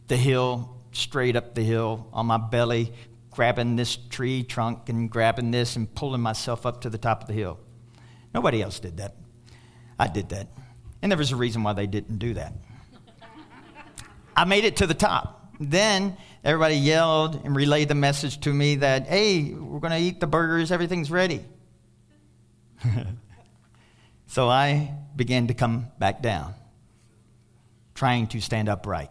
the 0.08 0.16
hill, 0.16 0.76
straight 0.90 1.36
up 1.36 1.54
the 1.54 1.62
hill 1.62 2.08
on 2.12 2.26
my 2.26 2.38
belly, 2.38 2.92
grabbing 3.30 3.76
this 3.76 3.94
tree 3.94 4.42
trunk 4.42 4.88
and 4.88 5.08
grabbing 5.08 5.52
this 5.52 5.76
and 5.76 5.94
pulling 5.94 6.20
myself 6.20 6.66
up 6.66 6.80
to 6.80 6.90
the 6.90 6.98
top 6.98 7.22
of 7.22 7.28
the 7.28 7.34
hill. 7.34 7.60
Nobody 8.34 8.60
else 8.60 8.80
did 8.80 8.96
that. 8.96 9.14
I 9.96 10.08
did 10.08 10.30
that. 10.30 10.48
And 11.02 11.12
there 11.12 11.18
was 11.18 11.30
a 11.30 11.36
reason 11.36 11.62
why 11.62 11.72
they 11.72 11.86
didn't 11.86 12.18
do 12.18 12.34
that. 12.34 12.52
I 14.34 14.44
made 14.44 14.64
it 14.64 14.78
to 14.78 14.88
the 14.88 14.94
top. 14.94 15.54
Then 15.60 16.16
everybody 16.42 16.74
yelled 16.74 17.44
and 17.44 17.54
relayed 17.54 17.86
the 17.86 17.94
message 17.94 18.40
to 18.40 18.52
me 18.52 18.74
that, 18.74 19.06
hey, 19.06 19.54
we're 19.54 19.78
going 19.78 19.92
to 19.92 20.00
eat 20.00 20.18
the 20.18 20.26
burgers, 20.26 20.72
everything's 20.72 21.12
ready. 21.12 21.44
so 24.26 24.48
I 24.48 24.94
began 25.14 25.46
to 25.48 25.54
come 25.54 25.88
back 25.98 26.22
down, 26.22 26.54
trying 27.94 28.26
to 28.28 28.40
stand 28.40 28.68
upright, 28.68 29.10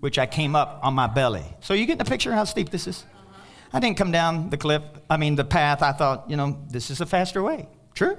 which 0.00 0.18
I 0.18 0.26
came 0.26 0.56
up 0.56 0.80
on 0.82 0.94
my 0.94 1.06
belly. 1.06 1.44
So 1.60 1.74
you 1.74 1.86
get 1.86 1.98
the 1.98 2.04
picture 2.04 2.32
how 2.32 2.44
steep 2.44 2.70
this 2.70 2.86
is? 2.86 3.04
I 3.72 3.80
didn't 3.80 3.96
come 3.96 4.12
down 4.12 4.50
the 4.50 4.56
cliff, 4.56 4.82
I 5.10 5.16
mean, 5.16 5.34
the 5.34 5.44
path. 5.44 5.82
I 5.82 5.92
thought, 5.92 6.30
you 6.30 6.36
know, 6.36 6.64
this 6.70 6.90
is 6.90 7.00
a 7.00 7.06
faster 7.06 7.42
way. 7.42 7.68
True? 7.94 8.16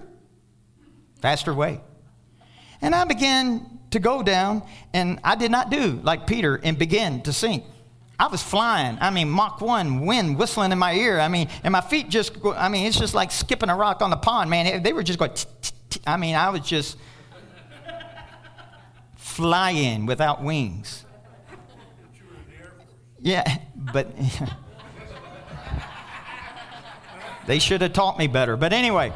Faster 1.22 1.54
way. 1.54 1.82
And 2.82 2.94
I 2.94 3.06
began 3.06 3.80
to 3.92 4.00
go 4.00 4.22
down, 4.22 4.64
and 4.94 5.20
I 5.24 5.36
did 5.36 5.52
not 5.52 5.70
do 5.70 6.00
like 6.04 6.28
Peter 6.28 6.60
and 6.62 6.78
begin 6.78 7.22
to 7.22 7.32
sink. 7.32 7.64
I 8.18 8.28
was 8.28 8.42
flying. 8.42 8.98
I 9.02 9.10
mean, 9.10 9.30
Mach 9.30 9.60
1, 9.60 10.06
wind 10.06 10.38
whistling 10.38 10.72
in 10.72 10.80
my 10.80 10.94
ear. 10.94 11.20
I 11.20 11.28
mean, 11.28 11.50
and 11.64 11.72
my 11.72 11.82
feet 11.82 12.10
just, 12.10 12.38
I 12.46 12.70
mean, 12.70 12.88
it's 12.88 12.98
just 12.98 13.14
like 13.14 13.32
skipping 13.32 13.70
a 13.70 13.76
rock 13.76 14.02
on 14.02 14.10
the 14.10 14.18
pond, 14.18 14.50
man. 14.50 14.84
They 14.84 14.94
were 14.94 15.04
just 15.04 15.20
going, 15.20 15.32
I 16.08 16.18
mean, 16.18 16.36
I 16.36 16.50
was 16.50 16.62
just 16.62 16.98
flying 19.18 20.06
without 20.06 20.44
wings. 20.44 21.04
Yeah, 23.20 23.44
but 23.76 24.08
they 27.48 27.60
should 27.60 27.82
have 27.82 27.94
taught 27.94 28.18
me 28.18 28.28
better. 28.28 28.56
But 28.56 28.72
anyway, 28.72 29.12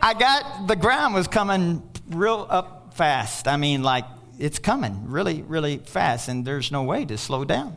I 0.00 0.14
got, 0.14 0.68
the 0.68 0.76
ground 0.76 1.14
was 1.14 1.26
coming 1.26 1.82
real 2.10 2.46
up 2.48 2.94
fast. 2.94 3.48
I 3.48 3.56
mean, 3.56 3.82
like 3.82 4.04
it's 4.38 4.58
coming 4.58 5.08
really, 5.08 5.42
really 5.42 5.78
fast, 5.78 6.28
and 6.28 6.44
there's 6.44 6.70
no 6.70 6.82
way 6.82 7.04
to 7.04 7.16
slow 7.16 7.44
down. 7.44 7.76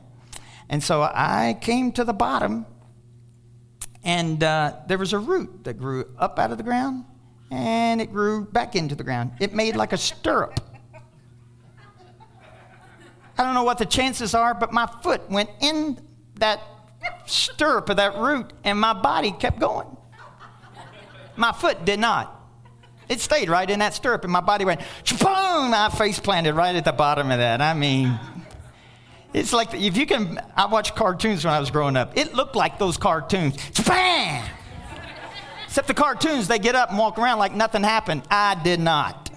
And 0.69 0.83
so 0.83 1.01
I 1.01 1.57
came 1.61 1.91
to 1.93 2.03
the 2.03 2.13
bottom, 2.13 2.65
and 4.03 4.43
uh, 4.43 4.75
there 4.87 4.97
was 4.97 5.13
a 5.13 5.19
root 5.19 5.63
that 5.63 5.77
grew 5.77 6.13
up 6.17 6.37
out 6.39 6.51
of 6.51 6.57
the 6.57 6.63
ground, 6.63 7.05
and 7.51 8.01
it 8.01 8.11
grew 8.11 8.45
back 8.45 8.75
into 8.75 8.95
the 8.95 9.03
ground. 9.03 9.31
It 9.39 9.53
made 9.53 9.75
like 9.75 9.93
a 9.93 9.97
stirrup. 9.97 10.59
I 13.37 13.43
don't 13.43 13.53
know 13.53 13.63
what 13.63 13.77
the 13.77 13.85
chances 13.85 14.33
are, 14.33 14.53
but 14.53 14.73
my 14.73 14.85
foot 15.01 15.29
went 15.29 15.49
in 15.61 15.97
that 16.35 16.61
stirrup 17.25 17.89
of 17.89 17.97
that 17.97 18.17
root, 18.17 18.51
and 18.63 18.79
my 18.79 18.93
body 18.93 19.31
kept 19.31 19.59
going. 19.59 19.87
My 21.35 21.53
foot 21.53 21.85
did 21.85 21.99
not. 21.99 22.38
It 23.09 23.19
stayed 23.19 23.49
right 23.49 23.67
in 23.67 23.79
that 23.79 23.95
stirrup, 23.95 24.23
and 24.23 24.31
my 24.31 24.39
body 24.39 24.65
went, 24.65 24.81
boom! 25.19 25.73
I 25.73 25.89
face 25.97 26.19
planted 26.19 26.53
right 26.53 26.75
at 26.75 26.85
the 26.85 26.91
bottom 26.91 27.31
of 27.31 27.39
that. 27.39 27.59
I 27.59 27.73
mean, 27.73 28.19
it's 29.33 29.51
like 29.51 29.73
if 29.73 29.97
you 29.97 30.05
can. 30.05 30.39
I 30.55 30.67
watched 30.67 30.95
cartoons 30.95 31.43
when 31.43 31.53
I 31.53 31.59
was 31.59 31.71
growing 31.71 31.97
up. 31.97 32.17
It 32.17 32.35
looked 32.35 32.55
like 32.55 32.77
those 32.77 32.97
cartoons. 32.97 33.57
Bam! 33.85 34.47
Except 35.65 35.87
the 35.87 35.93
cartoons, 35.93 36.47
they 36.47 36.59
get 36.59 36.75
up 36.75 36.89
and 36.89 36.97
walk 36.97 37.19
around 37.19 37.39
like 37.39 37.53
nothing 37.53 37.83
happened. 37.83 38.23
I 38.29 38.59
did 38.63 38.79
not. 38.79 39.29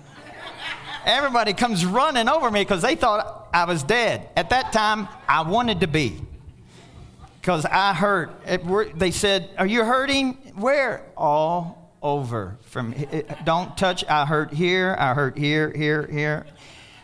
Everybody 1.04 1.52
comes 1.52 1.84
running 1.84 2.28
over 2.28 2.50
me 2.50 2.60
because 2.60 2.80
they 2.80 2.94
thought 2.94 3.48
I 3.52 3.64
was 3.64 3.82
dead. 3.82 4.28
At 4.36 4.50
that 4.50 4.72
time, 4.72 5.08
I 5.28 5.42
wanted 5.42 5.80
to 5.80 5.86
be. 5.88 6.20
Because 7.40 7.66
I 7.66 7.92
hurt. 7.92 8.30
It, 8.46 8.98
they 8.98 9.10
said, 9.10 9.50
Are 9.58 9.66
you 9.66 9.84
hurting? 9.84 10.34
Where? 10.54 11.04
All 11.16 11.81
over 12.02 12.58
from 12.62 12.94
don't 13.44 13.76
touch 13.76 14.04
i 14.08 14.26
hurt 14.26 14.52
here 14.52 14.96
i 14.98 15.14
hurt 15.14 15.38
here 15.38 15.72
here 15.74 16.06
here 16.06 16.46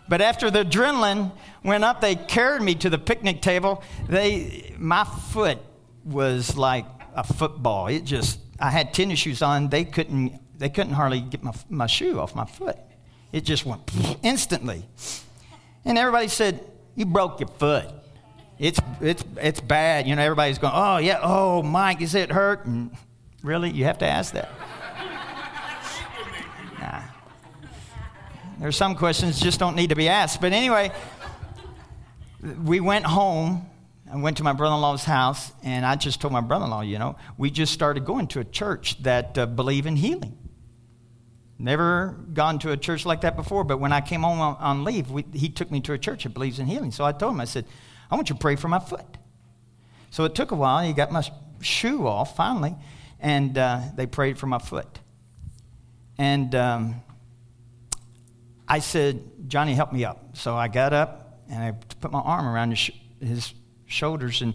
But 0.08 0.22
after 0.22 0.50
the 0.50 0.64
adrenaline 0.64 1.32
went 1.62 1.84
up, 1.84 2.00
they 2.00 2.16
carried 2.16 2.62
me 2.62 2.74
to 2.76 2.88
the 2.88 2.98
picnic 2.98 3.42
table. 3.42 3.82
They, 4.08 4.74
my 4.78 5.04
foot 5.04 5.58
was 6.04 6.56
like 6.56 6.86
a 7.14 7.22
football. 7.22 7.88
It 7.88 8.04
just, 8.04 8.40
I 8.58 8.70
had 8.70 8.94
tennis 8.94 9.18
shoes 9.18 9.42
on. 9.42 9.68
They 9.68 9.84
couldn't, 9.84 10.40
they 10.58 10.70
couldn't 10.70 10.94
hardly 10.94 11.20
get 11.20 11.42
my, 11.42 11.52
my 11.68 11.86
shoe 11.86 12.18
off 12.18 12.34
my 12.34 12.46
foot. 12.46 12.78
It 13.32 13.44
just 13.44 13.66
went 13.66 13.82
instantly. 14.22 14.88
And 15.84 15.98
everybody 15.98 16.28
said, 16.28 16.64
You 16.94 17.04
broke 17.04 17.40
your 17.40 17.50
foot. 17.50 17.86
It's, 18.58 18.80
it's, 19.00 19.24
it's 19.36 19.60
bad. 19.60 20.08
You 20.08 20.16
know, 20.16 20.22
everybody's 20.22 20.58
going, 20.58 20.72
Oh, 20.74 20.96
yeah, 20.96 21.20
oh, 21.22 21.62
Mike, 21.62 22.00
is 22.00 22.14
it 22.14 22.32
hurt? 22.32 22.64
And 22.64 22.90
really? 23.42 23.70
You 23.70 23.84
have 23.84 23.98
to 23.98 24.06
ask 24.06 24.32
that. 24.32 24.48
There's 28.60 28.76
some 28.76 28.96
questions 28.96 29.40
just 29.40 29.60
don't 29.60 29.76
need 29.76 29.90
to 29.90 29.94
be 29.96 30.08
asked. 30.08 30.40
But 30.40 30.52
anyway, 30.52 30.90
we 32.64 32.80
went 32.80 33.04
home. 33.04 33.66
I 34.10 34.16
went 34.16 34.38
to 34.38 34.42
my 34.42 34.52
brother 34.52 34.74
in 34.74 34.80
law's 34.80 35.04
house, 35.04 35.52
and 35.62 35.86
I 35.86 35.94
just 35.94 36.20
told 36.20 36.32
my 36.32 36.40
brother 36.40 36.64
in 36.64 36.70
law, 36.70 36.80
you 36.80 36.98
know, 36.98 37.16
we 37.36 37.50
just 37.50 37.72
started 37.72 38.04
going 38.04 38.26
to 38.28 38.40
a 38.40 38.44
church 38.44 39.02
that 39.02 39.38
uh, 39.38 39.46
believe 39.46 39.86
in 39.86 39.96
healing. 39.96 40.36
Never 41.58 42.16
gone 42.32 42.58
to 42.60 42.72
a 42.72 42.76
church 42.76 43.04
like 43.04 43.20
that 43.20 43.36
before, 43.36 43.64
but 43.64 43.78
when 43.78 43.92
I 43.92 44.00
came 44.00 44.22
home 44.22 44.40
on, 44.40 44.56
on 44.58 44.84
leave, 44.84 45.10
we, 45.10 45.24
he 45.34 45.48
took 45.48 45.70
me 45.70 45.80
to 45.82 45.92
a 45.92 45.98
church 45.98 46.24
that 46.24 46.30
believes 46.30 46.58
in 46.58 46.66
healing. 46.66 46.90
So 46.90 47.04
I 47.04 47.12
told 47.12 47.34
him, 47.34 47.40
I 47.40 47.44
said, 47.44 47.64
I 48.10 48.16
want 48.16 48.28
you 48.28 48.34
to 48.34 48.40
pray 48.40 48.56
for 48.56 48.68
my 48.68 48.78
foot. 48.78 49.18
So 50.10 50.24
it 50.24 50.34
took 50.34 50.50
a 50.50 50.56
while. 50.56 50.82
He 50.82 50.92
got 50.92 51.12
my 51.12 51.22
shoe 51.60 52.06
off 52.06 52.34
finally, 52.34 52.74
and 53.20 53.56
uh, 53.58 53.80
they 53.94 54.06
prayed 54.06 54.38
for 54.38 54.46
my 54.46 54.58
foot. 54.58 55.00
And 56.16 56.54
um, 56.54 57.02
I 58.68 58.80
said, 58.80 59.22
Johnny, 59.48 59.74
help 59.74 59.92
me 59.92 60.04
up. 60.04 60.36
So 60.36 60.54
I 60.54 60.68
got 60.68 60.92
up 60.92 61.40
and 61.50 61.62
I 61.62 61.72
put 62.00 62.12
my 62.12 62.20
arm 62.20 62.46
around 62.46 62.70
his, 62.70 62.78
sh- 62.78 62.90
his 63.20 63.54
shoulders, 63.86 64.42
and 64.42 64.54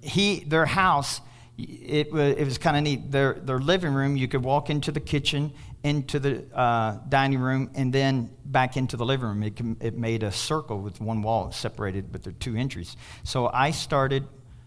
he, 0.00 0.40
their 0.44 0.64
house, 0.64 1.20
it 1.58 2.10
was, 2.10 2.34
it 2.36 2.44
was 2.44 2.56
kind 2.56 2.76
of 2.76 2.82
neat. 2.82 3.10
Their, 3.10 3.34
their 3.34 3.58
living 3.58 3.92
room, 3.92 4.16
you 4.16 4.26
could 4.26 4.42
walk 4.42 4.70
into 4.70 4.90
the 4.90 5.00
kitchen, 5.00 5.52
into 5.84 6.18
the 6.18 6.44
uh, 6.54 6.98
dining 7.08 7.38
room, 7.38 7.70
and 7.74 7.92
then 7.92 8.30
back 8.46 8.78
into 8.78 8.96
the 8.96 9.04
living 9.04 9.26
room. 9.28 9.42
It, 9.42 9.60
it 9.80 9.98
made 9.98 10.22
a 10.22 10.32
circle 10.32 10.80
with 10.80 11.00
one 11.00 11.20
wall 11.20 11.52
separated 11.52 12.10
but 12.10 12.22
there 12.22 12.32
the 12.32 12.38
two 12.38 12.56
entries. 12.56 12.96
So 13.24 13.50
I 13.52 13.72
started 13.72 14.26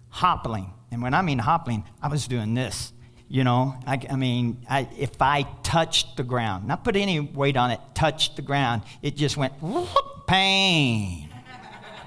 hoppling. 0.09 0.71
And 0.91 1.01
when 1.01 1.15
I 1.15 1.23
mean 1.23 1.39
hoppling, 1.39 1.85
I 2.01 2.07
was 2.07 2.27
doing 2.27 2.53
this. 2.53 2.93
You 3.33 3.43
know, 3.43 3.73
I, 3.87 3.99
I 4.11 4.15
mean, 4.15 4.63
I, 4.69 4.87
if 4.95 5.19
I 5.19 5.41
touched 5.63 6.17
the 6.17 6.23
ground, 6.23 6.67
not 6.67 6.83
put 6.83 6.95
any 6.95 7.19
weight 7.19 7.57
on 7.57 7.71
it, 7.71 7.79
touched 7.95 8.35
the 8.35 8.43
ground, 8.43 8.83
it 9.01 9.15
just 9.15 9.37
went 9.37 9.53
whoop, 9.59 10.27
pain. 10.27 11.29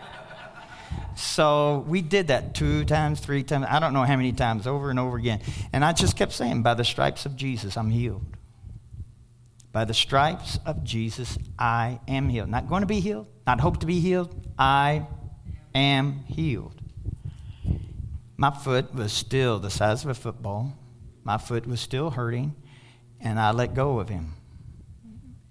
so 1.16 1.84
we 1.88 2.00
did 2.00 2.28
that 2.28 2.54
two 2.54 2.84
times, 2.84 3.18
three 3.18 3.42
times, 3.42 3.66
I 3.68 3.80
don't 3.80 3.92
know 3.92 4.04
how 4.04 4.14
many 4.14 4.30
times, 4.30 4.68
over 4.68 4.88
and 4.88 5.00
over 5.00 5.16
again. 5.16 5.40
And 5.72 5.84
I 5.84 5.94
just 5.94 6.16
kept 6.16 6.30
saying, 6.30 6.62
by 6.62 6.74
the 6.74 6.84
stripes 6.84 7.26
of 7.26 7.34
Jesus, 7.34 7.76
I'm 7.76 7.90
healed. 7.90 8.24
By 9.72 9.84
the 9.84 9.94
stripes 9.94 10.60
of 10.64 10.84
Jesus, 10.84 11.38
I 11.58 11.98
am 12.06 12.28
healed. 12.28 12.50
Not 12.50 12.68
going 12.68 12.82
to 12.82 12.86
be 12.86 13.00
healed, 13.00 13.26
not 13.48 13.58
hope 13.58 13.80
to 13.80 13.86
be 13.86 13.98
healed. 13.98 14.32
I 14.56 15.08
am 15.74 16.20
healed. 16.28 16.80
My 18.36 18.52
foot 18.52 18.94
was 18.94 19.12
still 19.12 19.58
the 19.58 19.70
size 19.70 20.04
of 20.04 20.10
a 20.10 20.14
football. 20.14 20.72
My 21.26 21.38
foot 21.38 21.66
was 21.66 21.80
still 21.80 22.10
hurting, 22.10 22.54
and 23.20 23.40
I 23.40 23.50
let 23.50 23.74
go 23.74 23.98
of 23.98 24.08
him. 24.08 24.34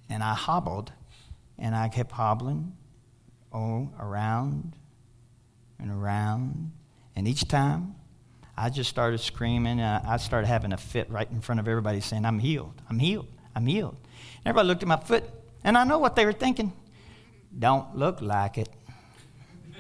And 0.08 0.24
I 0.24 0.34
hobbled, 0.34 0.94
and 1.60 1.76
I 1.76 1.90
kept 1.90 2.14
hobbling, 2.14 2.78
oh, 3.52 3.90
around 4.00 4.78
and 5.78 5.92
around. 5.92 6.72
And 7.14 7.28
each 7.28 7.50
time, 7.50 7.96
I 8.56 8.70
just 8.70 8.90
started 8.90 9.18
screaming. 9.18 9.82
I 9.82 10.16
started 10.16 10.48
having 10.48 10.72
a 10.72 10.78
fit 10.78 11.10
right 11.10 11.30
in 11.30 11.42
front 11.42 11.60
of 11.60 11.68
everybody, 11.68 12.00
saying, 12.00 12.24
I'm 12.24 12.40
healed, 12.40 12.82
I'm 12.90 12.98
healed, 12.98 13.28
I'm 13.54 13.66
healed. 13.66 13.98
Everybody 14.46 14.70
looked 14.70 14.82
at 14.82 14.88
my 14.88 14.96
foot, 14.96 15.26
and 15.66 15.78
I 15.78 15.84
know 15.84 16.00
what 16.00 16.16
they 16.16 16.26
were 16.26 16.32
thinking. 16.32 16.72
Don't 17.60 17.98
look 17.98 18.22
like 18.22 18.58
it. 18.58 18.70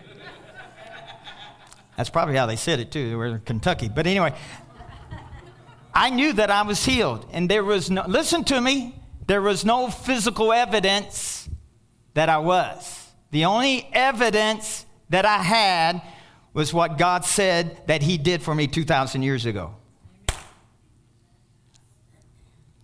That's 1.95 2.09
probably 2.09 2.35
how 2.35 2.47
they 2.47 2.57
said 2.57 2.81
it 2.81 2.91
too. 2.91 3.11
They 3.11 3.15
were 3.15 3.27
in 3.27 3.39
Kentucky. 3.39 3.87
But 3.87 4.07
anyway, 4.07 4.33
I 5.95 6.09
knew 6.09 6.33
that 6.33 6.51
I 6.51 6.63
was 6.63 6.83
healed. 6.83 7.25
And 7.31 7.49
there 7.49 7.63
was 7.63 7.89
no, 7.89 8.03
listen 8.05 8.43
to 8.45 8.59
me, 8.59 8.93
there 9.27 9.41
was 9.41 9.63
no 9.63 9.89
physical 9.89 10.51
evidence 10.51 11.49
that 12.13 12.27
I 12.27 12.37
was. 12.39 13.09
The 13.31 13.45
only 13.45 13.87
evidence 13.93 14.85
that 15.09 15.25
I 15.25 15.37
had 15.37 16.01
was 16.53 16.73
what 16.73 16.97
God 16.97 17.25
said 17.25 17.87
that 17.87 18.03
He 18.03 18.17
did 18.17 18.43
for 18.43 18.53
me 18.53 18.67
2,000 18.67 19.23
years 19.23 19.45
ago. 19.45 19.75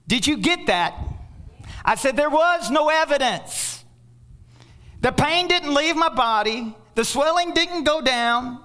Did 0.08 0.28
you 0.28 0.38
get 0.38 0.68
that? 0.68 0.94
I 1.84 1.96
said, 1.96 2.16
There 2.16 2.30
was 2.30 2.70
no 2.70 2.90
evidence. 2.90 3.84
The 5.02 5.12
pain 5.12 5.48
didn't 5.48 5.74
leave 5.74 5.96
my 5.96 6.10
body, 6.10 6.76
the 6.96 7.04
swelling 7.04 7.54
didn't 7.54 7.84
go 7.84 8.02
down. 8.02 8.64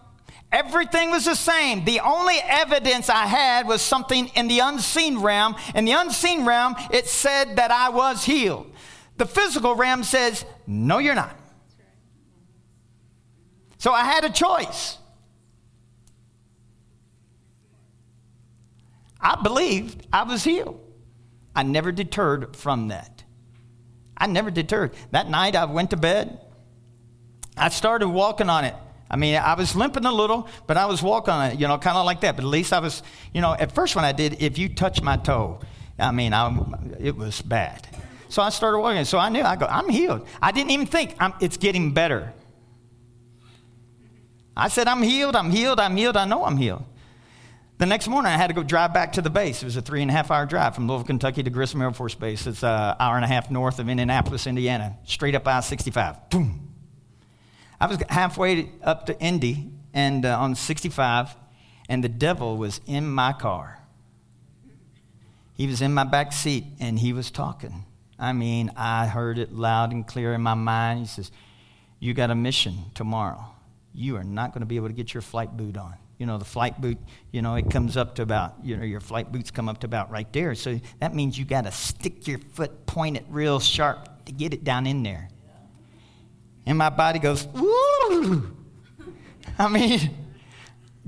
Everything 0.57 1.11
was 1.11 1.27
the 1.27 1.35
same. 1.35 1.85
The 1.85 2.01
only 2.01 2.37
evidence 2.43 3.11
I 3.11 3.27
had 3.27 3.69
was 3.69 3.83
something 3.83 4.29
in 4.29 4.49
the 4.49 4.61
unseen 4.61 5.19
realm. 5.19 5.55
In 5.75 5.85
the 5.85 5.93
unseen 5.93 6.47
realm, 6.47 6.77
it 6.91 7.07
said 7.07 7.57
that 7.57 7.71
I 7.71 7.91
was 7.91 8.25
healed. 8.25 8.73
The 9.19 9.27
physical 9.27 9.75
realm 9.75 10.03
says, 10.03 10.47
No, 10.67 10.97
you're 10.97 11.15
not. 11.15 11.39
So 13.77 13.93
I 13.93 14.05
had 14.05 14.25
a 14.25 14.31
choice. 14.31 14.97
I 19.21 19.37
believed 19.43 20.07
I 20.11 20.23
was 20.23 20.43
healed. 20.43 20.81
I 21.55 21.65
never 21.65 21.93
deterred 21.93 22.57
from 22.57 22.89
that. 22.89 23.25
I 24.17 24.27
never 24.27 24.51
deterred. 24.51 24.95
That 25.11 25.29
night 25.29 25.55
I 25.55 25.67
went 25.67 25.91
to 25.91 25.99
bed. 25.99 26.41
I 27.59 27.69
started 27.69 28.09
walking 28.09 28.49
on 28.49 28.65
it. 28.65 28.75
I 29.11 29.17
mean, 29.17 29.37
I 29.37 29.55
was 29.55 29.77
limping 29.77 30.05
a 30.05 30.13
little, 30.13 30.49
but 30.67 30.77
I 30.77 30.87
was 30.87 31.03
walking 31.03 31.61
you 31.61 31.69
know, 31.69 31.79
kind 31.79 31.97
of 31.97 32.05
like 32.05 32.21
that. 32.23 32.37
But 32.37 32.45
at 32.45 32.49
least 32.49 32.73
I 32.73 32.81
was, 32.81 33.03
you 33.33 33.41
know, 33.41 33.55
at 33.55 33.73
first 33.73 33.95
when 33.95 34.05
I 34.05 34.13
did, 34.13 34.43
if 34.43 34.59
you 34.59 34.69
touch 34.69 35.01
my 35.01 35.17
toe, 35.17 35.61
I 35.99 36.11
mean, 36.11 36.33
I, 36.33 36.55
it 36.99 37.17
was 37.17 37.41
bad. 37.41 37.87
So 38.29 38.43
I 38.43 38.51
started 38.51 38.79
walking. 38.81 39.05
So 39.05 39.19
I 39.19 39.29
knew, 39.29 39.43
I 39.43 39.57
go, 39.57 39.67
I'm 39.67 39.89
healed. 39.89 40.27
I 40.43 40.53
didn't 40.53 40.73
even 40.73 40.87
think 40.87 41.17
it's 41.41 41.57
getting 41.57 41.93
better. 41.93 42.33
I 44.57 44.69
said, 44.69 44.89
I'm 44.89 45.03
healed, 45.03 45.37
I'm 45.37 45.51
healed, 45.51 45.79
I'm 45.79 45.97
healed, 45.97 46.17
I 46.17 46.25
know 46.25 46.45
I'm 46.45 46.57
healed. 46.57 46.85
The 47.79 47.85
next 47.85 48.09
morning, 48.09 48.33
I 48.33 48.39
had 48.39 48.47
to 48.47 48.55
go 48.55 48.63
drive 48.63 48.95
back 48.95 49.13
to 49.13 49.23
the 49.23 49.29
base. 49.29 49.63
It 49.63 49.67
was 49.67 49.77
a 49.77 49.83
three 49.83 50.01
and 50.01 50.11
a 50.11 50.15
half 50.15 50.31
hour 50.31 50.47
drive 50.47 50.75
from 50.75 50.89
Louisville, 50.89 51.07
Kentucky 51.07 51.43
to 51.43 51.51
Grissom 51.51 51.83
Air 51.83 51.93
Force 51.93 52.15
Base. 52.15 52.47
It's 52.47 52.63
an 52.63 52.97
hour 52.99 53.17
and 53.17 53.25
a 53.25 53.29
half 53.29 53.51
north 53.51 53.79
of 53.79 53.91
Indianapolis, 53.91 54.47
Indiana, 54.47 54.97
straight 55.05 55.35
up 55.35 55.47
I 55.47 55.61
65. 55.61 56.31
Boom. 56.31 56.66
I 57.81 57.87
was 57.87 57.99
halfway 58.09 58.71
up 58.83 59.07
to 59.07 59.21
Indy 59.21 59.71
and 59.93 60.25
uh, 60.25 60.39
on 60.39 60.55
65, 60.55 61.35
and 61.89 62.03
the 62.03 62.09
devil 62.09 62.57
was 62.57 62.81
in 62.87 63.07
my 63.07 63.33
car. 63.33 63.79
He 65.55 65.67
was 65.67 65.81
in 65.81 65.95
my 65.95 66.05
back 66.05 66.33
seat 66.33 66.65
and 66.81 66.99
he 66.99 67.13
was 67.13 67.31
talking. 67.31 67.85
I 68.19 68.33
mean, 68.33 68.73
I 68.77 69.07
heard 69.07 69.39
it 69.39 69.53
loud 69.53 69.93
and 69.93 70.07
clear 70.07 70.35
in 70.35 70.43
my 70.43 70.55
mind. 70.55 71.01
He 71.01 71.07
says, 71.07 71.31
You 71.99 72.15
got 72.15 72.31
a 72.31 72.35
mission 72.35 72.77
tomorrow. 72.95 73.45
You 73.95 74.17
are 74.17 74.25
not 74.25 74.53
going 74.53 74.61
to 74.61 74.67
be 74.67 74.77
able 74.77 74.89
to 74.89 74.95
get 74.95 75.15
your 75.15 75.23
flight 75.23 75.57
boot 75.57 75.77
on 75.77 75.95
you 76.19 76.27
know, 76.27 76.39
the 76.39 76.45
flight 76.45 76.81
boot, 76.81 76.99
you 77.31 77.43
know, 77.43 77.57
it 77.57 77.71
comes 77.71 77.97
up 77.97 78.15
to 78.15 78.23
about, 78.23 78.55
you 78.63 78.77
know, 78.77 78.85
your 78.85 79.01
flight 79.01 79.31
boots 79.31 79.51
come 79.51 79.69
up 79.69 79.79
to 79.81 79.87
about 79.87 80.11
right 80.11 80.33
there. 80.33 80.55
So 80.55 80.81
that 81.01 81.15
means 81.15 81.39
you 81.39 81.45
got 81.45 81.65
to 81.65 81.73
stick 81.73 82.27
your 82.27 82.39
foot, 82.39 82.87
point 82.87 83.17
it 83.17 83.25
real 83.29 83.61
sharp 83.61 84.25
to 84.25 84.33
get 84.33 84.55
it 84.55 84.65
down 84.65 84.87
in 84.87 85.03
there. 85.03 85.29
And 86.67 86.77
my 86.77 86.91
body 86.91 87.19
goes, 87.19 87.47
woo! 87.47 88.57
I 89.59 89.69
mean, 89.69 90.11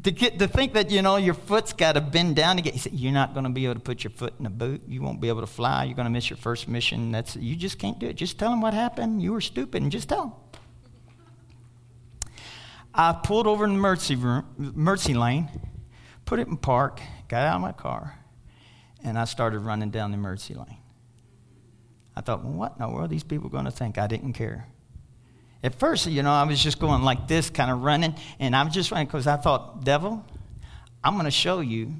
to 0.03 0.11
get 0.11 0.39
to 0.39 0.47
think 0.47 0.75
that 0.75 0.91
you 0.91 1.03
know 1.03 1.17
your 1.17 1.35
foot's 1.35 1.73
got 1.73 1.93
to 1.93 2.01
bend 2.01 2.37
down 2.37 2.57
to 2.57 2.63
get. 2.63 2.73
He 2.75 2.79
said, 2.79 2.93
"You're 2.95 3.13
not 3.13 3.35
going 3.35 3.45
to 3.45 3.51
be 3.51 3.65
able 3.65 3.75
to 3.75 3.81
put 3.81 4.05
your 4.05 4.13
foot 4.13 4.35
in 4.39 4.47
a 4.47 4.51
boot. 4.51 4.83
You 4.87 5.03
won't 5.03 5.21
be 5.21 5.29
able 5.29 5.41
to 5.41 5.47
fly. 5.47 5.85
You're 5.85 5.97
going 5.97 6.07
to 6.07 6.11
miss 6.11 6.31
your 6.31 6.37
first 6.37 6.69
mission. 6.69 7.11
That's 7.11 7.37
you 7.37 7.57
just 7.57 7.79
can't 7.79 7.99
do 7.99 8.07
it. 8.07 8.15
Just 8.15 8.39
tell 8.39 8.53
him 8.53 8.61
what 8.61 8.75
happened. 8.75 9.21
You 9.21 9.33
were 9.33 9.41
stupid, 9.41 9.83
and 9.83 9.91
just 9.91 10.09
tell 10.09 10.23
him." 10.23 10.33
I 12.95 13.13
pulled 13.13 13.47
over 13.47 13.65
in 13.65 13.75
the 13.75 13.79
Mercy, 13.79 14.17
room, 14.17 14.45
Mercy 14.57 15.15
lane, 15.15 15.49
put 16.25 16.41
it 16.41 16.49
in 16.49 16.57
park, 16.57 17.01
got 17.29 17.47
out 17.47 17.57
of 17.57 17.61
my 17.61 17.73
car, 17.73 18.19
and 19.05 19.19
I 19.19 19.25
started 19.25 19.61
running 19.61 19.91
down 19.91 20.11
the 20.11 20.17
Mercy 20.17 20.55
lane. 20.55 20.79
I 22.17 22.23
thought, 22.23 22.43
well, 22.43 22.55
what 22.55 22.73
in 22.73 22.83
the 22.83 22.89
world 22.89 23.05
are 23.05 23.09
these 23.09 23.23
people 23.23 23.49
going 23.49 23.67
to 23.67 23.71
think? 23.71 23.99
I 23.99 24.09
didn't 24.09 24.33
care. 24.33 24.67
At 25.63 25.75
first, 25.75 26.07
you 26.07 26.23
know, 26.23 26.31
I 26.31 26.45
was 26.45 26.63
just 26.63 26.79
going 26.79 27.03
like 27.03 27.27
this, 27.27 27.51
kind 27.51 27.71
of 27.71 27.83
running, 27.83 28.15
and 28.39 28.55
I 28.55 28.63
was 28.63 28.73
just 28.73 28.91
running 28.91 29.07
because 29.07 29.27
I 29.27 29.37
thought, 29.37 29.85
devil, 29.85 30.25
I'm 31.03 31.15
going 31.15 31.25
to 31.25 31.31
show 31.31 31.61
you 31.61 31.95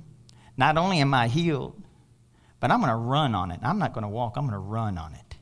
not 0.57 0.77
only 0.77 1.01
am 1.01 1.13
I 1.13 1.29
healed, 1.29 1.81
but 2.61 2.71
I'm 2.71 2.81
going 2.81 2.91
to 2.91 2.97
run 2.97 3.35
on 3.35 3.51
it. 3.51 3.61
I'm 3.63 3.79
not 3.79 3.95
going 3.95 4.03
to 4.03 4.09
walk, 4.09 4.37
I'm 4.37 4.45
going 4.45 4.53
to 4.53 4.59
run 4.59 4.97
on 4.97 5.15
it. 5.15 5.37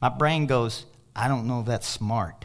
My 0.00 0.08
brain 0.08 0.46
goes, 0.46 0.84
I 1.14 1.28
don't 1.28 1.46
know 1.46 1.60
if 1.60 1.66
that's 1.66 1.86
smart. 1.86 2.44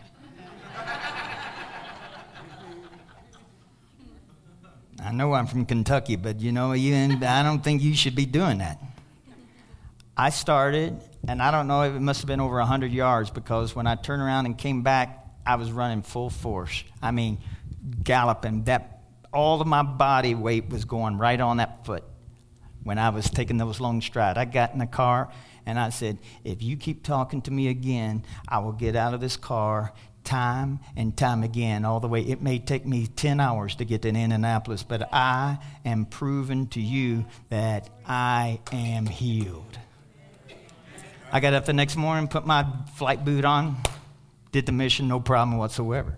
I 5.04 5.12
know 5.12 5.34
I'm 5.34 5.48
from 5.48 5.66
Kentucky, 5.66 6.16
but 6.16 6.40
you 6.40 6.52
know, 6.52 6.74
you, 6.74 6.96
I 6.96 7.44
don't 7.44 7.64
think 7.64 7.82
you 7.82 7.96
should 7.96 8.16
be 8.16 8.26
doing 8.26 8.58
that. 8.60 8.82
I 10.18 10.32
started, 10.32 11.00
and 11.28 11.42
I 11.42 11.52
don't 11.52 11.68
know, 11.68 11.82
if 11.84 11.96
it 11.96 12.00
must 12.00 12.22
have 12.22 12.28
been 12.28 12.40
over 12.40 12.58
100 12.58 12.92
yards 12.92 13.30
because 13.30 13.76
when 13.76 13.88
I 13.88 13.96
turned 13.96 14.22
around 14.22 14.46
and 14.46 14.58
came 14.58 14.82
back, 14.82 15.26
I 15.46 15.56
was 15.56 15.72
running 15.72 16.02
full 16.02 16.30
force. 16.30 16.84
I 17.02 17.12
mean, 17.12 17.40
galloping. 18.04 18.64
That 18.66 19.02
all 19.34 19.62
of 19.62 19.68
my 19.68 19.84
body 19.84 20.36
weight 20.36 20.70
was 20.70 20.86
going 20.86 21.18
right 21.18 21.40
on 21.40 21.58
that 21.58 21.86
foot 21.86 22.04
when 22.84 22.98
I 22.98 23.10
was 23.10 23.30
taking 23.30 23.58
those 23.58 23.80
long 23.80 24.02
strides. 24.02 24.38
I 24.38 24.46
got 24.46 24.74
in 24.74 24.80
the 24.80 24.88
car 24.88 25.32
and 25.66 25.80
I 25.80 25.90
said, 25.90 26.18
If 26.44 26.64
you 26.64 26.78
keep 26.78 27.04
talking 27.04 27.42
to 27.44 27.52
me 27.52 27.68
again, 27.68 28.24
I 28.48 28.60
will 28.60 28.72
get 28.72 28.96
out 28.96 29.14
of 29.14 29.20
this 29.20 29.38
car 29.38 29.94
time 30.24 30.80
and 30.96 31.16
time 31.16 31.44
again, 31.44 31.86
all 31.86 32.00
the 32.00 32.08
way. 32.08 32.22
It 32.22 32.42
may 32.42 32.60
take 32.60 32.86
me 32.86 33.08
10 33.08 33.40
hours 33.40 33.76
to 33.76 33.86
get 33.86 34.02
to 34.02 34.10
Indianapolis, 34.10 34.84
but 34.84 35.08
I 35.14 35.58
am 35.86 36.06
proving 36.06 36.68
to 36.68 36.82
you 36.82 37.26
that 37.50 37.90
I 38.06 38.60
am 38.72 39.06
healed. 39.06 39.80
I 41.32 41.40
got 41.40 41.54
up 41.54 41.66
the 41.66 41.74
next 41.74 41.96
morning, 41.96 42.28
put 42.28 42.46
my 42.46 42.66
flight 42.96 43.26
boot 43.26 43.44
on, 43.44 43.78
did 44.52 44.66
the 44.66 44.72
mission, 44.72 45.08
no 45.08 45.20
problem 45.20 45.58
whatsoever. 45.58 46.18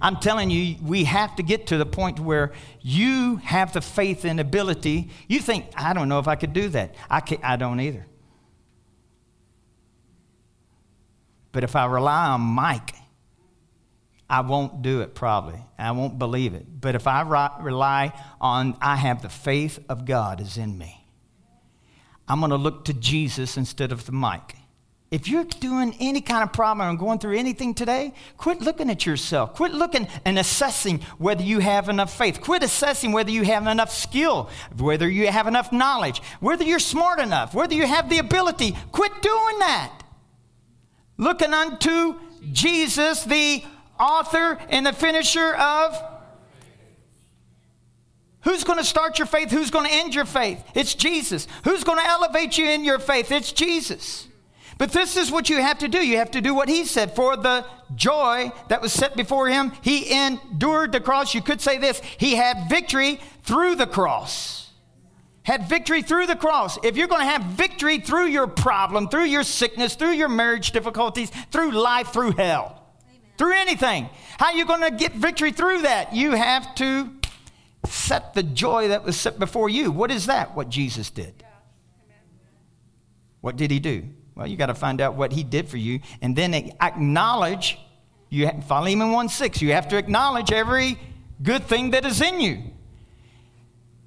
I'm 0.00 0.16
telling 0.16 0.50
you, 0.50 0.76
we 0.82 1.04
have 1.04 1.36
to 1.36 1.42
get 1.42 1.68
to 1.68 1.78
the 1.78 1.86
point 1.86 2.18
where 2.20 2.52
you 2.82 3.36
have 3.36 3.72
the 3.72 3.80
faith 3.80 4.24
and 4.24 4.40
ability. 4.40 5.10
You 5.28 5.40
think, 5.40 5.66
I 5.76 5.94
don't 5.94 6.08
know 6.08 6.18
if 6.18 6.28
I 6.28 6.34
could 6.34 6.52
do 6.52 6.68
that. 6.70 6.94
I, 7.08 7.20
can't, 7.20 7.42
I 7.44 7.56
don't 7.56 7.80
either. 7.80 8.06
But 11.52 11.64
if 11.64 11.76
I 11.76 11.86
rely 11.86 12.28
on 12.28 12.40
Mike, 12.40 12.94
I 14.28 14.40
won't 14.40 14.82
do 14.82 15.00
it 15.02 15.14
probably. 15.14 15.60
I 15.78 15.92
won't 15.92 16.18
believe 16.18 16.54
it. 16.54 16.66
But 16.80 16.96
if 16.96 17.06
I 17.06 17.22
rely 17.60 18.12
on, 18.40 18.76
I 18.80 18.96
have 18.96 19.22
the 19.22 19.28
faith 19.28 19.78
of 19.88 20.04
God 20.04 20.40
is 20.40 20.58
in 20.58 20.76
me. 20.76 21.03
I'm 22.28 22.40
going 22.40 22.50
to 22.50 22.56
look 22.56 22.84
to 22.86 22.94
Jesus 22.94 23.56
instead 23.56 23.92
of 23.92 24.06
the 24.06 24.12
mic. 24.12 24.56
If 25.10 25.28
you're 25.28 25.44
doing 25.44 25.94
any 26.00 26.20
kind 26.20 26.42
of 26.42 26.52
problem 26.52 26.88
or 26.88 26.98
going 26.98 27.20
through 27.20 27.36
anything 27.36 27.74
today, 27.74 28.12
quit 28.36 28.60
looking 28.60 28.90
at 28.90 29.06
yourself. 29.06 29.54
Quit 29.54 29.72
looking 29.72 30.08
and 30.24 30.38
assessing 30.38 31.00
whether 31.18 31.42
you 31.42 31.60
have 31.60 31.88
enough 31.88 32.16
faith. 32.16 32.40
Quit 32.40 32.64
assessing 32.64 33.12
whether 33.12 33.30
you 33.30 33.44
have 33.44 33.66
enough 33.66 33.92
skill, 33.92 34.50
whether 34.76 35.08
you 35.08 35.28
have 35.28 35.46
enough 35.46 35.70
knowledge, 35.70 36.20
whether 36.40 36.64
you're 36.64 36.80
smart 36.80 37.20
enough, 37.20 37.54
whether 37.54 37.74
you 37.74 37.86
have 37.86 38.10
the 38.10 38.18
ability. 38.18 38.76
Quit 38.90 39.12
doing 39.22 39.58
that. 39.60 40.02
Looking 41.16 41.54
unto 41.54 42.18
Jesus, 42.50 43.22
the 43.22 43.62
author 44.00 44.58
and 44.68 44.84
the 44.84 44.92
finisher 44.92 45.54
of. 45.54 46.13
Who's 48.44 48.62
going 48.64 48.78
to 48.78 48.84
start 48.84 49.18
your 49.18 49.26
faith? 49.26 49.50
Who's 49.50 49.70
going 49.70 49.86
to 49.86 49.92
end 49.92 50.14
your 50.14 50.26
faith? 50.26 50.62
It's 50.74 50.94
Jesus. 50.94 51.48
Who's 51.64 51.82
going 51.82 51.98
to 51.98 52.08
elevate 52.08 52.58
you 52.58 52.68
in 52.68 52.84
your 52.84 52.98
faith? 52.98 53.32
It's 53.32 53.52
Jesus. 53.52 54.28
But 54.76 54.92
this 54.92 55.16
is 55.16 55.30
what 55.30 55.48
you 55.48 55.62
have 55.62 55.78
to 55.78 55.88
do. 55.88 55.98
You 55.98 56.18
have 56.18 56.32
to 56.32 56.40
do 56.40 56.54
what 56.54 56.68
he 56.68 56.84
said. 56.84 57.14
For 57.14 57.36
the 57.36 57.64
joy 57.94 58.52
that 58.68 58.82
was 58.82 58.92
set 58.92 59.16
before 59.16 59.48
him, 59.48 59.72
he 59.82 60.12
endured 60.12 60.92
the 60.92 61.00
cross. 61.00 61.34
You 61.34 61.42
could 61.42 61.60
say 61.60 61.78
this 61.78 62.00
He 62.18 62.34
had 62.34 62.68
victory 62.68 63.20
through 63.42 63.76
the 63.76 63.86
cross. 63.86 64.70
Had 65.44 65.68
victory 65.68 66.02
through 66.02 66.26
the 66.26 66.36
cross. 66.36 66.78
If 66.82 66.96
you're 66.96 67.08
going 67.08 67.20
to 67.20 67.26
have 67.26 67.44
victory 67.44 67.98
through 67.98 68.26
your 68.26 68.46
problem, 68.46 69.08
through 69.08 69.24
your 69.24 69.44
sickness, 69.44 69.94
through 69.94 70.12
your 70.12 70.28
marriage 70.28 70.72
difficulties, 70.72 71.30
through 71.50 71.72
life, 71.72 72.08
through 72.08 72.32
hell, 72.32 72.82
Amen. 73.06 73.20
through 73.36 73.52
anything, 73.52 74.08
how 74.38 74.46
are 74.46 74.54
you 74.54 74.64
going 74.64 74.80
to 74.80 74.90
get 74.90 75.12
victory 75.12 75.52
through 75.52 75.82
that? 75.82 76.14
You 76.14 76.32
have 76.32 76.74
to 76.76 77.10
set 77.86 78.34
the 78.34 78.42
joy 78.42 78.88
that 78.88 79.04
was 79.04 79.18
set 79.18 79.38
before 79.38 79.68
you. 79.68 79.90
What 79.90 80.10
is 80.10 80.26
that? 80.26 80.54
What 80.54 80.68
Jesus 80.68 81.10
did. 81.10 81.44
What 83.40 83.56
did 83.56 83.70
he 83.70 83.78
do? 83.78 84.08
Well, 84.34 84.46
you 84.46 84.56
got 84.56 84.66
to 84.66 84.74
find 84.74 85.00
out 85.00 85.14
what 85.14 85.32
he 85.32 85.44
did 85.44 85.68
for 85.68 85.76
you 85.76 86.00
and 86.20 86.34
then 86.34 86.54
acknowledge. 86.54 87.78
You 88.30 88.50
Philemon 88.66 89.12
1 89.12 89.28
6, 89.28 89.62
you 89.62 89.72
have 89.72 89.88
to 89.88 89.96
acknowledge 89.96 90.50
every 90.50 90.98
good 91.42 91.64
thing 91.64 91.90
that 91.90 92.04
is 92.04 92.20
in 92.20 92.40
you. 92.40 92.62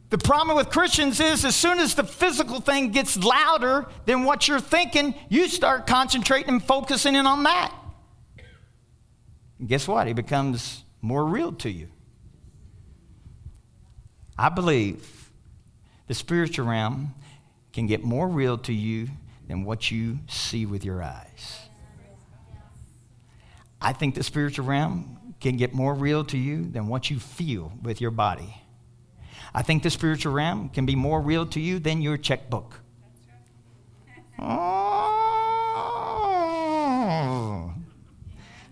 The 0.10 0.18
problem 0.18 0.56
with 0.56 0.70
Christians 0.70 1.20
is 1.20 1.44
as 1.44 1.56
soon 1.56 1.80
as 1.80 1.96
the 1.96 2.04
physical 2.04 2.62
thing 2.62 2.92
gets 2.92 3.18
louder 3.18 3.88
than 4.06 4.24
what 4.24 4.48
you're 4.48 4.60
thinking, 4.60 5.14
you 5.30 5.48
start 5.50 5.86
concentrating 5.86 6.50
and 6.50 6.64
focusing 6.64 7.16
in 7.16 7.28
on 7.28 7.44
that. 7.44 7.74
And 9.60 9.68
guess 9.68 9.88
what? 9.88 10.08
It 10.08 10.16
becomes 10.16 10.84
more 11.02 11.26
real 11.26 11.52
to 11.54 11.70
you. 11.70 11.90
I 14.38 14.50
believe 14.50 15.32
the 16.08 16.14
spiritual 16.14 16.68
realm 16.68 17.14
can 17.74 17.88
get 17.88 18.04
more 18.04 18.28
real 18.28 18.58
to 18.60 18.74
you 18.74 19.10
than 19.48 19.64
what 19.64 19.90
you 19.92 20.20
see 20.28 20.66
with 20.66 20.86
your 20.86 21.02
eyes. 21.02 21.60
I 23.82 23.94
think 23.94 24.16
the 24.16 24.24
spiritual 24.24 24.66
realm 24.66 25.36
can 25.40 25.58
get 25.58 25.74
more 25.74 25.94
real 25.94 26.24
to 26.26 26.38
you 26.38 26.70
than 26.70 26.88
what 26.88 27.10
you 27.10 27.20
feel 27.20 27.72
with 27.82 28.02
your 28.02 28.12
body. 28.12 28.62
I 29.54 29.62
think 29.62 29.84
the 29.84 29.90
spiritual 29.90 30.34
realm 30.34 30.70
can 30.70 30.86
be 30.86 30.96
more 30.96 31.22
real 31.22 31.46
to 31.48 31.60
you 31.60 31.80
than 31.80 32.02
your 32.02 32.18
checkbook. 32.18 32.80
Oh. 34.40 35.17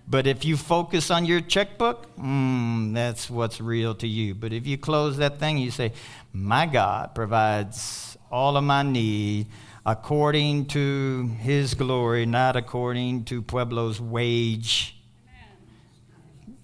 But 0.08 0.28
if 0.28 0.46
you 0.46 0.56
focus 0.56 1.10
on 1.10 1.26
your 1.26 1.42
checkbook, 1.42 2.16
mm, 2.16 2.94
that's 2.94 3.30
what's 3.30 3.60
real 3.60 3.96
to 3.96 4.08
you. 4.08 4.36
But 4.36 4.54
if 4.54 4.68
you 4.68 4.78
close 4.78 5.18
that 5.18 5.40
thing, 5.40 5.58
you 5.58 5.72
say, 5.72 5.94
My 6.32 6.68
God 6.68 7.16
provides 7.16 8.16
all 8.32 8.56
of 8.56 8.64
my 8.64 8.84
need 8.84 9.48
according 9.86 10.66
to 10.66 11.30
his 11.40 11.74
glory, 11.74 12.26
not 12.26 12.56
according 12.56 13.24
to 13.26 13.42
Pueblo's 13.42 14.00
wage. 14.00 14.92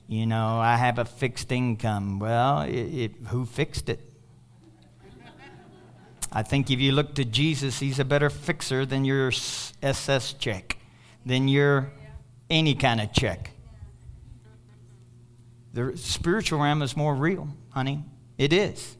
You 0.07 0.25
know, 0.25 0.59
I 0.59 0.75
have 0.75 0.99
a 0.99 1.05
fixed 1.05 1.51
income. 1.51 2.19
Well, 2.19 2.61
it, 2.61 2.73
it, 2.73 3.11
who 3.27 3.45
fixed 3.45 3.89
it? 3.89 4.11
I 6.31 6.43
think 6.43 6.69
if 6.69 6.79
you 6.79 6.91
look 6.91 7.15
to 7.15 7.25
Jesus, 7.25 7.79
he's 7.79 7.97
a 7.97 8.05
better 8.05 8.29
fixer 8.29 8.85
than 8.85 9.05
your 9.05 9.31
SS 9.81 10.33
check, 10.33 10.77
than 11.25 11.47
your 11.47 11.91
any 12.52 12.76
kind 12.76 13.02
of 13.02 13.12
check. 13.12 13.52
The 15.74 15.97
spiritual 15.97 16.60
realm 16.60 16.82
is 16.82 16.95
more 16.95 17.16
real, 17.16 17.47
honey. 17.70 18.04
It 18.38 18.54
is. 18.54 18.97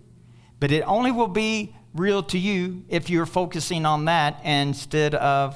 But 0.60 0.72
it 0.72 0.82
only 0.88 1.12
will 1.12 1.28
be 1.28 1.76
real 1.94 2.24
to 2.24 2.40
you 2.40 2.86
if 2.88 3.10
you're 3.10 3.26
focusing 3.26 3.86
on 3.86 4.06
that 4.06 4.40
instead 4.46 5.14
of 5.14 5.56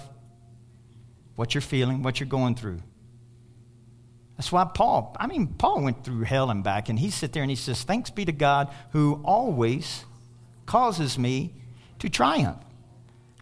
what 1.36 1.54
you're 1.54 1.62
feeling, 1.62 2.04
what 2.04 2.20
you're 2.20 2.28
going 2.28 2.56
through. 2.56 2.80
That's 4.38 4.52
why 4.52 4.66
Paul, 4.66 5.16
I 5.18 5.28
mean, 5.28 5.48
Paul 5.48 5.82
went 5.82 6.04
through 6.04 6.24
hell 6.24 6.50
and 6.50 6.64
back, 6.64 6.90
and 6.90 7.00
he 7.00 7.10
sit 7.10 7.32
there 7.32 7.44
and 7.44 7.50
he 7.50 7.56
says, 7.56 7.84
Thanks 7.84 8.10
be 8.10 8.26
to 8.26 8.34
God 8.34 8.70
who 8.92 9.22
always 9.24 10.04
causes 10.66 11.18
me 11.18 11.54
to 12.00 12.10
triumph. 12.10 12.62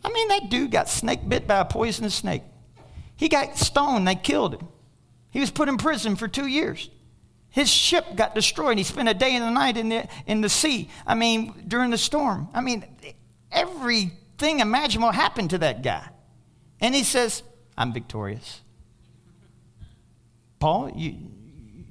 I 0.04 0.12
mean, 0.12 0.28
that 0.28 0.49
dude 0.49 0.70
got 0.70 0.89
snake 0.89 1.28
bit 1.28 1.47
by 1.47 1.60
a 1.60 1.66
poisonous 1.66 2.14
snake. 2.14 2.43
He 3.16 3.30
got 3.30 3.57
stoned, 3.57 4.07
they 4.07 4.16
killed 4.16 4.55
him. 4.55 4.68
He 5.32 5.39
was 5.39 5.51
put 5.51 5.70
in 5.70 5.78
prison 5.78 6.16
for 6.16 6.28
two 6.28 6.47
years. 6.47 6.89
His 7.49 7.70
ship 7.70 8.16
got 8.16 8.34
destroyed. 8.34 8.78
He 8.78 8.84
spent 8.84 9.09
a 9.09 9.14
day 9.14 9.36
and 9.36 9.43
a 9.43 9.51
night 9.51 9.78
in 9.78 9.89
the, 9.89 10.07
in 10.26 10.41
the 10.41 10.49
sea. 10.49 10.89
I 11.05 11.14
mean, 11.14 11.53
during 11.68 11.91
the 11.91 11.97
storm. 11.97 12.49
I 12.53 12.61
mean, 12.61 12.84
everything 13.51 14.59
imaginable 14.59 15.11
happened 15.11 15.51
to 15.51 15.59
that 15.59 15.84
guy. 15.84 16.07
And 16.80 16.95
he 16.95 17.03
says, 17.03 17.43
I'm 17.78 17.93
victorious. 17.93 18.61
Paul, 20.59 20.91
you, 20.95 21.16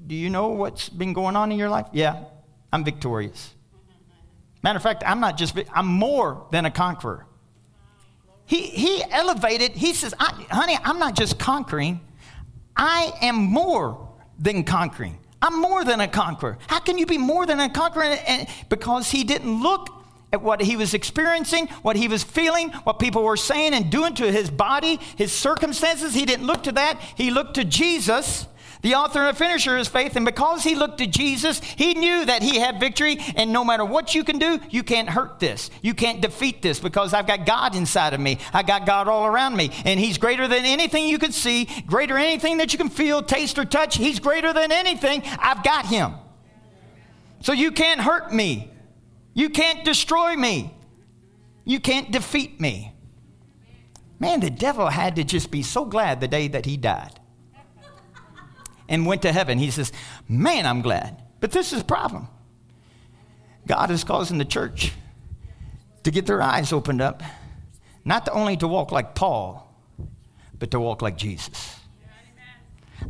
do 0.06 0.14
you 0.14 0.30
know 0.30 0.48
what's 0.48 0.88
been 0.88 1.12
going 1.12 1.36
on 1.36 1.52
in 1.52 1.58
your 1.58 1.68
life? 1.68 1.86
Yeah, 1.92 2.24
I'm 2.72 2.84
victorious. 2.84 3.54
Matter 4.62 4.76
of 4.76 4.82
fact, 4.82 5.02
I'm 5.06 5.20
not 5.20 5.36
just, 5.36 5.56
I'm 5.72 5.86
more 5.86 6.46
than 6.50 6.64
a 6.64 6.70
conqueror. 6.70 7.26
He, 8.46 8.62
he 8.62 9.02
elevated, 9.10 9.72
he 9.72 9.94
says, 9.94 10.14
honey, 10.18 10.78
I'm 10.82 10.98
not 10.98 11.14
just 11.14 11.38
conquering, 11.38 12.00
I 12.76 13.12
am 13.22 13.36
more 13.36 14.08
than 14.38 14.64
conquering. 14.64 15.18
I'm 15.40 15.60
more 15.60 15.84
than 15.84 16.00
a 16.00 16.08
conqueror. 16.08 16.58
How 16.68 16.78
can 16.78 16.98
you 16.98 17.06
be 17.06 17.18
more 17.18 17.46
than 17.46 17.58
a 17.58 17.68
conqueror? 17.68 18.04
And 18.04 18.48
because 18.68 19.10
he 19.10 19.24
didn't 19.24 19.62
look 19.62 19.88
at 20.32 20.40
what 20.40 20.62
he 20.62 20.76
was 20.76 20.94
experiencing, 20.94 21.66
what 21.82 21.96
he 21.96 22.08
was 22.08 22.22
feeling, 22.22 22.70
what 22.70 22.98
people 22.98 23.22
were 23.22 23.36
saying 23.36 23.74
and 23.74 23.90
doing 23.90 24.14
to 24.14 24.32
his 24.32 24.50
body, 24.50 24.98
his 25.16 25.32
circumstances. 25.32 26.14
He 26.14 26.24
didn't 26.24 26.46
look 26.46 26.62
to 26.62 26.72
that. 26.72 27.00
He 27.16 27.30
looked 27.30 27.54
to 27.54 27.64
Jesus, 27.64 28.46
the 28.82 28.96
author 28.96 29.20
and 29.20 29.38
finisher 29.38 29.78
is 29.78 29.86
faith. 29.86 30.16
And 30.16 30.26
because 30.26 30.64
he 30.64 30.74
looked 30.74 30.98
to 30.98 31.06
Jesus, 31.06 31.60
he 31.60 31.94
knew 31.94 32.24
that 32.24 32.42
he 32.42 32.58
had 32.58 32.80
victory. 32.80 33.18
And 33.36 33.52
no 33.52 33.64
matter 33.64 33.84
what 33.84 34.14
you 34.14 34.24
can 34.24 34.38
do, 34.38 34.60
you 34.70 34.82
can't 34.82 35.08
hurt 35.08 35.38
this. 35.38 35.70
You 35.82 35.94
can't 35.94 36.20
defeat 36.20 36.62
this 36.62 36.80
because 36.80 37.14
I've 37.14 37.28
got 37.28 37.46
God 37.46 37.76
inside 37.76 38.12
of 38.12 38.20
me. 38.20 38.38
I 38.52 38.64
got 38.64 38.84
God 38.84 39.06
all 39.06 39.24
around 39.24 39.56
me. 39.56 39.70
And 39.84 40.00
he's 40.00 40.18
greater 40.18 40.48
than 40.48 40.64
anything 40.64 41.06
you 41.06 41.18
can 41.18 41.30
see, 41.30 41.68
greater 41.86 42.14
than 42.14 42.24
anything 42.24 42.56
that 42.58 42.72
you 42.72 42.78
can 42.78 42.90
feel, 42.90 43.22
taste, 43.22 43.56
or 43.56 43.64
touch. 43.64 43.96
He's 43.96 44.18
greater 44.18 44.52
than 44.52 44.72
anything. 44.72 45.22
I've 45.38 45.62
got 45.62 45.86
him. 45.86 46.14
So 47.40 47.52
you 47.52 47.70
can't 47.70 48.00
hurt 48.00 48.32
me. 48.32 48.68
You 49.32 49.48
can't 49.48 49.84
destroy 49.84 50.34
me. 50.34 50.74
You 51.64 51.78
can't 51.78 52.10
defeat 52.10 52.60
me. 52.60 52.92
Man, 54.18 54.40
the 54.40 54.50
devil 54.50 54.88
had 54.88 55.16
to 55.16 55.24
just 55.24 55.52
be 55.52 55.62
so 55.62 55.84
glad 55.84 56.20
the 56.20 56.28
day 56.28 56.48
that 56.48 56.66
he 56.66 56.76
died 56.76 57.20
and 58.88 59.06
went 59.06 59.22
to 59.22 59.32
heaven. 59.32 59.58
He 59.58 59.70
says, 59.70 59.92
Man, 60.28 60.66
I'm 60.66 60.82
glad. 60.82 61.22
But 61.40 61.52
this 61.52 61.72
is 61.72 61.80
a 61.80 61.84
problem 61.84 62.28
God 63.66 63.90
is 63.90 64.04
causing 64.04 64.38
the 64.38 64.44
church 64.44 64.92
to 66.04 66.10
get 66.10 66.26
their 66.26 66.42
eyes 66.42 66.72
opened 66.72 67.00
up, 67.00 67.22
not 68.04 68.28
only 68.32 68.56
to 68.56 68.68
walk 68.68 68.92
like 68.92 69.14
Paul, 69.14 69.68
but 70.58 70.70
to 70.72 70.80
walk 70.80 71.02
like 71.02 71.16
Jesus. 71.16 71.76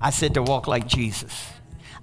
I 0.00 0.10
said 0.10 0.34
to 0.34 0.42
walk 0.42 0.66
like 0.66 0.86
Jesus. 0.86 1.50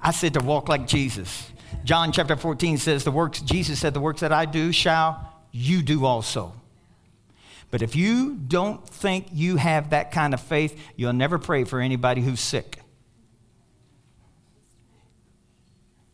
I 0.01 0.11
said 0.11 0.33
to 0.35 0.41
walk 0.41 0.69
like 0.69 0.87
Jesus. 0.87 1.51
John 1.83 2.11
chapter 2.11 2.35
14 2.35 2.77
says, 2.77 3.03
The 3.03 3.11
works, 3.11 3.41
Jesus 3.41 3.79
said, 3.79 3.93
The 3.93 3.99
works 3.99 4.21
that 4.21 4.31
I 4.31 4.45
do 4.45 4.71
shall 4.71 5.33
you 5.51 5.81
do 5.81 6.05
also. 6.05 6.53
But 7.71 7.81
if 7.81 7.95
you 7.95 8.35
don't 8.35 8.87
think 8.87 9.27
you 9.31 9.57
have 9.57 9.91
that 9.91 10.11
kind 10.11 10.33
of 10.33 10.41
faith, 10.41 10.79
you'll 10.95 11.13
never 11.13 11.37
pray 11.37 11.63
for 11.63 11.79
anybody 11.79 12.21
who's 12.21 12.39
sick. 12.39 12.79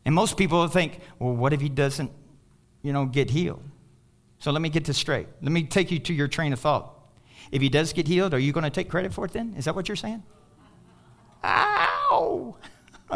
And 0.05 0.13
most 0.13 0.37
people 0.37 0.67
think, 0.67 0.99
well, 1.19 1.35
what 1.35 1.51
if 1.51 1.61
he 1.61 1.69
doesn't, 1.69 2.11
you 2.83 2.93
know, 2.93 3.05
get 3.05 3.29
healed? 3.31 3.63
So 4.39 4.51
let 4.51 4.61
me 4.61 4.69
get 4.69 4.85
this 4.85 4.97
straight. 4.97 5.27
Let 5.41 5.51
me 5.51 5.63
take 5.63 5.91
you 5.91 5.99
to 5.99 6.13
your 6.13 6.27
train 6.27 6.53
of 6.53 6.59
thought. 6.59 6.93
If 7.51 7.61
he 7.61 7.69
does 7.69 7.93
get 7.93 8.07
healed, 8.07 8.33
are 8.33 8.39
you 8.39 8.51
going 8.51 8.63
to 8.63 8.69
take 8.69 8.89
credit 8.89 9.13
for 9.13 9.25
it 9.25 9.31
then? 9.31 9.55
Is 9.57 9.65
that 9.65 9.75
what 9.75 9.87
you're 9.87 9.95
saying? 9.95 10.23
Ow! 11.43 12.55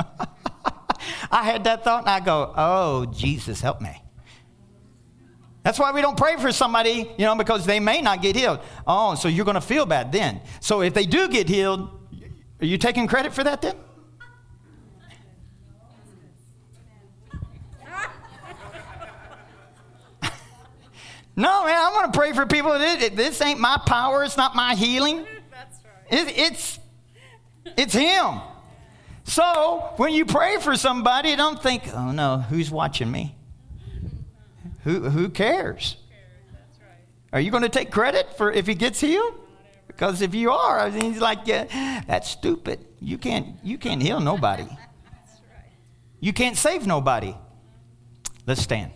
I 1.32 1.44
had 1.44 1.64
that 1.66 1.84
thought 1.84 2.02
and 2.02 2.10
I 2.10 2.20
go, 2.20 2.54
oh, 2.56 3.06
Jesus, 3.08 3.62
help 3.62 3.82
me. 3.82 4.02
That's 5.64 5.78
why 5.78 5.92
we 5.92 6.02
don't 6.02 6.18
pray 6.18 6.38
for 6.38 6.52
somebody, 6.52 7.12
you 7.18 7.26
know, 7.26 7.36
because 7.36 7.66
they 7.66 7.80
may 7.80 8.02
not 8.02 8.22
get 8.22 8.36
healed. 8.36 8.60
Oh, 8.88 9.16
so 9.16 9.28
you're 9.28 9.46
going 9.46 9.56
to 9.56 9.62
feel 9.62 9.86
bad 9.86 10.12
then. 10.12 10.42
So 10.62 10.82
if 10.82 10.94
they 10.94 11.06
do 11.06 11.28
get 11.28 11.50
healed, 11.50 11.90
are 12.62 12.66
you 12.66 12.78
taking 12.78 13.08
credit 13.08 13.34
for 13.34 13.44
that 13.44 13.62
then? 13.62 13.76
No, 21.40 21.66
man, 21.66 21.76
I'm 21.78 21.94
going 21.94 22.12
to 22.12 22.18
pray 22.18 22.34
for 22.34 22.46
people. 22.46 22.78
This 22.78 23.42
ain't 23.42 23.62
my 23.62 23.80
power. 23.86 24.26
It's 24.26 24.36
not 24.36 24.56
my 24.56 24.76
healing. 24.76 25.26
That's 25.52 25.80
right. 26.12 26.28
It, 26.28 26.38
it's, 26.38 26.80
it's 27.78 27.94
Him. 27.94 28.42
So 29.24 29.94
when 29.96 30.12
you 30.12 30.26
pray 30.26 30.58
for 30.60 30.76
somebody, 30.76 31.34
don't 31.38 31.62
think, 31.64 31.84
oh 31.94 32.12
no, 32.12 32.40
who's 32.40 32.70
watching 32.70 33.10
me? 33.10 33.38
Who, 34.84 35.10
who 35.10 35.30
cares? 35.30 35.96
Are 37.32 37.40
you 37.40 37.52
going 37.52 37.64
to 37.64 37.70
take 37.70 37.90
credit 37.90 38.36
for 38.36 38.52
if 38.52 38.68
he 38.68 38.76
gets 38.76 39.00
healed? 39.00 39.36
Because 39.88 40.22
if 40.22 40.36
you 40.36 40.52
are, 40.52 40.80
I 40.80 40.90
mean, 40.90 41.14
he's 41.14 41.22
like, 41.22 41.40
yeah, 41.46 42.04
that's 42.06 42.30
stupid. 42.30 42.86
You 43.00 43.18
can't, 43.18 43.56
you 43.64 43.78
can't 43.78 44.02
heal 44.02 44.20
nobody. 44.20 44.68
You 46.22 46.34
can't 46.34 46.58
save 46.58 46.86
nobody. 46.86 47.34
Let's 48.46 48.62
stand. 48.62 48.92